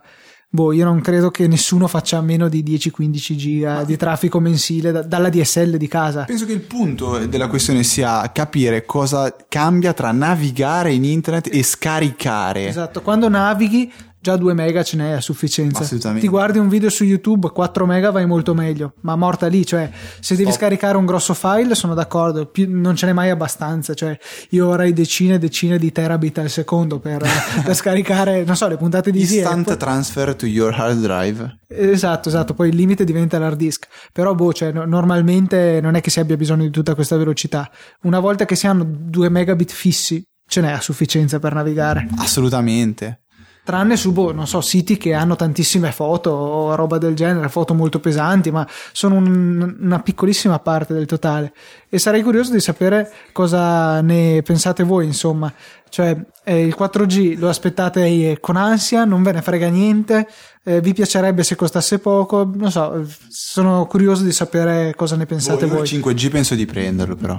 boh, 0.50 0.72
io 0.72 0.86
non 0.86 1.02
credo 1.02 1.30
che 1.30 1.46
nessuno 1.46 1.88
faccia 1.88 2.22
meno 2.22 2.48
di 2.48 2.64
10-15 2.64 3.36
giga 3.36 3.74
Ma- 3.76 3.84
di 3.84 3.98
traffico 3.98 4.40
mensile 4.40 4.92
da- 4.94 5.02
dalla 5.02 5.30
DSL 5.30 5.76
di 5.76 5.88
casa. 5.90 6.24
Penso 6.24 6.46
che 6.46 6.54
il 6.54 6.62
punto 6.62 7.18
della 7.26 7.48
questione 7.48 7.84
sia 7.84 8.32
capire 8.32 8.86
cosa 8.86 9.36
cambia 9.50 9.92
tra 9.94 10.12
navigare 10.14 10.94
in 10.94 11.04
internet 11.04 11.50
e 11.54 11.64
scaricare. 11.64 12.68
Esatto, 12.68 13.02
quando 13.02 13.28
navighi 13.28 13.92
già 14.28 14.36
2 14.36 14.54
mega 14.54 14.84
ce 14.84 14.98
n'è 14.98 15.12
a 15.12 15.22
sufficienza. 15.22 15.84
Assolutamente. 15.84 16.22
Ti 16.26 16.28
guardi 16.28 16.58
un 16.58 16.68
video 16.68 16.90
su 16.90 17.06
YouTube, 17.06 17.50
4 17.50 17.86
mega 17.86 18.12
vai 18.12 18.26
molto 18.26 18.54
meglio, 18.54 18.94
ma 19.02 19.16
morta 19.16 19.48
lì, 19.48 19.66
cioè 19.66 19.90
se 20.20 20.36
devi 20.36 20.50
Stop. 20.50 20.64
scaricare 20.64 20.98
un 20.98 21.06
grosso 21.06 21.34
file 21.34 21.76
sono 21.76 21.94
d'accordo, 21.94 22.46
più- 22.48 22.68
non 22.70 22.98
ce 22.98 23.06
n'è 23.06 23.14
mai 23.14 23.30
abbastanza, 23.30 23.94
cioè 23.94 24.18
io 24.50 24.70
avrei 24.74 24.92
decine 24.92 25.36
e 25.36 25.38
decine 25.40 25.78
di 25.78 25.92
terabit 25.94 26.40
al 26.40 26.50
secondo 26.50 27.00
per, 27.00 27.24
per 27.64 27.74
scaricare, 27.74 28.44
non 28.44 28.58
so, 28.58 28.68
le 28.68 28.76
puntate 28.76 29.12
di 29.12 29.22
Instant 29.22 29.70
Apple. 29.70 29.78
transfer 29.78 30.36
to 30.36 30.46
your 30.46 30.74
hard 30.78 31.00
drive. 31.00 31.60
Esatto, 31.70 32.28
esatto, 32.28 32.54
poi 32.54 32.68
il 32.70 32.76
limite 32.76 33.06
diventa 33.06 33.40
l'hard 33.40 33.58
disk, 33.58 33.88
però 34.12 34.36
boh, 34.36 34.52
cioè, 34.52 34.74
no- 34.74 34.86
normalmente 34.86 35.80
non 35.82 35.96
è 35.96 36.02
che 36.02 36.10
si 36.10 36.20
abbia 36.20 36.36
bisogno 36.36 36.64
di 36.64 36.72
tutta 36.72 36.96
questa 36.96 37.16
velocità. 37.16 37.70
Una 38.04 38.20
volta 38.20 38.44
che 38.46 38.56
si 38.56 38.68
hanno 38.68 38.86
2 38.86 39.30
megabit 39.30 39.72
fissi, 39.72 40.22
ce 40.50 40.62
n'è 40.62 40.72
a 40.72 40.82
sufficienza 40.82 41.40
per 41.40 41.54
navigare. 41.54 42.08
Assolutamente. 42.18 43.22
Tranne 43.68 43.98
su, 43.98 44.14
boh, 44.14 44.32
non 44.32 44.48
so, 44.48 44.62
siti 44.62 44.96
che 44.96 45.14
hanno 45.14 45.36
tantissime 45.36 45.92
foto 45.92 46.30
o 46.30 46.74
roba 46.76 46.98
del 46.98 47.16
genere, 47.16 47.50
foto 47.50 47.74
molto 47.74 48.00
pesanti, 48.00 48.50
ma 48.50 48.66
sono 48.94 49.16
un- 49.16 49.76
una 49.82 50.00
piccolissima 50.00 50.58
parte 50.60 50.94
del 50.94 51.06
totale. 51.06 51.52
E 51.90 52.00
sarei 52.00 52.22
curioso 52.24 52.54
di 52.54 52.62
sapere 52.62 53.12
cosa 53.34 54.00
ne 54.00 54.42
pensate 54.42 54.84
voi, 54.84 55.06
insomma. 55.06 55.52
Cioè, 55.90 56.18
eh, 56.46 56.66
il 56.66 56.76
4G 56.78 57.38
lo 57.38 57.50
aspettate 57.50 58.38
con 58.40 58.56
ansia, 58.56 59.04
non 59.04 59.22
ve 59.22 59.34
ne 59.34 59.42
frega 59.42 59.68
niente, 59.68 60.26
eh, 60.64 60.80
vi 60.80 60.94
piacerebbe 60.94 61.44
se 61.44 61.58
costasse 61.58 62.00
poco, 62.00 62.50
non 62.56 62.72
so, 62.72 63.06
sono 63.28 63.86
curioso 63.86 64.24
di 64.24 64.32
sapere 64.32 64.94
cosa 64.96 65.18
ne 65.18 65.26
pensate 65.26 65.66
Boh, 65.66 65.72
io 65.72 65.74
voi. 65.74 65.82
il 65.84 65.88
5G 65.90 66.30
penso 66.30 66.56
di 66.56 66.66
prenderlo 66.66 67.18
però. 67.18 67.38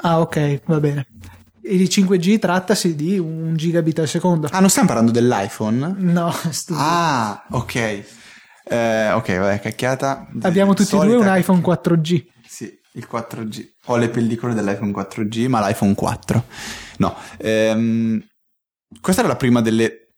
Ah, 0.00 0.20
ok, 0.20 0.60
va 0.64 0.80
bene. 0.80 1.06
Il 1.68 1.88
5G 1.90 2.38
trattasi 2.38 2.94
di 2.94 3.18
un 3.18 3.56
gigabit 3.56 3.98
al 4.00 4.08
secondo. 4.08 4.48
Ah, 4.50 4.60
non 4.60 4.68
stiamo 4.68 4.88
parlando 4.88 5.10
dell'iPhone? 5.10 5.94
No, 5.98 6.30
stupido. 6.50 6.84
Ah, 6.86 7.46
ok. 7.50 7.74
Eh, 8.68 9.12
ok, 9.12 9.38
vabbè, 9.38 9.60
cacchiata. 9.60 10.28
Abbiamo 10.42 10.74
tutti 10.74 10.94
e 10.96 10.98
due 10.98 11.16
un 11.16 11.26
iPhone 11.26 11.60
cacchiata. 11.60 11.90
4G. 11.90 12.24
Sì, 12.46 12.72
il 12.92 13.08
4G. 13.10 13.72
Ho 13.86 13.96
le 13.96 14.08
pellicole 14.08 14.54
dell'iPhone 14.54 14.92
4G, 14.92 15.48
ma 15.48 15.66
l'iPhone 15.66 15.94
4. 15.94 16.44
No, 16.98 17.16
ehm, 17.38 18.24
questa 19.00 19.22
era 19.22 19.30
la 19.30 19.36
prima 19.36 19.60
delle 19.60 20.14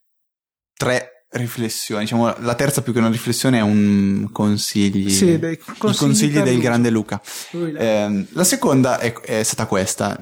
tre 0.75 1.25
riflessioni. 1.31 2.03
Diciamo, 2.03 2.35
la 2.39 2.55
terza 2.55 2.83
più 2.83 2.93
che 2.93 2.99
una 2.99 3.11
riflessione 3.11 3.59
è 3.59 3.63
un 3.63 4.29
consigli. 4.33 5.11
Sì, 5.11 5.39
dei 5.39 5.59
consigli 5.59 5.97
consigli 5.97 6.41
del 6.41 6.61
grande 6.61 6.91
Luca. 6.91 7.21
Ehm, 7.53 8.27
la 8.31 8.45
seconda 8.45 8.99
è, 8.99 9.13
è 9.13 9.43
stata 9.43 9.67
questa. 9.67 10.19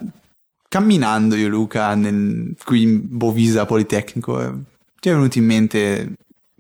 Camminando 0.77 1.37
io 1.37 1.49
Luca 1.49 1.95
nel, 1.95 2.55
qui 2.63 2.83
in 2.83 3.01
Bovisa 3.17 3.65
Politecnico, 3.65 4.43
eh, 4.43 4.53
ci 5.01 5.09
è 5.09 5.13
venuto 5.13 5.39
in 5.39 5.47
mente 5.47 6.13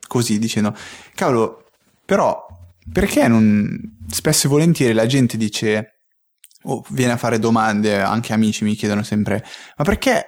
così 0.08 0.38
dicendo, 0.38 0.74
cavolo, 1.14 1.66
però 2.02 2.46
perché 2.90 3.28
non 3.28 3.78
spesso 4.08 4.46
e 4.46 4.48
volentieri 4.48 4.94
la 4.94 5.04
gente 5.04 5.36
dice, 5.36 5.98
o 6.62 6.82
viene 6.92 7.12
a 7.12 7.18
fare 7.18 7.38
domande, 7.38 8.00
anche 8.00 8.32
amici 8.32 8.64
mi 8.64 8.74
chiedono 8.74 9.02
sempre, 9.02 9.44
ma 9.76 9.84
perché 9.84 10.24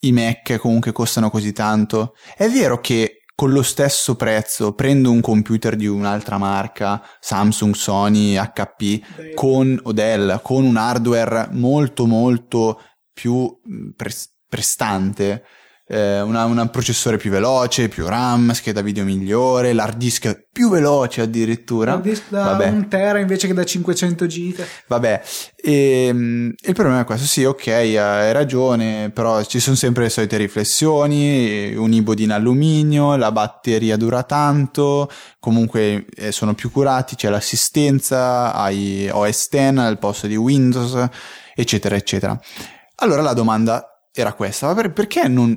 i 0.00 0.10
Mac 0.10 0.56
comunque 0.56 0.90
costano 0.90 1.30
così 1.30 1.52
tanto? 1.52 2.16
È 2.36 2.48
vero 2.48 2.80
che 2.80 3.20
con 3.36 3.52
lo 3.52 3.62
stesso 3.62 4.16
prezzo 4.16 4.72
prendo 4.72 5.12
un 5.12 5.20
computer 5.20 5.76
di 5.76 5.86
un'altra 5.86 6.36
marca, 6.36 7.00
Samsung, 7.20 7.74
Sony, 7.74 8.34
HP, 8.34 9.34
con 9.34 9.78
o 9.84 9.92
Dell, 9.92 10.40
con 10.42 10.64
un 10.64 10.76
hardware 10.76 11.50
molto 11.52 12.06
molto 12.06 12.80
più 13.14 13.48
prestante, 14.48 15.44
eh, 15.86 16.22
un 16.22 16.68
processore 16.72 17.18
più 17.18 17.30
veloce, 17.30 17.88
più 17.88 18.06
RAM, 18.06 18.52
scheda 18.52 18.80
video 18.80 19.04
migliore, 19.04 19.74
l'hard 19.74 19.98
disk 19.98 20.46
più 20.50 20.70
veloce 20.70 21.20
addirittura. 21.20 21.92
Hard 21.92 22.02
disk 22.02 22.22
da 22.28 22.44
Vabbè. 22.44 22.68
un 22.68 22.88
tera 22.88 23.18
invece 23.18 23.46
che 23.46 23.54
da 23.54 23.64
500 23.64 24.26
giga. 24.26 24.64
Vabbè, 24.86 25.22
ehm, 25.56 26.54
il 26.56 26.74
problema 26.74 27.00
è 27.00 27.04
questo, 27.04 27.26
sì, 27.26 27.44
ok, 27.44 27.66
hai 27.66 28.32
ragione, 28.32 29.10
però 29.10 29.42
ci 29.44 29.60
sono 29.60 29.76
sempre 29.76 30.04
le 30.04 30.10
solite 30.10 30.38
riflessioni, 30.38 31.74
un 31.74 31.92
iPod 31.92 32.20
in 32.20 32.32
alluminio, 32.32 33.16
la 33.16 33.32
batteria 33.32 33.96
dura 33.96 34.22
tanto, 34.22 35.10
comunque 35.38 36.06
eh, 36.16 36.32
sono 36.32 36.54
più 36.54 36.70
curati, 36.70 37.14
c'è 37.14 37.28
l'assistenza, 37.28 38.54
hai 38.54 39.08
OS 39.12 39.48
X 39.48 39.54
al 39.76 39.98
posto 39.98 40.26
di 40.26 40.36
Windows, 40.36 41.08
eccetera, 41.54 41.94
eccetera. 41.94 42.40
Allora 42.96 43.22
la 43.22 43.32
domanda 43.32 44.08
era 44.12 44.32
questa, 44.32 44.66
ma 44.68 44.74
per- 44.74 44.92
perché 44.92 45.26
non, 45.28 45.56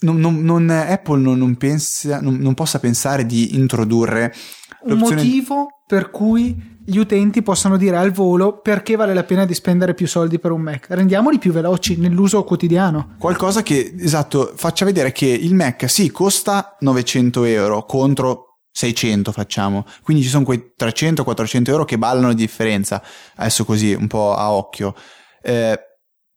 non- 0.00 0.18
non- 0.18 0.42
non- 0.42 0.70
Apple 0.70 1.20
non, 1.20 1.56
pensa, 1.56 2.20
non, 2.20 2.54
possa 2.54 2.78
pensare 2.78 3.26
di 3.26 3.56
introdurre 3.56 4.34
Un 4.82 4.96
motivo 4.98 5.66
per 5.86 6.10
cui 6.10 6.78
gli 6.82 6.96
utenti 6.96 7.42
possano 7.42 7.76
dire 7.76 7.96
al 7.98 8.10
volo 8.10 8.60
perché 8.60 8.96
vale 8.96 9.12
la 9.12 9.24
pena 9.24 9.44
di 9.44 9.52
spendere 9.54 9.92
più 9.92 10.06
soldi 10.06 10.38
per 10.38 10.52
un 10.52 10.62
Mac. 10.62 10.86
Rendiamoli 10.88 11.38
più 11.38 11.52
veloci 11.52 11.96
nell'uso 11.98 12.42
quotidiano. 12.44 13.14
Qualcosa 13.18 13.62
che, 13.62 13.94
esatto, 13.98 14.52
faccia 14.56 14.86
vedere 14.86 15.12
che 15.12 15.26
il 15.26 15.54
Mac 15.54 15.88
sì, 15.90 16.10
costa 16.10 16.76
900 16.80 17.44
euro 17.44 17.84
contro 17.84 18.46
600 18.72 19.32
facciamo, 19.32 19.84
quindi 20.02 20.22
ci 20.22 20.28
sono 20.30 20.44
quei 20.44 20.72
300-400 20.78 21.70
euro 21.70 21.84
che 21.84 21.98
ballano 21.98 22.28
di 22.28 22.36
differenza, 22.36 23.02
adesso 23.36 23.64
così 23.64 23.92
un 23.92 24.06
po' 24.06 24.34
a 24.34 24.52
occhio. 24.52 24.94
Eh, 25.42 25.78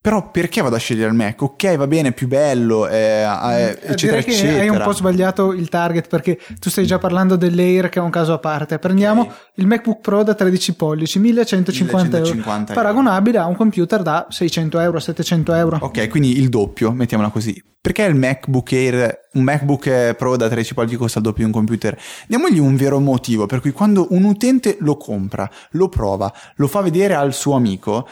però 0.03 0.31
perché 0.31 0.61
vado 0.61 0.75
a 0.75 0.79
scegliere 0.79 1.07
il 1.07 1.15
Mac? 1.15 1.41
Ok, 1.41 1.77
va 1.77 1.87
bene, 1.87 2.11
più 2.11 2.27
bello, 2.27 2.89
eh, 2.89 3.21
eh, 3.23 3.77
eccetera, 3.83 3.93
Mm, 3.93 3.95
Direi 3.95 4.23
che 4.25 4.31
eccetera. 4.31 4.61
hai 4.63 4.67
un 4.67 4.81
po' 4.83 4.91
sbagliato 4.91 5.53
il 5.53 5.69
target 5.69 6.09
perché 6.09 6.37
tu 6.59 6.69
stai 6.69 6.85
già 6.85 6.97
parlando 6.97 7.37
dell'Air 7.37 7.87
che 7.87 7.99
è 7.99 8.01
un 8.01 8.09
caso 8.09 8.33
a 8.33 8.37
parte. 8.39 8.79
Prendiamo 8.79 9.21
Ok. 9.21 9.31
il 9.55 9.67
MacBook 9.67 10.01
Pro 10.01 10.23
da 10.23 10.33
13 10.35 10.75
pollici, 10.75 11.19
1150 11.19 12.17
euro, 12.17 12.29
1150 12.31 12.73
euro. 12.73 12.81
paragonabile 12.83 13.37
a 13.37 13.45
un 13.45 13.55
computer 13.55 14.01
da 14.01 14.27
600 14.29 14.79
euro, 14.79 14.99
700 14.99 15.53
euro. 15.53 15.77
Ok, 15.79 16.09
quindi 16.09 16.37
il 16.37 16.49
doppio, 16.49 16.91
mettiamola 16.91 17.29
così. 17.29 17.63
Perché 17.79 18.03
il 18.03 18.15
MacBook 18.15 18.71
Air, 18.73 19.19
un 19.33 19.43
MacBook 19.43 19.85
eh, 19.87 20.15
Pro 20.17 20.35
da 20.37 20.47
13 20.47 20.73
pollici 20.73 20.95
costa 20.95 21.19
il 21.19 21.25
doppio 21.25 21.43
di 21.43 21.49
un 21.49 21.55
computer? 21.55 21.97
Diamogli 22.27 22.57
un 22.59 22.75
vero 22.77 22.99
motivo 23.01 23.45
per 23.45 23.59
cui 23.61 23.71
quando 23.71 24.07
un 24.11 24.23
utente 24.25 24.77
lo 24.79 24.95
compra, 24.95 25.49
lo 25.71 25.87
prova, 25.89 26.31
lo 26.55 26.67
fa 26.67 26.79
vedere 26.81 27.13
al 27.13 27.33
suo 27.33 27.55
amico, 27.55 28.07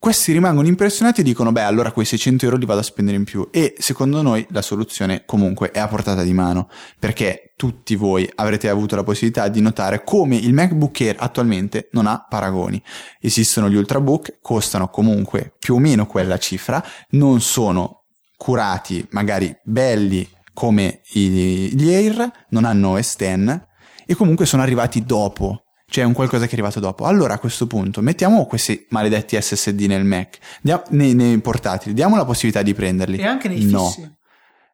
questi 0.00 0.30
rimangono 0.32 0.68
impressionati 0.68 1.20
e 1.20 1.24
dicono 1.24 1.50
beh 1.50 1.62
allora 1.62 1.90
quei 1.90 2.06
600 2.06 2.44
euro 2.44 2.56
li 2.56 2.66
vado 2.66 2.80
a 2.80 2.84
spendere 2.84 3.16
in 3.16 3.24
più. 3.24 3.48
E 3.50 3.74
secondo 3.78 4.22
noi 4.22 4.46
la 4.50 4.62
soluzione 4.62 5.24
comunque 5.26 5.72
è 5.72 5.80
a 5.80 5.88
portata 5.88 6.22
di 6.22 6.32
mano 6.32 6.68
perché 6.98 7.52
tutti 7.56 7.96
voi 7.96 8.30
avrete 8.36 8.68
avuto 8.68 8.94
la 8.94 9.02
possibilità 9.02 9.48
di 9.48 9.60
notare 9.60 10.04
come 10.04 10.36
il 10.36 10.54
MacBook 10.54 11.00
Air 11.00 11.16
attualmente 11.18 11.88
non 11.92 12.06
ha 12.06 12.24
paragoni. 12.28 12.80
Esistono 13.20 13.68
gli 13.68 13.74
Ultrabook 13.74 14.38
costano 14.40 14.88
comunque 14.88 15.54
più 15.58 15.74
o 15.74 15.78
meno 15.78 16.06
quella 16.06 16.38
cifra 16.38 16.82
non 17.10 17.40
sono 17.40 18.04
curati 18.36 19.04
magari 19.10 19.52
belli 19.64 20.28
come 20.54 21.00
gli 21.10 21.92
Air 21.92 22.30
non 22.50 22.64
hanno 22.64 22.90
OS 22.90 23.16
X 23.16 23.60
e 24.06 24.14
comunque 24.14 24.46
sono 24.46 24.62
arrivati 24.62 25.04
dopo 25.04 25.64
cioè 25.90 26.04
un 26.04 26.12
qualcosa 26.12 26.44
che 26.44 26.50
è 26.50 26.54
arrivato 26.54 26.80
dopo. 26.80 27.04
Allora 27.04 27.34
a 27.34 27.38
questo 27.38 27.66
punto 27.66 28.00
mettiamo 28.02 28.46
questi 28.46 28.86
maledetti 28.90 29.40
SSD 29.40 29.80
nel 29.82 30.04
Mac, 30.04 30.38
dia- 30.60 30.82
nei, 30.90 31.14
nei 31.14 31.38
portatili, 31.40 31.94
diamo 31.94 32.16
la 32.16 32.24
possibilità 32.24 32.62
di 32.62 32.74
prenderli. 32.74 33.16
E 33.16 33.24
anche 33.24 33.48
nei 33.48 33.64
no, 33.64 33.86
fissi. 33.86 34.16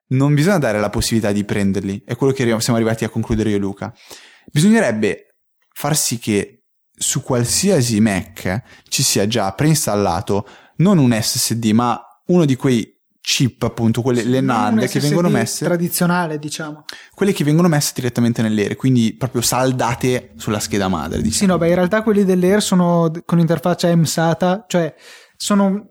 non 0.09 0.35
bisogna 0.35 0.59
dare 0.59 0.81
la 0.81 0.91
possibilità 0.91 1.33
di 1.33 1.45
prenderli, 1.45 2.03
è 2.05 2.17
quello 2.17 2.33
che 2.33 2.45
siamo 2.61 2.79
arrivati 2.79 3.05
a 3.05 3.09
concludere 3.09 3.51
io 3.51 3.57
e 3.57 3.61
Luca. 3.61 3.95
Bisognerebbe 4.51 5.37
far 5.73 5.97
sì 5.97 6.19
che 6.19 6.65
su 6.97 7.23
qualsiasi 7.23 8.01
Mac 8.01 8.63
ci 8.89 9.03
sia 9.03 9.27
già 9.27 9.53
preinstallato 9.53 10.47
non 10.77 10.99
un 10.99 11.17
SSD, 11.19 11.67
ma 11.67 12.01
uno 12.27 12.45
di 12.45 12.57
quei 12.57 12.94
chip, 13.27 13.63
appunto, 13.63 14.03
quelle 14.03 14.23
le 14.23 14.43
Non 14.43 14.55
NAND 14.57 14.87
che 14.87 15.01
vengono 15.01 15.31
messe 15.31 15.65
tradizionale, 15.65 16.39
diciamo. 16.39 16.85
quelle 17.15 17.33
che 17.33 17.43
vengono 17.43 17.69
messe 17.69 17.93
direttamente 17.95 18.43
nell'aereo, 18.43 18.77
quindi 18.77 19.15
proprio 19.15 19.41
saldate 19.41 20.33
sulla 20.37 20.59
scheda 20.59 20.89
madre, 20.89 21.23
diciamo. 21.23 21.35
Sì, 21.35 21.47
no, 21.47 21.57
beh, 21.57 21.69
in 21.69 21.75
realtà 21.75 22.03
quelli 22.03 22.23
dell'Air 22.23 22.61
sono 22.63 23.11
con 23.25 23.39
interfaccia 23.39 23.95
MSATA, 23.97 24.67
cioè 24.69 24.95
sono 25.37 25.89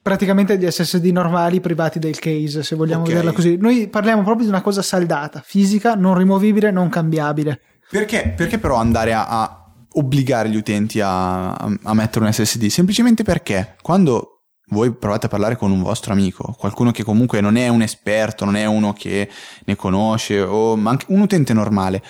praticamente 0.00 0.56
gli 0.58 0.70
SSD 0.70 1.06
normali 1.06 1.60
privati 1.60 1.98
del 1.98 2.18
case, 2.20 2.62
se 2.62 2.76
vogliamo 2.76 3.02
Ok. 3.02 3.08
vederla 3.08 3.32
così. 3.32 3.56
Noi 3.56 3.88
parliamo 3.88 4.22
proprio 4.22 4.44
di 4.44 4.52
una 4.52 4.62
cosa 4.62 4.80
saldata, 4.80 5.42
fisica, 5.44 5.94
non 5.96 6.16
rimovibile, 6.16 6.70
non 6.70 6.88
cambiabile. 6.88 7.60
Perché, 7.90 8.32
perché 8.36 8.58
però 8.58 8.76
andare 8.76 9.12
a, 9.12 9.26
a 9.26 9.64
obbligare 9.94 10.48
gli 10.50 10.56
utenti 10.56 11.00
a, 11.00 11.52
a- 11.54 11.78
a 11.82 11.94
mettere 11.94 12.24
un 12.24 12.32
SSD? 12.32 12.66
Semplicemente 12.66 13.24
perché 13.24 13.74
quando 13.82 14.35
voi 14.68 14.92
provate 14.92 15.26
a 15.26 15.28
parlare 15.28 15.56
con 15.56 15.70
un 15.70 15.82
vostro 15.82 16.12
amico, 16.12 16.54
qualcuno 16.58 16.90
che 16.90 17.04
comunque 17.04 17.40
non 17.40 17.56
è 17.56 17.68
un 17.68 17.82
esperto, 17.82 18.44
non 18.44 18.56
è 18.56 18.64
uno 18.64 18.92
che 18.92 19.30
ne 19.64 19.76
conosce, 19.76 20.40
o 20.40 20.76
ma 20.76 20.90
anche 20.90 21.06
un 21.08 21.20
utente 21.20 21.52
normale. 21.52 22.02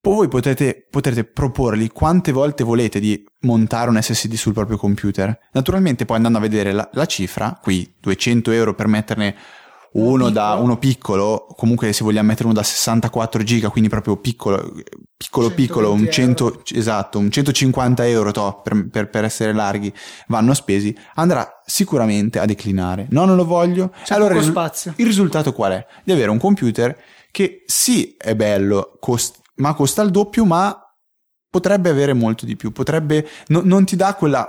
Poi 0.00 0.14
voi 0.14 0.28
potete, 0.28 0.86
potrete 0.90 1.24
proporgli 1.24 1.90
quante 1.90 2.30
volte 2.30 2.62
volete 2.62 3.00
di 3.00 3.24
montare 3.40 3.88
un 3.88 4.00
SSD 4.00 4.34
sul 4.34 4.52
proprio 4.52 4.76
computer. 4.76 5.48
Naturalmente 5.52 6.04
poi 6.04 6.16
andando 6.16 6.36
a 6.36 6.42
vedere 6.42 6.72
la, 6.72 6.86
la 6.92 7.06
cifra, 7.06 7.58
qui 7.60 7.94
200 8.00 8.50
euro 8.50 8.74
per 8.74 8.86
metterne 8.86 9.34
uno, 9.94 10.30
da 10.30 10.54
uno 10.54 10.78
piccolo, 10.78 11.46
comunque 11.56 11.92
se 11.92 12.04
vogliamo 12.04 12.28
mettere 12.28 12.46
uno 12.46 12.54
da 12.54 12.62
64 12.62 13.42
giga, 13.42 13.68
quindi 13.68 13.88
proprio 13.88 14.16
piccolo, 14.16 14.72
piccolo, 15.16 15.50
piccolo, 15.50 15.92
un 15.92 16.10
100, 16.10 16.46
euro. 16.46 16.62
esatto, 16.72 17.18
un 17.18 17.30
150 17.30 18.06
euro 18.06 18.32
to, 18.32 18.60
per, 18.62 18.88
per, 18.88 19.10
per, 19.10 19.24
essere 19.24 19.52
larghi 19.52 19.92
vanno 20.28 20.52
spesi, 20.54 20.96
andrà 21.14 21.60
sicuramente 21.64 22.38
a 22.38 22.44
declinare. 22.44 23.06
No, 23.10 23.24
non 23.24 23.36
lo 23.36 23.44
voglio. 23.44 23.92
C'è 24.02 24.14
allora 24.14 24.34
il, 24.34 24.42
spazio. 24.42 24.94
il 24.96 25.06
risultato 25.06 25.52
qual 25.52 25.72
è? 25.72 25.86
Di 26.02 26.12
avere 26.12 26.30
un 26.30 26.38
computer 26.38 26.96
che 27.30 27.62
sì 27.66 28.16
è 28.18 28.34
bello, 28.34 28.96
cost- 28.98 29.40
ma 29.56 29.74
costa 29.74 30.02
il 30.02 30.10
doppio, 30.10 30.44
ma 30.44 30.76
potrebbe 31.48 31.88
avere 31.88 32.14
molto 32.14 32.46
di 32.46 32.56
più, 32.56 32.72
potrebbe, 32.72 33.28
no, 33.48 33.60
non 33.62 33.84
ti 33.84 33.94
dà 33.94 34.14
quella 34.14 34.48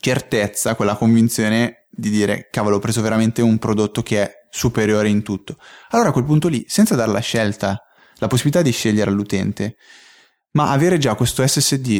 certezza, 0.00 0.74
quella 0.74 0.94
convinzione 0.94 1.88
di 1.90 2.08
dire 2.08 2.48
cavolo 2.50 2.76
ho 2.76 2.78
preso 2.78 3.02
veramente 3.02 3.42
un 3.42 3.58
prodotto 3.58 4.02
che 4.02 4.22
è 4.22 4.41
superiore 4.54 5.08
in 5.08 5.22
tutto. 5.22 5.56
Allora 5.90 6.10
a 6.10 6.12
quel 6.12 6.24
punto 6.24 6.48
lì, 6.48 6.64
senza 6.68 6.94
dare 6.94 7.10
la 7.10 7.20
scelta, 7.20 7.82
la 8.16 8.26
possibilità 8.26 8.62
di 8.62 8.70
scegliere 8.70 9.10
all'utente, 9.10 9.76
ma 10.52 10.70
avere 10.70 10.98
già 10.98 11.14
questo 11.14 11.46
SSD, 11.46 11.98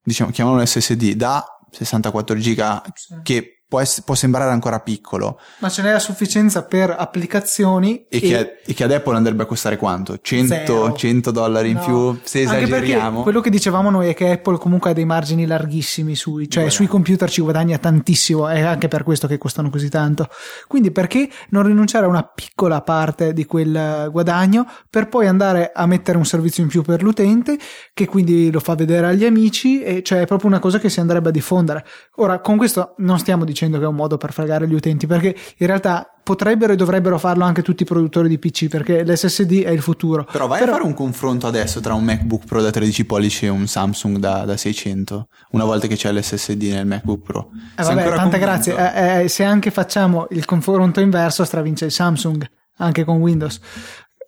diciamo, 0.00 0.30
chiamiamolo 0.30 0.64
SSD, 0.64 1.14
da 1.14 1.44
64 1.68 2.38
giga 2.38 2.80
che 3.24 3.59
può, 3.70 3.78
ess- 3.78 4.00
può, 4.00 4.16
sembrare 4.16 4.50
ancora 4.50 4.80
piccolo. 4.80 5.38
Ma 5.58 5.68
ce 5.68 5.82
n'è 5.82 5.90
a 5.90 6.00
sufficienza 6.00 6.64
per 6.64 6.90
applicazioni. 6.90 8.04
E, 8.08 8.16
e... 8.16 8.20
Che, 8.20 8.36
a, 8.36 8.40
e 8.66 8.74
che, 8.74 8.82
ad 8.82 8.90
Apple 8.90 9.14
andrebbe 9.14 9.44
a 9.44 9.46
costare 9.46 9.76
quanto? 9.76 10.18
100, 10.20 10.92
100 10.92 11.30
dollari 11.30 11.70
in 11.70 11.76
no. 11.76 11.84
più? 11.84 12.20
Se 12.24 12.40
esageriamo. 12.40 13.22
Quello 13.22 13.40
che 13.40 13.48
dicevamo 13.48 13.88
noi 13.88 14.08
è 14.08 14.14
che 14.14 14.32
Apple 14.32 14.58
comunque 14.58 14.90
ha 14.90 14.92
dei 14.92 15.04
margini 15.04 15.46
larghissimi 15.46 16.16
sui, 16.16 16.50
cioè 16.50 16.68
sui 16.68 16.88
computer 16.88 17.30
ci 17.30 17.42
guadagna 17.42 17.78
tantissimo, 17.78 18.48
è 18.48 18.60
anche 18.60 18.88
per 18.88 19.04
questo 19.04 19.28
che 19.28 19.38
costano 19.38 19.70
così 19.70 19.88
tanto. 19.88 20.28
Quindi 20.66 20.90
perché 20.90 21.30
non 21.50 21.62
rinunciare 21.62 22.06
a 22.06 22.08
una 22.08 22.24
piccola 22.24 22.82
parte 22.82 23.32
di 23.32 23.46
quel 23.46 24.08
guadagno 24.10 24.66
per 24.90 25.08
poi 25.08 25.28
andare 25.28 25.70
a 25.72 25.86
mettere 25.86 26.18
un 26.18 26.26
servizio 26.26 26.64
in 26.64 26.68
più 26.68 26.82
per 26.82 27.04
l'utente 27.04 27.56
che 27.94 28.06
quindi 28.06 28.50
lo 28.50 28.58
fa 28.58 28.74
vedere 28.74 29.06
agli 29.06 29.24
amici 29.24 29.80
e 29.80 30.02
cioè 30.02 30.22
è 30.22 30.26
proprio 30.26 30.48
una 30.48 30.58
cosa 30.58 30.80
che 30.80 30.88
si 30.88 30.98
andrebbe 30.98 31.28
a 31.28 31.32
diffondere. 31.32 31.84
Ora, 32.16 32.40
con 32.40 32.56
questo 32.56 32.94
non 32.98 33.20
stiamo 33.20 33.44
dicendo 33.44 33.58
dicendo 33.60 33.78
che 33.78 33.84
è 33.84 33.88
un 33.88 33.94
modo 33.94 34.16
per 34.16 34.32
fregare 34.32 34.66
gli 34.66 34.72
utenti, 34.72 35.06
perché 35.06 35.36
in 35.58 35.66
realtà 35.66 36.14
potrebbero 36.22 36.72
e 36.72 36.76
dovrebbero 36.76 37.18
farlo 37.18 37.44
anche 37.44 37.62
tutti 37.62 37.82
i 37.82 37.86
produttori 37.86 38.28
di 38.28 38.38
PC, 38.38 38.68
perché 38.68 39.04
l'SSD 39.04 39.64
è 39.64 39.70
il 39.70 39.82
futuro. 39.82 40.24
Però 40.24 40.46
vai 40.46 40.60
Però... 40.60 40.72
a 40.72 40.74
fare 40.76 40.86
un 40.86 40.94
confronto 40.94 41.46
adesso 41.46 41.80
tra 41.80 41.94
un 41.94 42.04
MacBook 42.04 42.46
Pro 42.46 42.62
da 42.62 42.70
13 42.70 43.04
pollici 43.04 43.46
e 43.46 43.48
un 43.48 43.66
Samsung 43.66 44.16
da, 44.18 44.44
da 44.44 44.56
600, 44.56 45.26
una 45.50 45.64
volta 45.64 45.86
che 45.86 45.96
c'è 45.96 46.12
l'SSD 46.12 46.62
nel 46.62 46.86
MacBook 46.86 47.22
Pro. 47.22 47.50
Eh 47.76 47.82
vabbè, 47.82 48.02
tante 48.02 48.16
convinto? 48.16 48.38
grazie. 48.38 48.94
Eh, 48.94 49.22
eh, 49.24 49.28
se 49.28 49.44
anche 49.44 49.70
facciamo 49.70 50.26
il 50.30 50.44
confronto 50.44 51.00
inverso, 51.00 51.44
stravince 51.44 51.86
il 51.86 51.92
Samsung 51.92 52.48
anche 52.80 53.04
con 53.04 53.16
Windows. 53.16 53.60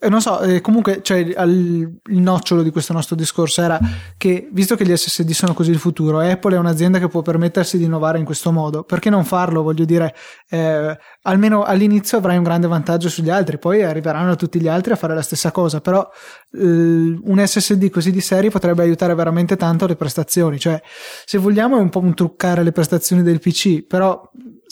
Eh, 0.04 0.08
non 0.08 0.20
so, 0.20 0.40
eh, 0.40 0.60
comunque 0.60 1.00
cioè, 1.00 1.18
il, 1.18 2.00
il 2.06 2.18
nocciolo 2.18 2.64
di 2.64 2.70
questo 2.70 2.92
nostro 2.92 3.14
discorso 3.14 3.62
era 3.62 3.78
che 4.16 4.48
visto 4.50 4.74
che 4.74 4.84
gli 4.84 4.96
SSD 4.96 5.30
sono 5.30 5.54
così 5.54 5.70
il 5.70 5.78
futuro, 5.78 6.18
Apple 6.18 6.56
è 6.56 6.58
un'azienda 6.58 6.98
che 6.98 7.06
può 7.06 7.22
permettersi 7.22 7.78
di 7.78 7.84
innovare 7.84 8.18
in 8.18 8.24
questo 8.24 8.50
modo. 8.50 8.82
Perché 8.82 9.10
non 9.10 9.24
farlo? 9.24 9.62
Voglio 9.62 9.84
dire, 9.84 10.12
eh, 10.50 10.98
almeno 11.22 11.62
all'inizio 11.62 12.18
avrai 12.18 12.36
un 12.36 12.42
grande 12.42 12.66
vantaggio 12.66 13.08
sugli 13.08 13.30
altri, 13.30 13.60
poi 13.60 13.84
arriveranno 13.84 14.34
tutti 14.34 14.60
gli 14.60 14.66
altri 14.66 14.92
a 14.92 14.96
fare 14.96 15.14
la 15.14 15.22
stessa 15.22 15.52
cosa. 15.52 15.80
Però 15.80 16.10
eh, 16.52 16.58
un 16.58 17.40
SSD 17.46 17.88
così 17.88 18.10
di 18.10 18.20
serie 18.20 18.50
potrebbe 18.50 18.82
aiutare 18.82 19.14
veramente 19.14 19.54
tanto 19.54 19.86
le 19.86 19.94
prestazioni. 19.94 20.58
Cioè, 20.58 20.82
se 21.24 21.38
vogliamo 21.38 21.78
è 21.78 21.80
un 21.80 21.90
po' 21.90 22.00
un 22.00 22.14
truccare 22.14 22.64
le 22.64 22.72
prestazioni 22.72 23.22
del 23.22 23.38
PC, 23.38 23.86
però 23.86 24.20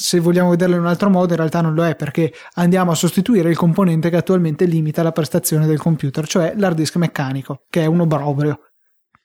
se 0.00 0.18
vogliamo 0.18 0.48
vederlo 0.48 0.76
in 0.76 0.80
un 0.80 0.86
altro 0.86 1.10
modo, 1.10 1.32
in 1.32 1.36
realtà 1.36 1.60
non 1.60 1.74
lo 1.74 1.84
è 1.84 1.94
perché 1.94 2.32
andiamo 2.54 2.90
a 2.90 2.94
sostituire 2.94 3.50
il 3.50 3.56
componente 3.56 4.08
che 4.08 4.16
attualmente 4.16 4.64
limita 4.64 5.02
la 5.02 5.12
prestazione 5.12 5.66
del 5.66 5.78
computer, 5.78 6.26
cioè 6.26 6.54
l'hard 6.56 6.74
disk 6.74 6.96
meccanico, 6.96 7.64
che 7.68 7.82
è 7.82 7.86
un 7.86 8.00
obbrobrio. 8.00 8.69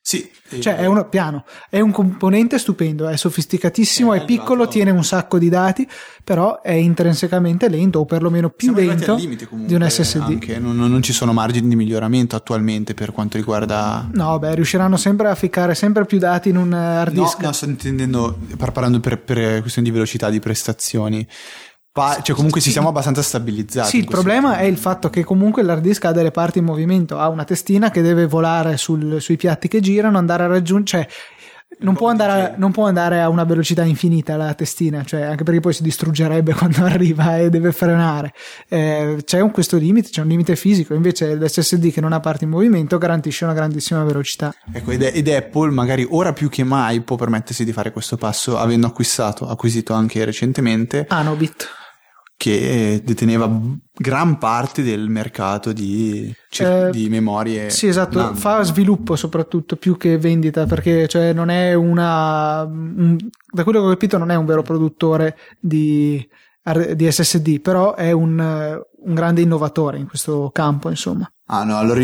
Sì, 0.08 0.30
cioè 0.60 0.76
è 0.76 0.86
un 0.86 1.08
piano, 1.10 1.46
è 1.68 1.80
un 1.80 1.90
componente 1.90 2.60
stupendo, 2.60 3.08
è 3.08 3.18
sofisticatissimo, 3.18 4.14
è, 4.14 4.22
è 4.22 4.26
piccolo, 4.26 4.68
tiene 4.68 4.92
un 4.92 5.04
sacco 5.04 5.40
di 5.40 5.50
dati, 5.50 5.90
però 6.24 6.62
è 6.62 6.74
intrinsecamente 6.74 7.68
lento 7.70 7.98
o 7.98 8.06
perlomeno 8.06 8.52
più 8.52 8.72
Siamo 8.76 8.88
lento 8.88 9.16
di 9.16 9.74
un 9.74 9.90
SSD. 9.90 10.58
Non, 10.60 10.76
non, 10.76 11.02
ci 11.02 11.12
sono 11.12 11.34
margini 11.34 11.70
di 11.70 11.76
miglioramento 11.76 12.36
attualmente 12.36 12.94
per 12.94 13.14
quanto 13.14 13.38
riguarda... 13.38 14.08
No, 14.14 14.38
beh, 14.38 14.54
riusciranno 14.54 14.96
sempre 14.96 15.28
a 15.28 15.34
ficcare 15.34 15.74
sempre 15.74 16.06
più 16.06 16.20
dati 16.20 16.50
in 16.50 16.58
un 16.58 16.72
hard 16.72 17.12
disk. 17.12 17.40
No, 17.40 17.48
no 17.48 17.52
sto 17.52 17.66
intendendo, 17.66 18.38
parlando 18.72 19.00
per, 19.00 19.20
per 19.20 19.62
questioni 19.62 19.88
di 19.88 19.94
velocità 19.94 20.30
di 20.30 20.40
prestazioni 20.40 21.28
Pa- 21.96 22.20
cioè 22.22 22.36
comunque 22.36 22.60
sì, 22.60 22.66
ci 22.68 22.72
siamo 22.74 22.90
abbastanza 22.90 23.22
stabilizzati. 23.22 23.88
Sì, 23.88 23.98
il 24.00 24.06
problema 24.08 24.52
caso. 24.52 24.64
è 24.64 24.66
il 24.66 24.76
fatto 24.76 25.10
che 25.10 25.24
comunque 25.24 25.64
l'hard 25.64 25.82
disk 25.82 26.04
ha 26.04 26.12
delle 26.12 26.32
parti 26.32 26.58
in 26.60 26.66
movimento, 26.66 27.20
ha 27.20 27.30
una 27.30 27.46
testina 27.46 27.90
che 27.90 28.02
deve 28.02 28.26
volare 28.26 28.76
sul, 28.76 29.22
sui 29.22 29.38
piatti 29.38 29.70
che 29.70 29.80
girano, 29.80 30.18
andare 30.18 30.44
a 30.44 30.48
raggiungere, 30.48 31.04
cioè 31.04 31.08
non 31.80 31.96
può, 31.96 32.10
andare, 32.10 32.56
non 32.58 32.74
può, 32.74 32.86
andare, 32.86 33.22
a 33.22 33.30
una 33.30 33.46
velocità 33.46 33.86
infinita 33.86 34.36
la 34.36 34.54
testina, 34.56 35.06
cioè 35.06 35.22
anche 35.22 35.46
perché 35.46 35.62
poi 35.62 35.72
si 35.72 35.84
distruggerebbe 35.84 36.52
quando 36.56 36.84
arriva 36.84 37.38
e 37.38 37.50
deve 37.50 37.72
frenare. 37.72 38.34
Eh, 38.68 39.20
c'è 39.24 39.40
un, 39.40 39.52
questo 39.52 39.78
limite, 39.78 40.10
c'è 40.10 40.20
un 40.20 40.28
limite 40.28 40.58
fisico, 40.58 40.94
invece 40.96 41.34
l'SSD 41.34 41.94
che 41.94 42.02
non 42.02 42.12
ha 42.12 42.20
parti 42.20 42.44
in 42.44 42.50
movimento 42.50 42.98
garantisce 42.98 43.46
una 43.46 43.54
grandissima 43.54 44.04
velocità. 44.04 44.54
Ecco, 44.74 44.92
ed, 44.92 45.02
ed 45.02 45.30
Apple 45.30 45.72
magari 45.72 46.06
ora 46.10 46.34
più 46.34 46.50
che 46.50 46.66
mai 46.66 47.00
può 47.00 47.16
permettersi 47.16 47.64
di 47.64 47.72
fare 47.72 47.94
questo 47.94 48.18
passo, 48.18 48.58
avendo 48.58 48.86
acquistato, 48.86 49.48
acquisito 49.48 49.94
anche 49.94 50.26
recentemente 50.26 51.06
Anobit 51.08 51.84
che 52.38 53.02
deteneva 53.04 53.50
gran 53.94 54.38
parte 54.38 54.84
del 54.84 55.10
mercato 55.10 55.72
di, 55.72 56.34
eh, 56.60 56.90
di 56.92 57.10
memorie. 57.10 57.70
Sì, 57.70 57.88
esatto, 57.88 58.20
NAND. 58.20 58.38
fa 58.38 58.62
sviluppo 58.64 59.16
soprattutto 59.16 59.78
più 59.78 59.98
che 59.98 60.18
vendita 60.18 60.66
perché 60.66 61.08
cioè, 61.08 61.34
non 61.34 61.50
è 61.50 61.74
una... 61.74 62.64
Un, 62.64 63.18
da 63.52 63.64
quello 63.64 63.80
che 63.80 63.86
ho 63.86 63.90
capito 63.90 64.18
non 64.18 64.32
è 64.32 64.36
un 64.36 64.46
vero 64.46 64.62
produttore 64.62 65.38
di, 65.60 66.28
di 66.94 67.12
SSD, 67.12 67.62
però 67.62 67.96
è 67.96 68.12
un, 68.12 68.38
un 68.38 69.14
grande 69.14 69.42
innovatore 69.42 69.98
in 69.98 70.08
questo 70.08 70.50
campo, 70.52 70.90
insomma. 70.90 71.30
Ah 71.48 71.64
no, 71.64 71.78
allora 71.78 72.02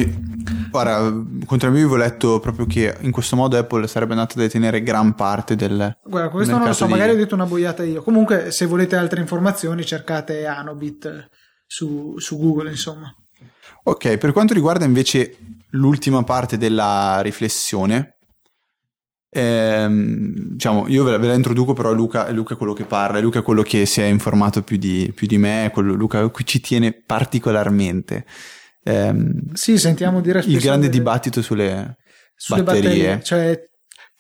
guarda, 0.72 1.12
contro 1.46 1.70
me 1.70 1.80
avevo 1.80 1.98
letto 1.98 2.40
proprio 2.40 2.66
che 2.66 2.98
in 3.02 3.12
questo 3.12 3.36
modo 3.36 3.58
Apple 3.58 3.88
sarebbe 3.88 4.14
andata 4.14 4.36
a 4.36 4.38
detenere 4.38 4.82
gran 4.82 5.14
parte 5.14 5.56
del 5.56 5.98
Guarda, 6.04 6.30
questo 6.30 6.58
non 6.58 6.66
lo 6.66 6.74
so, 6.74 6.86
di... 6.86 6.92
magari 6.92 7.12
ho 7.12 7.16
detto 7.16 7.36
una 7.36 7.46
boiata 7.46 7.84
io. 7.84 8.02
Comunque, 8.02 8.52
se 8.52 8.66
volete 8.66 8.96
altre 8.96 9.20
informazioni, 9.20 9.86
cercate 9.86 10.46
Anobit 10.46 11.30
su, 11.68 12.16
su 12.18 12.38
Google, 12.40 12.70
insomma. 12.70 13.14
Ok, 13.84 14.18
per 14.18 14.32
quanto 14.32 14.54
riguarda 14.54 14.86
invece 14.86 15.38
l'ultima 15.72 16.24
parte 16.24 16.58
della 16.58 17.20
riflessione, 17.22 18.18
ehm, 19.30 20.34
diciamo, 20.54 20.88
io 20.88 21.04
ve 21.04 21.12
la, 21.12 21.18
ve 21.18 21.28
la, 21.28 21.34
introduco, 21.34 21.74
però 21.74 21.92
Luca, 21.92 22.30
Luca 22.32 22.54
è 22.54 22.58
quello 22.58 22.74
che 22.74 22.86
parla, 22.86 23.20
Luca 23.20 23.40
è 23.40 23.44
quello 23.44 23.64
che 23.64 23.86
si 23.86 24.02
è 24.02 24.06
informato 24.06 24.62
più 24.62 24.78
di, 24.78 25.12
più 25.14 25.28
di 25.28 25.38
me, 25.38 25.70
quello, 25.74 25.94
Luca 25.94 26.28
qui 26.30 26.46
ci 26.46 26.62
tiene 26.62 26.94
particolarmente 26.94 28.26
ehm, 28.84 29.54
sì, 29.54 29.78
sentiamo 29.78 30.22
dire 30.22 30.40
il 30.40 30.60
grande 30.60 30.88
delle... 30.88 30.98
dibattito 30.98 31.42
sulle, 31.42 31.98
sulle 32.36 32.64
batterie. 32.64 32.90
batterie. 32.90 33.24
Cioè, 33.24 33.70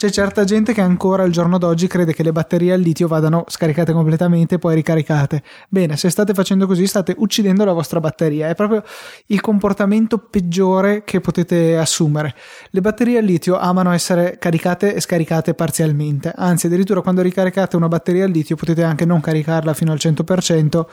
c'è 0.01 0.09
certa 0.09 0.43
gente 0.45 0.73
che 0.73 0.81
ancora 0.81 1.21
al 1.21 1.29
giorno 1.29 1.59
d'oggi 1.59 1.85
crede 1.85 2.11
che 2.11 2.23
le 2.23 2.31
batterie 2.31 2.73
al 2.73 2.79
litio 2.79 3.07
vadano 3.07 3.43
scaricate 3.47 3.93
completamente 3.93 4.55
e 4.55 4.57
poi 4.57 4.73
ricaricate. 4.73 5.43
Bene, 5.69 5.95
se 5.95 6.09
state 6.09 6.33
facendo 6.33 6.65
così 6.65 6.87
state 6.87 7.13
uccidendo 7.19 7.63
la 7.65 7.73
vostra 7.73 7.99
batteria. 7.99 8.49
È 8.49 8.55
proprio 8.55 8.83
il 9.27 9.39
comportamento 9.41 10.17
peggiore 10.17 11.03
che 11.03 11.19
potete 11.19 11.77
assumere. 11.77 12.33
Le 12.71 12.81
batterie 12.81 13.19
al 13.19 13.25
litio 13.25 13.59
amano 13.59 13.91
essere 13.91 14.37
caricate 14.39 14.95
e 14.95 15.01
scaricate 15.01 15.53
parzialmente. 15.53 16.33
Anzi, 16.35 16.65
addirittura 16.65 17.01
quando 17.01 17.21
ricaricate 17.21 17.75
una 17.75 17.87
batteria 17.87 18.25
al 18.25 18.31
litio 18.31 18.55
potete 18.55 18.81
anche 18.81 19.05
non 19.05 19.21
caricarla 19.21 19.75
fino 19.75 19.91
al 19.91 19.99
100% 20.01 20.85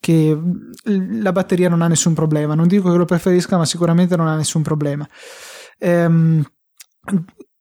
che 0.00 0.38
la 0.84 1.32
batteria 1.32 1.68
non 1.68 1.82
ha 1.82 1.88
nessun 1.88 2.14
problema. 2.14 2.54
Non 2.54 2.68
dico 2.68 2.90
che 2.90 2.96
lo 2.96 3.04
preferisca, 3.04 3.56
ma 3.56 3.64
sicuramente 3.64 4.16
non 4.16 4.28
ha 4.28 4.36
nessun 4.36 4.62
problema. 4.62 5.06
Ehm, 5.78 6.44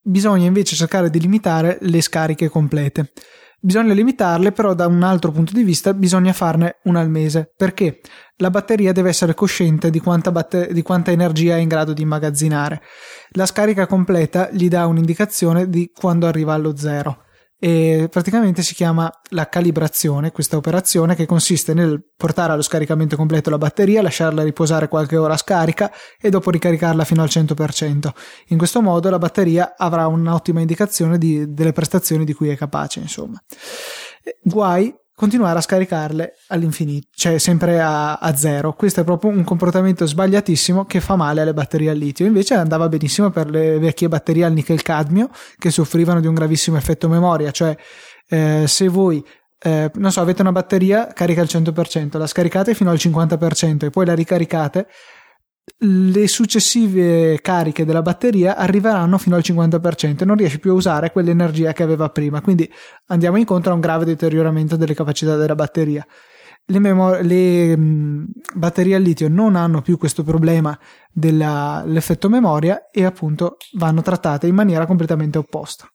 bisogna 0.02 0.46
invece 0.46 0.76
cercare 0.76 1.10
di 1.10 1.20
limitare 1.20 1.78
le 1.82 2.02
scariche 2.02 2.50
complete. 2.50 3.12
Bisogna 3.60 3.94
limitarle, 3.94 4.52
però 4.52 4.76
da 4.76 4.86
un 4.86 5.02
altro 5.02 5.32
punto 5.32 5.52
di 5.52 5.64
vista 5.64 5.94
bisogna 5.96 6.34
farne 6.34 6.78
una 6.84 7.00
al 7.00 7.10
mese, 7.10 7.52
perché 7.58 8.00
la 8.38 8.52
batteria 8.52 8.92
deve 8.92 9.10
essere 9.10 9.34
cosciente 9.34 9.90
di 9.90 10.00
quanta, 10.00 10.32
batter- 10.32 10.72
di 10.72 10.84
quanta 10.84 11.10
energia 11.10 11.56
è 11.56 11.60
in 11.60 11.68
grado 11.68 11.94
di 11.94 12.04
immagazzinare. 12.04 12.82
La 13.30 13.48
scarica 13.48 13.88
completa 13.88 14.50
gli 14.52 14.68
dà 14.68 14.86
un'indicazione 14.86 15.68
di 15.68 15.90
quando 15.92 16.28
arriva 16.28 16.54
allo 16.54 16.76
zero 16.76 17.25
e 17.66 18.10
praticamente 18.12 18.62
si 18.62 18.76
chiama 18.76 19.12
la 19.30 19.50
calibrazione, 19.50 20.32
questa 20.32 20.56
operazione 20.56 21.16
che 21.16 21.26
consiste 21.26 21.74
nel 21.74 22.00
portare 22.16 22.54
allo 22.54 22.62
scaricamento 22.62 23.16
completo 23.16 23.50
la 23.50 23.58
batteria, 23.58 24.04
lasciarla 24.04 24.44
riposare 24.44 24.88
qualche 24.88 25.18
ora 25.18 25.36
scarica 25.36 25.92
e 26.22 26.30
dopo 26.30 26.52
ricaricarla 26.52 27.04
fino 27.06 27.24
al 27.24 27.30
100%. 27.32 28.10
In 28.50 28.60
questo 28.60 28.84
modo 28.84 29.10
la 29.10 29.18
batteria 29.18 29.74
avrà 29.76 30.06
un'ottima 30.06 30.60
indicazione 30.60 31.18
di, 31.18 31.56
delle 31.56 31.72
prestazioni 31.72 32.24
di 32.24 32.34
cui 32.34 32.50
è 32.50 32.56
capace, 32.56 33.00
insomma. 33.00 33.44
Guai 34.44 34.94
continuare 35.16 35.58
a 35.58 35.62
scaricarle 35.62 36.34
all'infinito, 36.50 37.08
cioè 37.16 37.38
sempre 37.38 37.82
a, 37.82 38.16
a, 38.16 38.36
zero. 38.36 38.74
Questo 38.74 39.02
è 39.02 39.04
proprio 39.04 39.32
un 39.32 39.44
comportamento 39.44 40.06
sbagliatissimo 40.06 40.86
che 40.86 41.00
fa 41.00 41.16
male 41.16 41.42
alle 41.42 41.54
batterie 41.54 41.90
al 41.90 41.98
litio. 41.98 42.26
Invece 42.26 42.56
andava 42.56 42.90
benissimo 42.90 43.30
per 43.30 43.50
le 43.50 43.80
vecchie 43.80 44.10
batterie 44.10 44.44
al 44.44 44.54
nickel 44.54 44.82
cadmio 44.82 45.30
che 45.58 45.72
soffrivano 45.72 46.20
di 46.20 46.28
un 46.28 46.34
gravissimo 46.34 46.76
effetto 46.76 47.08
memoria, 47.08 47.52
cioè 47.52 47.76
eh, 48.28 48.66
se 48.68 48.88
voi 48.90 49.26
eh, 49.66 49.90
non 49.96 50.12
so, 50.12 50.22
avete 50.22 50.42
una 50.42 50.52
batteria 50.52 51.08
carica 51.08 51.42
al 51.42 51.48
100%, 51.50 52.18
la 52.18 52.28
scaricate 52.28 52.76
fino 52.76 52.92
al 52.92 52.98
50% 52.98 53.86
e 53.86 53.90
poi 53.90 54.06
la 54.06 54.14
ricaricate, 54.14 54.88
le 55.80 56.28
successive 56.28 57.40
cariche 57.42 57.86
della 57.86 58.02
batteria 58.02 58.56
arriveranno 58.56 59.18
fino 59.18 59.36
al 59.36 59.42
50% 59.44 60.22
e 60.22 60.26
non 60.26 60.38
riesce 60.38 60.60
più 60.60 60.72
a 60.72 60.76
usare 60.76 61.12
quell'energia 61.12 61.74
che 61.74 61.84
aveva 61.84 62.10
prima. 62.10 62.42
Quindi 62.42 62.72
andiamo 63.08 63.38
incontro 63.38 63.72
a 63.72 63.76
un 63.76 63.82
grave 63.82 64.06
deterioramento 64.06 64.76
delle 64.76 64.94
capacità 64.94 65.36
della 65.36 65.56
batteria. 65.56 66.06
Le, 66.68 66.80
memor- 66.80 67.22
le 67.22 67.76
mh, 67.78 68.26
batterie 68.56 68.96
al 68.96 69.02
litio 69.02 69.28
non 69.28 69.56
hanno 69.56 69.82
più 69.82 69.98
questo 69.98 70.24
problema 70.24 70.78
dell'effetto 71.12 72.30
memoria 72.30 72.90
e 72.90 73.04
appunto 73.04 73.58
vanno 73.74 74.02
trattate 74.02 74.48
in 74.48 74.56
maniera 74.56 74.86
completamente 74.86 75.38
opposta. 75.38 75.88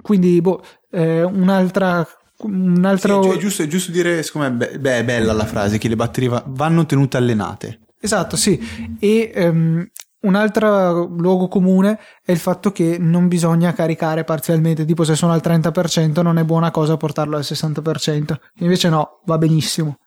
Quindi, 0.00 0.40
boh, 0.40 0.62
eh, 0.90 1.22
un'altra 1.22 2.06
un 2.42 2.84
altro... 2.84 3.22
Sì, 3.22 3.28
è, 3.30 3.36
giusto, 3.38 3.62
è 3.62 3.66
giusto 3.66 3.90
dire, 3.92 4.22
secondo 4.22 4.48
me, 4.48 4.78
beh, 4.78 4.98
è 4.98 5.04
bella 5.04 5.32
la 5.32 5.46
frase, 5.46 5.78
che 5.78 5.88
le 5.88 5.96
batterie 5.96 6.42
vanno 6.46 6.86
tenute 6.86 7.16
allenate. 7.16 7.80
Esatto, 8.04 8.36
sì. 8.36 8.60
E 8.98 9.32
um, 9.36 9.86
un 10.22 10.34
altro 10.34 11.06
luogo 11.06 11.46
comune 11.46 11.98
è 12.24 12.32
il 12.32 12.38
fatto 12.38 12.72
che 12.72 12.96
non 12.98 13.28
bisogna 13.28 13.72
caricare 13.72 14.24
parzialmente, 14.24 14.84
tipo 14.84 15.04
se 15.04 15.14
sono 15.14 15.32
al 15.32 15.40
30% 15.42 16.20
non 16.20 16.38
è 16.38 16.44
buona 16.44 16.72
cosa 16.72 16.96
portarlo 16.96 17.36
al 17.36 17.42
60%, 17.42 18.34
invece 18.58 18.88
no, 18.88 19.20
va 19.24 19.38
benissimo. 19.38 19.98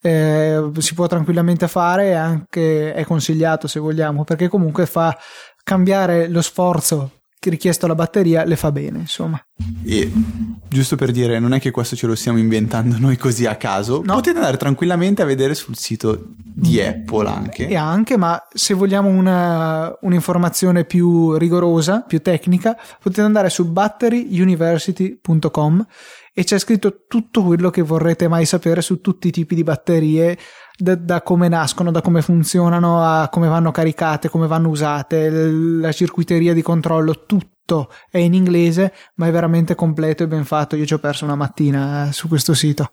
Eh, 0.00 0.70
si 0.78 0.94
può 0.94 1.06
tranquillamente 1.06 1.68
fare 1.68 2.08
e 2.08 2.14
anche 2.14 2.92
è 2.92 3.04
consigliato 3.04 3.68
se 3.68 3.78
vogliamo, 3.78 4.24
perché 4.24 4.48
comunque 4.48 4.84
fa 4.84 5.16
cambiare 5.62 6.28
lo 6.28 6.42
sforzo 6.42 7.17
richiesto 7.40 7.86
alla 7.86 7.94
batteria 7.94 8.44
le 8.44 8.56
fa 8.56 8.70
bene, 8.72 8.98
insomma. 8.98 9.40
E 9.84 10.12
giusto 10.68 10.96
per 10.96 11.12
dire, 11.12 11.38
non 11.38 11.54
è 11.54 11.60
che 11.60 11.70
questo 11.70 11.96
ce 11.96 12.06
lo 12.06 12.14
stiamo 12.14 12.38
inventando 12.38 12.96
noi 12.98 13.16
così 13.16 13.46
a 13.46 13.56
caso, 13.56 14.02
no. 14.04 14.12
potete 14.14 14.36
andare 14.36 14.56
tranquillamente 14.56 15.22
a 15.22 15.24
vedere 15.24 15.54
sul 15.54 15.76
sito 15.76 16.32
di 16.36 16.80
mm. 16.82 16.86
Apple 16.86 17.28
anche. 17.28 17.68
E 17.68 17.76
anche, 17.76 18.16
ma 18.16 18.42
se 18.52 18.74
vogliamo 18.74 19.08
una, 19.08 19.96
un'informazione 20.00 20.84
più 20.84 21.36
rigorosa, 21.36 22.00
più 22.00 22.20
tecnica, 22.20 22.76
potete 23.00 23.22
andare 23.22 23.50
su 23.50 23.70
batteryuniversity.com 23.70 25.86
e 26.38 26.44
c'è 26.44 26.56
scritto 26.60 27.04
tutto 27.08 27.42
quello 27.42 27.68
che 27.68 27.82
vorrete 27.82 28.28
mai 28.28 28.46
sapere 28.46 28.80
su 28.80 29.00
tutti 29.00 29.26
i 29.26 29.32
tipi 29.32 29.56
di 29.56 29.64
batterie 29.64 30.38
da, 30.76 30.94
da, 30.94 31.20
come 31.20 31.48
nascono, 31.48 31.90
da 31.90 32.00
come 32.00 32.22
funzionano, 32.22 33.02
a 33.02 33.28
come 33.28 33.48
vanno 33.48 33.72
caricate, 33.72 34.28
come 34.28 34.46
vanno 34.46 34.68
usate, 34.68 35.30
la 35.30 35.90
circuiteria 35.90 36.54
di 36.54 36.62
controllo, 36.62 37.24
tutto 37.26 37.90
è 38.08 38.18
in 38.18 38.34
inglese, 38.34 38.92
ma 39.16 39.26
è 39.26 39.32
veramente 39.32 39.74
completo 39.74 40.22
e 40.22 40.28
ben 40.28 40.44
fatto. 40.44 40.76
Io 40.76 40.86
ci 40.86 40.94
ho 40.94 41.00
perso 41.00 41.24
una 41.24 41.34
mattina 41.34 42.06
eh, 42.06 42.12
su 42.12 42.28
questo 42.28 42.54
sito. 42.54 42.92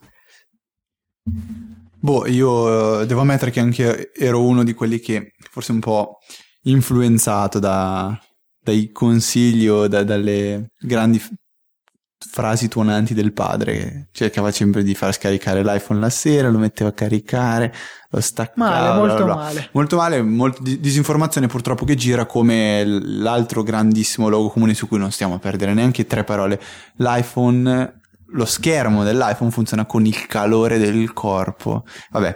Boh, 1.99 2.25
io 2.25 3.01
eh, 3.01 3.05
devo 3.05 3.21
ammettere 3.21 3.51
che 3.51 3.59
anche 3.59 4.11
ero 4.11 4.41
uno 4.43 4.63
di 4.63 4.73
quelli 4.73 4.97
che 4.97 5.33
forse 5.51 5.71
un 5.71 5.81
po' 5.81 6.17
influenzato 6.63 7.59
da, 7.59 8.19
dai 8.59 8.89
consigli 8.91 9.67
o 9.67 9.87
da, 9.87 10.03
dalle 10.03 10.71
grandi 10.79 11.21
frasi 12.29 12.67
tuonanti 12.67 13.13
del 13.13 13.31
padre 13.31 13.73
che 13.73 14.05
cercava 14.11 14.51
sempre 14.51 14.83
di 14.83 14.95
far 14.95 15.13
scaricare 15.13 15.63
l'iPhone 15.63 15.99
la 15.99 16.09
sera, 16.09 16.49
lo 16.49 16.57
metteva 16.57 16.89
a 16.89 16.93
caricare, 16.93 17.73
lo 18.09 18.19
staccava. 18.19 18.69
Male, 18.69 18.97
molto 18.97 19.23
bla 19.23 19.25
bla. 19.25 19.35
male. 19.35 19.69
Molto 19.71 19.95
male, 19.97 20.21
molto 20.21 20.61
disinformazione 20.61 21.47
purtroppo 21.47 21.85
che 21.85 21.95
gira 21.95 22.25
come 22.25 22.83
l'altro 22.85 23.63
grandissimo 23.63 24.27
logo 24.27 24.49
comune 24.49 24.73
su 24.73 24.87
cui 24.87 24.97
non 24.97 25.11
stiamo 25.11 25.35
a 25.35 25.39
perdere 25.39 25.73
neanche 25.73 26.05
tre 26.05 26.23
parole. 26.23 26.59
L'iPhone, 26.97 28.01
lo 28.27 28.45
schermo 28.45 29.03
dell'iPhone 29.03 29.51
funziona 29.51 29.85
con 29.85 30.05
il 30.05 30.25
calore 30.27 30.77
del 30.77 31.13
corpo. 31.13 31.85
Vabbè. 32.11 32.35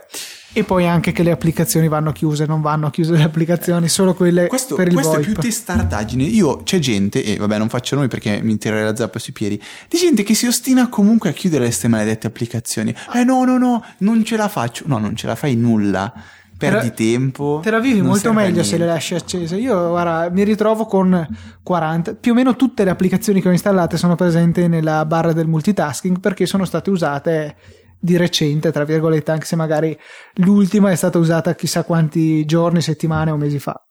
E 0.51 0.63
poi 0.63 0.87
anche 0.87 1.11
che 1.11 1.21
le 1.21 1.31
applicazioni 1.31 1.87
vanno 1.87 2.11
chiuse, 2.11 2.45
non 2.45 2.61
vanno 2.61 2.89
chiuse 2.89 3.11
le 3.13 3.23
applicazioni, 3.23 3.87
solo 3.87 4.15
quelle 4.15 4.47
questo, 4.47 4.75
per 4.75 4.87
il 4.87 4.93
questo 4.93 5.13
VoIP. 5.13 5.27
è 5.27 5.31
più 5.31 5.41
testardaggine. 5.41 6.23
Io 6.23 6.63
c'è 6.63 6.79
gente, 6.79 7.23
e 7.23 7.37
vabbè, 7.37 7.57
non 7.59 7.69
faccio 7.69 7.95
noi 7.95 8.07
perché 8.07 8.39
mi 8.41 8.57
tirerei 8.57 8.85
la 8.85 8.95
zappa 8.95 9.19
sui 9.19 9.31
piedi, 9.31 9.61
di 9.87 9.97
gente 9.97 10.23
che 10.23 10.33
si 10.33 10.47
ostina 10.47 10.89
comunque 10.89 11.29
a 11.29 11.33
chiudere 11.33 11.65
queste 11.65 11.87
maledette 11.87 12.25
applicazioni. 12.25 12.93
Eh 13.13 13.23
no, 13.23 13.43
no, 13.45 13.57
no, 13.57 13.83
non 13.99 14.23
ce 14.23 14.37
la 14.37 14.47
faccio. 14.47 14.85
No, 14.87 14.97
non 14.97 15.15
ce 15.15 15.27
la 15.27 15.35
fai 15.35 15.55
nulla. 15.55 16.11
Perdi 16.57 16.91
tempo. 16.93 17.61
Te 17.63 17.71
la 17.71 17.79
vivi 17.79 18.01
molto 18.01 18.33
meglio 18.33 18.63
se 18.63 18.77
le 18.77 18.85
lasci 18.85 19.15
accese. 19.15 19.55
Io 19.55 19.89
guarda, 19.89 20.29
mi 20.29 20.43
ritrovo 20.43 20.85
con 20.85 21.25
40. 21.63 22.15
Più 22.15 22.33
o 22.33 22.35
meno 22.35 22.57
tutte 22.57 22.83
le 22.83 22.89
applicazioni 22.89 23.39
che 23.39 23.47
ho 23.47 23.51
installate 23.51 23.95
sono 23.95 24.15
presenti 24.15 24.67
nella 24.67 25.05
barra 25.05 25.31
del 25.31 25.47
multitasking 25.47 26.19
perché 26.19 26.45
sono 26.45 26.65
state 26.65 26.89
usate 26.89 27.55
di 27.99 28.17
recente, 28.17 28.71
tra 28.71 28.85
virgolette, 28.85 29.31
anche 29.31 29.45
se 29.45 29.55
magari 29.55 29.97
l'ultima 30.35 30.91
è 30.91 30.95
stata 30.95 31.17
usata 31.17 31.55
chissà 31.55 31.83
quanti 31.83 32.45
giorni, 32.45 32.81
settimane 32.81 33.31
o 33.31 33.37
mesi 33.37 33.59
fa. 33.59 33.83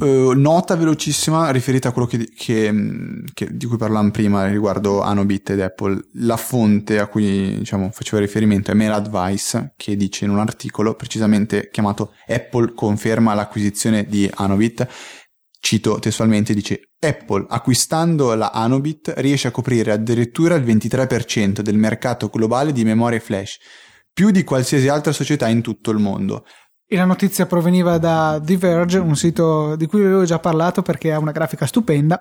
Uh, 0.00 0.32
nota 0.32 0.76
velocissima 0.76 1.50
riferita 1.50 1.88
a 1.88 1.92
quello 1.92 2.06
che, 2.06 2.30
che, 2.34 2.72
che, 3.34 3.48
di 3.50 3.66
cui 3.66 3.76
parlavamo 3.76 4.10
prima 4.10 4.46
riguardo 4.46 5.00
Anobit 5.00 5.50
ed 5.50 5.60
Apple. 5.60 6.00
La 6.14 6.36
fonte 6.36 6.98
a 6.98 7.06
cui 7.08 7.58
diciamo, 7.58 7.90
faceva 7.90 8.20
riferimento 8.20 8.70
è 8.70 8.74
Mail 8.74 8.92
Advice, 8.92 9.72
che 9.76 9.96
dice 9.96 10.24
in 10.24 10.30
un 10.30 10.38
articolo 10.38 10.94
precisamente 10.94 11.68
chiamato 11.70 12.12
Apple 12.26 12.74
conferma 12.74 13.34
l'acquisizione 13.34 14.06
di 14.06 14.30
Anobit 14.32 14.86
Cito 15.60 15.98
testualmente, 15.98 16.54
dice 16.54 16.92
Apple 16.98 17.46
acquistando 17.48 18.34
la 18.34 18.50
Anobit 18.50 19.12
riesce 19.16 19.48
a 19.48 19.50
coprire 19.50 19.92
addirittura 19.92 20.54
il 20.54 20.64
23% 20.64 21.60
del 21.60 21.76
mercato 21.76 22.28
globale 22.28 22.72
di 22.72 22.84
memorie 22.84 23.20
flash, 23.20 23.58
più 24.12 24.30
di 24.30 24.44
qualsiasi 24.44 24.88
altra 24.88 25.12
società 25.12 25.48
in 25.48 25.60
tutto 25.60 25.90
il 25.90 25.98
mondo. 25.98 26.44
E 26.90 26.96
la 26.96 27.04
notizia 27.04 27.44
proveniva 27.44 27.98
da 27.98 28.40
The 28.42 28.56
Verge, 28.56 28.96
un 28.96 29.14
sito 29.14 29.76
di 29.76 29.86
cui 29.86 30.00
avevo 30.00 30.24
già 30.24 30.38
parlato 30.38 30.80
perché 30.80 31.12
ha 31.12 31.18
una 31.18 31.32
grafica 31.32 31.66
stupenda 31.66 32.18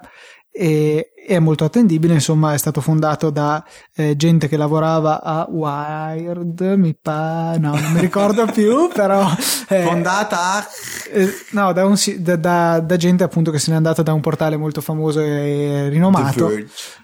e 0.51 1.13
è 1.25 1.39
molto 1.39 1.63
attendibile, 1.63 2.15
insomma 2.15 2.53
è 2.53 2.57
stato 2.57 2.81
fondato 2.81 3.29
da 3.29 3.63
eh, 3.95 4.17
gente 4.17 4.49
che 4.49 4.57
lavorava 4.57 5.21
a 5.21 5.47
Wired, 5.49 6.59
mi 6.77 6.97
pare, 6.99 7.59
no 7.59 7.79
non 7.79 7.93
mi 7.93 7.99
ricordo 8.01 8.45
più, 8.51 8.89
però... 8.93 9.29
Eh, 9.69 9.83
Fondata? 9.83 10.65
Eh, 11.11 11.29
no, 11.51 11.71
da, 11.71 11.85
un, 11.85 11.95
da, 12.17 12.35
da, 12.35 12.79
da, 12.79 12.97
gente 12.97 13.23
appunto 13.23 13.51
che 13.51 13.59
se 13.59 13.71
n'è 13.71 13.77
andata 13.77 14.01
da 14.01 14.11
un 14.11 14.21
portale 14.21 14.57
molto 14.57 14.81
famoso 14.81 15.21
e 15.21 15.87
rinomato 15.89 16.49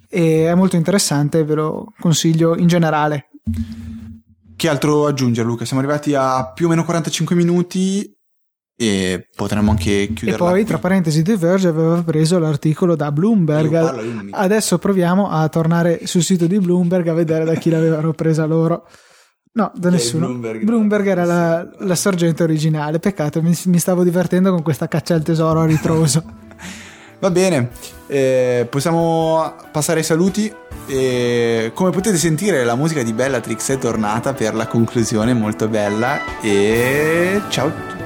e 0.09 0.47
è 0.47 0.53
molto 0.55 0.75
interessante, 0.75 1.43
ve 1.43 1.55
lo 1.55 1.93
consiglio 1.99 2.57
in 2.57 2.67
generale. 2.67 3.29
Che 4.63 4.69
altro 4.69 5.07
aggiungere 5.07 5.45
Luca? 5.45 5.65
Siamo 5.65 5.81
arrivati 5.81 6.13
a 6.13 6.49
più 6.53 6.67
o 6.67 6.69
meno 6.69 6.85
45 6.85 7.35
minuti 7.35 8.09
e 8.77 9.27
potremmo 9.35 9.71
anche 9.71 10.13
chiudere. 10.13 10.35
E 10.35 10.37
poi, 10.37 10.63
tra 10.63 10.77
parentesi, 10.77 11.21
The 11.21 11.35
Verge 11.35 11.67
aveva 11.67 12.01
preso 12.01 12.39
l'articolo 12.39 12.95
da 12.95 13.11
Bloomberg. 13.11 14.29
Adesso 14.31 14.77
proviamo 14.77 15.29
a 15.29 15.49
tornare 15.49 16.07
sul 16.07 16.23
sito 16.23 16.47
di 16.47 16.59
Bloomberg 16.59 17.05
a 17.09 17.13
vedere 17.13 17.43
da 17.43 17.55
chi 17.55 17.69
l'avevano 17.69 18.13
presa 18.13 18.45
loro. 18.45 18.87
No, 19.51 19.69
da 19.75 19.89
che 19.89 19.95
nessuno. 19.95 20.27
Bloomberg, 20.27 20.63
Bloomberg 20.63 21.07
era 21.07 21.25
la, 21.25 21.69
la, 21.79 21.95
sorgente 21.95 22.43
originale. 22.43 22.99
Peccato, 22.99 23.41
mi, 23.41 23.53
mi, 23.65 23.79
stavo 23.79 24.01
divertendo 24.01 24.51
con 24.51 24.61
questa 24.61 24.87
caccia 24.87 25.13
al 25.13 25.23
tesoro 25.23 25.59
a 25.59 25.65
ritroso. 25.65 26.23
Va 27.23 27.31
bene, 27.31 27.69
eh, 28.07 28.67
possiamo 28.69 29.55
passare 29.71 29.99
ai 29.99 30.05
saluti. 30.05 30.53
E 30.85 31.71
come 31.73 31.91
potete 31.91 32.17
sentire, 32.17 32.65
la 32.65 32.75
musica 32.75 33.01
di 33.01 33.13
Bellatrix 33.13 33.71
è 33.71 33.77
tornata 33.77 34.33
per 34.33 34.53
la 34.53 34.67
conclusione 34.67 35.33
molto 35.33 35.69
bella. 35.69 36.19
E 36.41 37.39
ciao 37.47 38.02